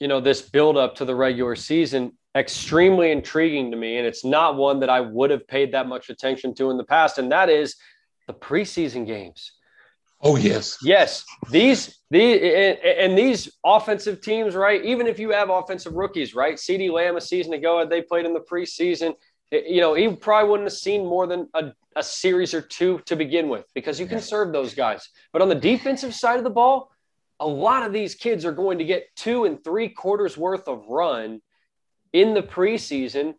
you 0.00 0.08
know 0.08 0.20
this 0.20 0.42
build 0.42 0.76
up 0.76 0.96
to 0.96 1.04
the 1.04 1.14
regular 1.14 1.54
season 1.54 2.12
extremely 2.36 3.10
intriguing 3.10 3.70
to 3.70 3.76
me. 3.76 3.96
And 3.96 4.06
it's 4.06 4.24
not 4.24 4.56
one 4.56 4.80
that 4.80 4.90
I 4.90 5.00
would 5.00 5.30
have 5.30 5.48
paid 5.48 5.72
that 5.72 5.88
much 5.88 6.10
attention 6.10 6.54
to 6.56 6.70
in 6.70 6.76
the 6.76 6.84
past. 6.84 7.18
And 7.18 7.32
that 7.32 7.48
is 7.48 7.76
the 8.26 8.34
preseason 8.34 9.06
games. 9.06 9.52
Oh, 10.28 10.34
yes. 10.34 10.78
Yes. 10.82 11.24
These, 11.52 12.00
these, 12.10 12.40
and 12.84 13.16
these 13.16 13.48
offensive 13.64 14.20
teams, 14.20 14.56
right? 14.56 14.84
Even 14.84 15.06
if 15.06 15.20
you 15.20 15.30
have 15.30 15.50
offensive 15.50 15.92
rookies, 15.92 16.34
right? 16.34 16.56
CeeDee 16.56 16.90
Lamb 16.90 17.16
a 17.16 17.20
season 17.20 17.52
ago, 17.52 17.78
had 17.78 17.90
they 17.90 18.02
played 18.02 18.26
in 18.26 18.34
the 18.34 18.40
preseason. 18.40 19.14
You 19.52 19.80
know, 19.80 19.94
he 19.94 20.08
probably 20.08 20.50
wouldn't 20.50 20.68
have 20.68 20.76
seen 20.76 21.06
more 21.06 21.28
than 21.28 21.48
a, 21.54 21.72
a 21.94 22.02
series 22.02 22.54
or 22.54 22.60
two 22.60 22.98
to 23.06 23.14
begin 23.14 23.48
with 23.48 23.66
because 23.72 24.00
you 24.00 24.06
can 24.06 24.20
serve 24.20 24.52
those 24.52 24.74
guys. 24.74 25.08
But 25.32 25.42
on 25.42 25.48
the 25.48 25.54
defensive 25.54 26.12
side 26.12 26.38
of 26.38 26.44
the 26.44 26.50
ball, 26.50 26.90
a 27.38 27.46
lot 27.46 27.86
of 27.86 27.92
these 27.92 28.16
kids 28.16 28.44
are 28.44 28.50
going 28.50 28.78
to 28.78 28.84
get 28.84 29.06
two 29.14 29.44
and 29.44 29.62
three 29.62 29.88
quarters 29.90 30.36
worth 30.36 30.66
of 30.66 30.88
run 30.88 31.40
in 32.12 32.34
the 32.34 32.42
preseason. 32.42 33.34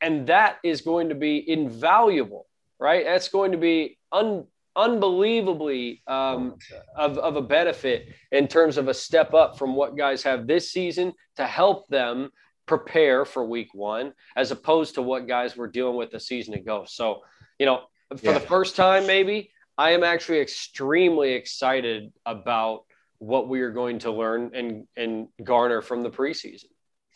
And 0.00 0.28
that 0.28 0.58
is 0.62 0.82
going 0.82 1.08
to 1.08 1.16
be 1.16 1.50
invaluable, 1.50 2.46
right? 2.78 3.04
That's 3.04 3.30
going 3.30 3.50
to 3.50 3.58
be 3.58 3.98
un, 4.12 4.46
unbelievably 4.76 6.02
um, 6.06 6.56
of, 6.96 7.18
of 7.18 7.36
a 7.36 7.42
benefit 7.42 8.08
in 8.32 8.46
terms 8.46 8.76
of 8.76 8.88
a 8.88 8.94
step 8.94 9.34
up 9.34 9.58
from 9.58 9.74
what 9.74 9.96
guys 9.96 10.22
have 10.22 10.46
this 10.46 10.72
season 10.72 11.12
to 11.36 11.46
help 11.46 11.88
them 11.88 12.30
prepare 12.66 13.24
for 13.24 13.44
week 13.44 13.74
one, 13.74 14.12
as 14.36 14.50
opposed 14.50 14.94
to 14.94 15.02
what 15.02 15.26
guys 15.26 15.56
were 15.56 15.66
dealing 15.68 15.96
with 15.96 16.14
a 16.14 16.20
season 16.20 16.54
ago. 16.54 16.84
So, 16.86 17.22
you 17.58 17.66
know, 17.66 17.82
for 18.16 18.26
yeah. 18.26 18.34
the 18.34 18.40
first 18.40 18.76
time, 18.76 19.06
maybe 19.06 19.50
I 19.76 19.90
am 19.90 20.04
actually 20.04 20.40
extremely 20.40 21.32
excited 21.32 22.12
about 22.24 22.84
what 23.18 23.48
we 23.48 23.60
are 23.62 23.70
going 23.70 23.98
to 24.00 24.12
learn 24.12 24.52
and, 24.54 24.86
and 24.96 25.28
garner 25.42 25.82
from 25.82 26.02
the 26.02 26.10
preseason. 26.10 26.66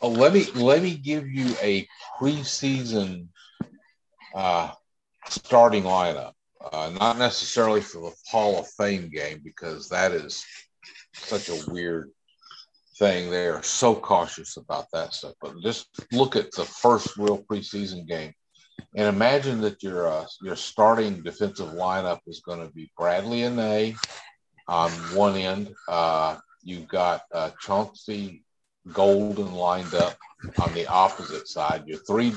Oh, 0.01 0.09
let 0.09 0.33
me 0.33 0.45
let 0.55 0.83
me 0.83 0.95
give 0.95 1.27
you 1.27 1.55
a 1.61 1.87
preseason 2.19 3.27
uh, 4.35 4.71
starting 5.29 5.83
lineup. 5.83 6.33
Uh, 6.71 6.91
not 6.99 7.17
necessarily 7.17 7.81
for 7.81 8.01
the 8.01 8.15
Hall 8.29 8.59
of 8.59 8.67
Fame 8.77 9.09
game 9.09 9.41
because 9.43 9.89
that 9.89 10.11
is 10.11 10.43
such 11.13 11.49
a 11.49 11.71
weird 11.71 12.11
thing. 12.97 13.29
They 13.29 13.47
are 13.47 13.63
so 13.63 13.95
cautious 13.95 14.57
about 14.57 14.87
that 14.93 15.13
stuff. 15.13 15.33
But 15.41 15.61
just 15.61 15.87
look 16.11 16.35
at 16.35 16.51
the 16.51 16.65
first 16.65 17.17
real 17.17 17.43
preseason 17.43 18.07
game, 18.07 18.33
and 18.95 19.07
imagine 19.07 19.61
that 19.61 19.83
your 19.83 20.07
uh, 20.07 20.25
your 20.41 20.55
starting 20.55 21.21
defensive 21.21 21.69
lineup 21.69 22.19
is 22.27 22.41
going 22.41 22.65
to 22.65 22.73
be 22.73 22.91
Bradley 22.97 23.43
and 23.43 23.59
Anae 23.59 23.95
on 24.67 24.89
one 25.15 25.35
end. 25.35 25.73
Uh, 25.87 26.37
you've 26.63 26.87
got 26.87 27.21
uh, 27.33 27.51
Chauncey 27.61 28.43
Golston 28.89 29.53
lined 29.53 29.93
up 29.93 30.15
on 30.59 30.73
the 30.73 30.87
opposite 30.87 31.47
side. 31.47 31.83
Your 31.85 31.99
three 31.99 32.33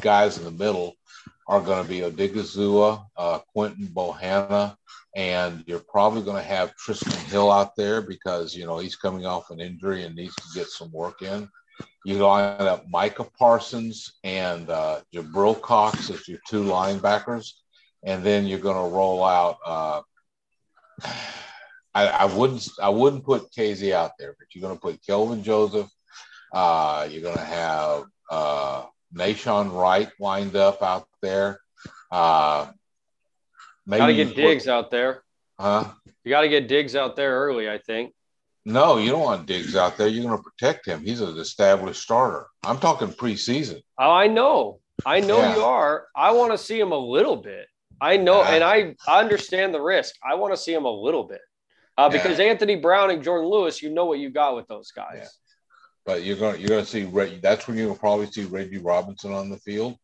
guys 0.00 0.38
in 0.38 0.44
the 0.44 0.50
middle 0.50 0.94
are 1.46 1.60
going 1.60 1.82
to 1.82 1.88
be 1.88 2.00
Odighizuwa, 2.00 3.06
uh, 3.16 3.38
Quinton 3.54 3.86
Bohanna, 3.86 4.76
and 5.14 5.64
you're 5.66 5.80
probably 5.80 6.22
going 6.22 6.36
to 6.36 6.48
have 6.48 6.74
Trysten 6.76 7.12
Hill 7.30 7.50
out 7.50 7.76
there 7.76 8.00
because, 8.00 8.54
you 8.54 8.66
know, 8.66 8.78
he's 8.78 8.96
coming 8.96 9.26
off 9.26 9.50
an 9.50 9.60
injury 9.60 10.04
and 10.04 10.14
needs 10.14 10.34
to 10.36 10.58
get 10.58 10.68
some 10.68 10.90
work 10.92 11.22
in. 11.22 11.48
You 12.04 12.18
line 12.18 12.60
up 12.60 12.88
Micah 12.88 13.28
Parsons 13.38 14.14
and 14.24 14.68
uh, 14.70 15.00
Jabril 15.14 15.60
Cox 15.60 16.10
as 16.10 16.26
your 16.26 16.38
two 16.48 16.64
linebackers, 16.64 17.52
and 18.02 18.24
then 18.24 18.46
you're 18.46 18.58
going 18.58 18.90
to 18.90 18.94
roll 18.94 19.24
out. 19.24 19.58
Uh, 19.64 20.02
I, 21.94 22.06
I, 22.06 22.24
wouldn't 22.24 22.68
I 22.80 22.88
wouldn't 22.88 23.24
put 23.24 23.52
Kazee 23.52 23.92
out 23.92 24.12
there, 24.18 24.34
but 24.38 24.48
you're 24.52 24.62
going 24.62 24.74
to 24.74 24.80
put 24.80 25.04
Kelvin 25.04 25.42
Joseph. 25.42 25.88
Uh, 26.52 27.06
you're 27.10 27.22
going 27.22 27.36
to 27.36 27.44
have 27.44 28.04
uh, 28.30 28.84
Nahshon 29.14 29.72
Wright 29.72 30.10
lined 30.18 30.56
up 30.56 30.82
out 30.82 31.06
there. 31.22 31.60
Uh, 32.10 32.68
maybe 33.86 33.98
got 33.98 34.06
to 34.08 34.14
get 34.14 34.36
Diggs 34.36 34.68
out 34.68 34.90
there. 34.90 35.22
Huh? 35.58 35.88
You 36.24 36.30
got 36.30 36.42
to 36.42 36.48
get 36.48 36.68
Diggs 36.68 36.94
out 36.94 37.16
there 37.16 37.40
early, 37.40 37.70
I 37.70 37.78
think. 37.78 38.12
No, 38.64 38.98
you 38.98 39.10
don't 39.10 39.22
want 39.22 39.46
Diggs 39.46 39.74
out 39.74 39.96
there. 39.96 40.06
You're 40.06 40.24
going 40.24 40.36
to 40.36 40.42
protect 40.42 40.86
him. 40.86 41.04
He's 41.04 41.20
an 41.20 41.36
established 41.38 42.02
starter. 42.02 42.46
I'm 42.62 42.78
talking 42.78 43.08
preseason. 43.08 43.80
Oh, 43.98 44.10
I 44.10 44.28
know. 44.28 44.80
I 45.04 45.20
know 45.20 45.38
yeah. 45.38 45.56
you 45.56 45.62
are. 45.62 46.06
I 46.14 46.32
want 46.32 46.52
to 46.52 46.58
see 46.58 46.78
him 46.78 46.92
a 46.92 46.98
little 46.98 47.36
bit. 47.36 47.66
I 48.00 48.16
know, 48.16 48.42
and 48.42 48.64
I, 48.64 48.94
I 49.06 49.20
understand 49.20 49.72
the 49.72 49.80
risk. 49.80 50.14
I 50.28 50.34
want 50.34 50.52
to 50.52 50.56
see 50.56 50.74
him 50.74 50.84
a 50.84 50.90
little 50.90 51.24
bit 51.24 51.40
uh, 51.96 52.08
because 52.08 52.38
yeah. 52.38 52.46
Anthony 52.46 52.76
Brown 52.76 53.10
and 53.10 53.22
Jourdan 53.22 53.48
Lewis, 53.48 53.82
you 53.82 53.90
know 53.90 54.06
what 54.06 54.18
you 54.18 54.30
got 54.30 54.56
with 54.56 54.66
those 54.66 54.90
guys. 54.90 55.38
But 56.04 56.24
you're 56.24 56.36
going 56.36 56.56
to 56.56 56.60
you're 56.60 56.68
going 56.68 56.84
to 56.84 56.90
see 56.90 57.04
that's 57.40 57.68
when 57.68 57.76
you'll 57.76 57.94
probably 57.94 58.26
see 58.26 58.44
Reggie 58.44 58.78
Robinson 58.78 59.32
on 59.32 59.50
the 59.50 59.58
field. 59.58 59.96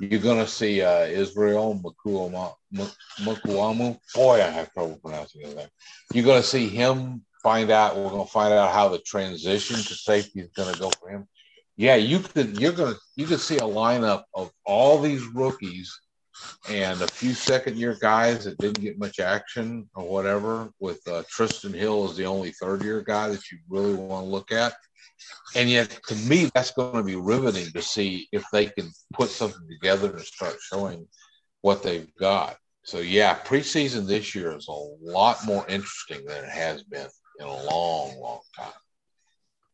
You're 0.00 0.20
going 0.20 0.44
to 0.44 0.50
see 0.50 0.82
uh, 0.82 1.06
Israel 1.06 1.80
Mukuamu. 1.80 3.98
Boy, 4.14 4.42
I 4.42 4.50
have 4.50 4.72
trouble 4.72 4.98
pronouncing 5.02 5.42
his 5.42 5.54
name. 5.54 5.68
You're 6.12 6.24
going 6.24 6.42
to 6.42 6.46
see 6.46 6.68
him 6.68 7.24
find 7.42 7.70
out. 7.70 7.96
We're 7.96 8.10
going 8.10 8.26
to 8.26 8.32
find 8.32 8.52
out 8.52 8.72
how 8.72 8.88
the 8.88 8.98
transition 8.98 9.76
to 9.76 9.94
safety 9.94 10.40
is 10.40 10.50
going 10.56 10.74
to 10.74 10.80
go 10.80 10.90
for 11.00 11.08
him. 11.08 11.28
Yeah, 11.76 11.96
you 11.96 12.18
could. 12.18 12.60
You're 12.60 12.72
going 12.72 12.94
to 12.94 13.00
you 13.14 13.26
could 13.26 13.40
see 13.40 13.58
a 13.58 13.60
lineup 13.60 14.24
of 14.34 14.50
all 14.64 15.00
these 15.00 15.24
rookies 15.26 15.96
and 16.68 17.00
a 17.00 17.06
few 17.06 17.32
second 17.32 17.76
year 17.76 17.96
guys 18.00 18.44
that 18.44 18.58
didn't 18.58 18.80
get 18.80 18.98
much 18.98 19.20
action 19.20 19.88
or 19.94 20.08
whatever, 20.08 20.70
with 20.80 21.00
uh, 21.06 21.22
Trysten 21.34 21.74
Hill 21.74 22.10
is 22.10 22.16
the 22.16 22.26
only 22.26 22.50
third 22.52 22.82
year 22.82 23.02
guy 23.02 23.28
that 23.28 23.50
you 23.50 23.58
really 23.68 23.94
want 23.94 24.24
to 24.24 24.30
look 24.30 24.52
at. 24.52 24.74
And 25.56 25.70
yet, 25.70 26.00
to 26.08 26.14
me, 26.16 26.50
that's 26.54 26.72
going 26.72 26.96
to 26.96 27.02
be 27.02 27.16
riveting 27.16 27.70
to 27.72 27.82
see 27.82 28.28
if 28.32 28.44
they 28.52 28.66
can 28.66 28.90
put 29.12 29.30
something 29.30 29.68
together 29.68 30.10
and 30.10 30.20
start 30.20 30.56
showing 30.60 31.06
what 31.60 31.82
they've 31.82 32.12
got. 32.16 32.56
So, 32.84 32.98
yeah, 32.98 33.38
preseason 33.38 34.06
this 34.06 34.34
year 34.34 34.56
is 34.56 34.68
a 34.68 34.72
lot 34.72 35.38
more 35.46 35.64
interesting 35.68 36.24
than 36.26 36.44
it 36.44 36.50
has 36.50 36.82
been 36.82 37.06
in 37.40 37.46
a 37.46 37.62
long, 37.64 38.18
long 38.20 38.40
time. 38.56 38.72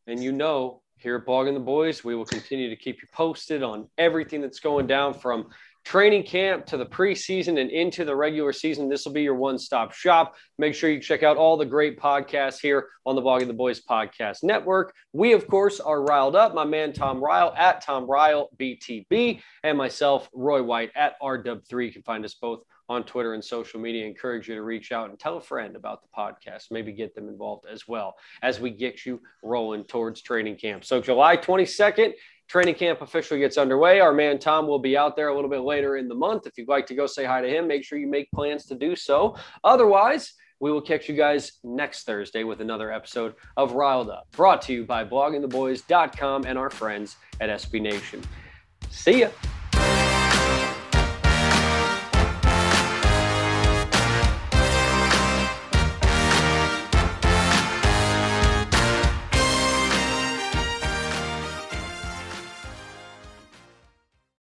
And 0.07 0.23
you 0.23 0.31
know, 0.31 0.81
here 0.97 1.15
at 1.15 1.25
Blogging 1.25 1.53
the 1.53 1.59
Boys, 1.59 2.03
we 2.03 2.15
will 2.15 2.25
continue 2.25 2.69
to 2.69 2.75
keep 2.75 3.01
you 3.01 3.07
posted 3.11 3.63
on 3.63 3.87
everything 3.97 4.41
that's 4.41 4.59
going 4.59 4.87
down 4.87 5.13
from 5.13 5.47
training 5.83 6.23
camp 6.23 6.65
to 6.67 6.77
the 6.77 6.85
preseason 6.85 7.59
and 7.59 7.71
into 7.71 8.05
the 8.05 8.15
regular 8.15 8.53
season. 8.53 8.87
This 8.87 9.05
will 9.05 9.13
be 9.13 9.23
your 9.23 9.35
one 9.35 9.57
stop 9.57 9.93
shop. 9.93 10.35
Make 10.57 10.75
sure 10.75 10.89
you 10.89 10.99
check 10.99 11.23
out 11.23 11.37
all 11.37 11.57
the 11.57 11.65
great 11.65 11.99
podcasts 11.99 12.59
here 12.59 12.87
on 13.05 13.15
the 13.15 13.21
Blogging 13.21 13.47
the 13.47 13.53
Boys 13.53 13.81
Podcast 13.81 14.43
Network. 14.43 14.93
We, 15.13 15.33
of 15.33 15.47
course, 15.47 15.79
are 15.79 16.03
riled 16.03 16.35
up. 16.35 16.53
My 16.53 16.65
man 16.65 16.93
Tom 16.93 17.23
Ryle 17.23 17.53
at 17.57 17.81
Tom 17.81 18.05
Ryle 18.05 18.49
BTB 18.57 19.41
and 19.63 19.77
myself, 19.77 20.29
Roy 20.33 20.61
White 20.61 20.91
at 20.95 21.19
RW3. 21.21 21.85
You 21.85 21.91
can 21.91 22.03
find 22.03 22.23
us 22.23 22.35
both 22.35 22.63
on 22.91 23.03
Twitter 23.05 23.33
and 23.33 23.43
social 23.43 23.79
media. 23.79 24.05
Encourage 24.05 24.49
you 24.49 24.55
to 24.55 24.63
reach 24.63 24.91
out 24.91 25.09
and 25.09 25.17
tell 25.17 25.37
a 25.37 25.41
friend 25.41 25.75
about 25.75 26.01
the 26.01 26.09
podcast. 26.15 26.71
Maybe 26.71 26.91
get 26.91 27.15
them 27.15 27.29
involved 27.29 27.65
as 27.71 27.87
well 27.87 28.15
as 28.43 28.59
we 28.59 28.69
get 28.69 29.05
you 29.05 29.21
rolling 29.43 29.85
towards 29.85 30.21
training 30.21 30.57
camp. 30.57 30.83
So, 30.83 31.01
July 31.01 31.37
22nd 31.37 32.13
training 32.51 32.75
camp 32.75 33.01
officially 33.01 33.39
gets 33.39 33.57
underway. 33.57 34.01
Our 34.01 34.11
man 34.11 34.37
Tom 34.37 34.67
will 34.67 34.77
be 34.77 34.97
out 34.97 35.15
there 35.15 35.29
a 35.29 35.35
little 35.35 35.49
bit 35.49 35.61
later 35.61 35.95
in 35.95 36.09
the 36.09 36.15
month. 36.15 36.45
If 36.45 36.57
you'd 36.57 36.67
like 36.67 36.85
to 36.87 36.95
go 36.95 37.07
say 37.07 37.23
hi 37.23 37.39
to 37.39 37.47
him, 37.47 37.65
make 37.65 37.85
sure 37.85 37.97
you 37.97 38.07
make 38.07 38.29
plans 38.31 38.65
to 38.65 38.75
do 38.75 38.93
so. 38.93 39.37
Otherwise, 39.63 40.33
we 40.59 40.69
will 40.69 40.81
catch 40.81 41.07
you 41.07 41.15
guys 41.15 41.53
next 41.63 42.03
Thursday 42.03 42.43
with 42.43 42.59
another 42.59 42.91
episode 42.91 43.35
of 43.55 43.71
Ryled 43.71 44.09
Up, 44.09 44.27
brought 44.31 44.61
to 44.63 44.73
you 44.73 44.83
by 44.83 45.05
bloggingtheboys.com 45.05 46.43
and 46.45 46.57
our 46.57 46.69
friends 46.69 47.15
at 47.39 47.49
SB 47.49 47.81
Nation. 47.81 48.21
See 48.89 49.21
ya. 49.21 49.29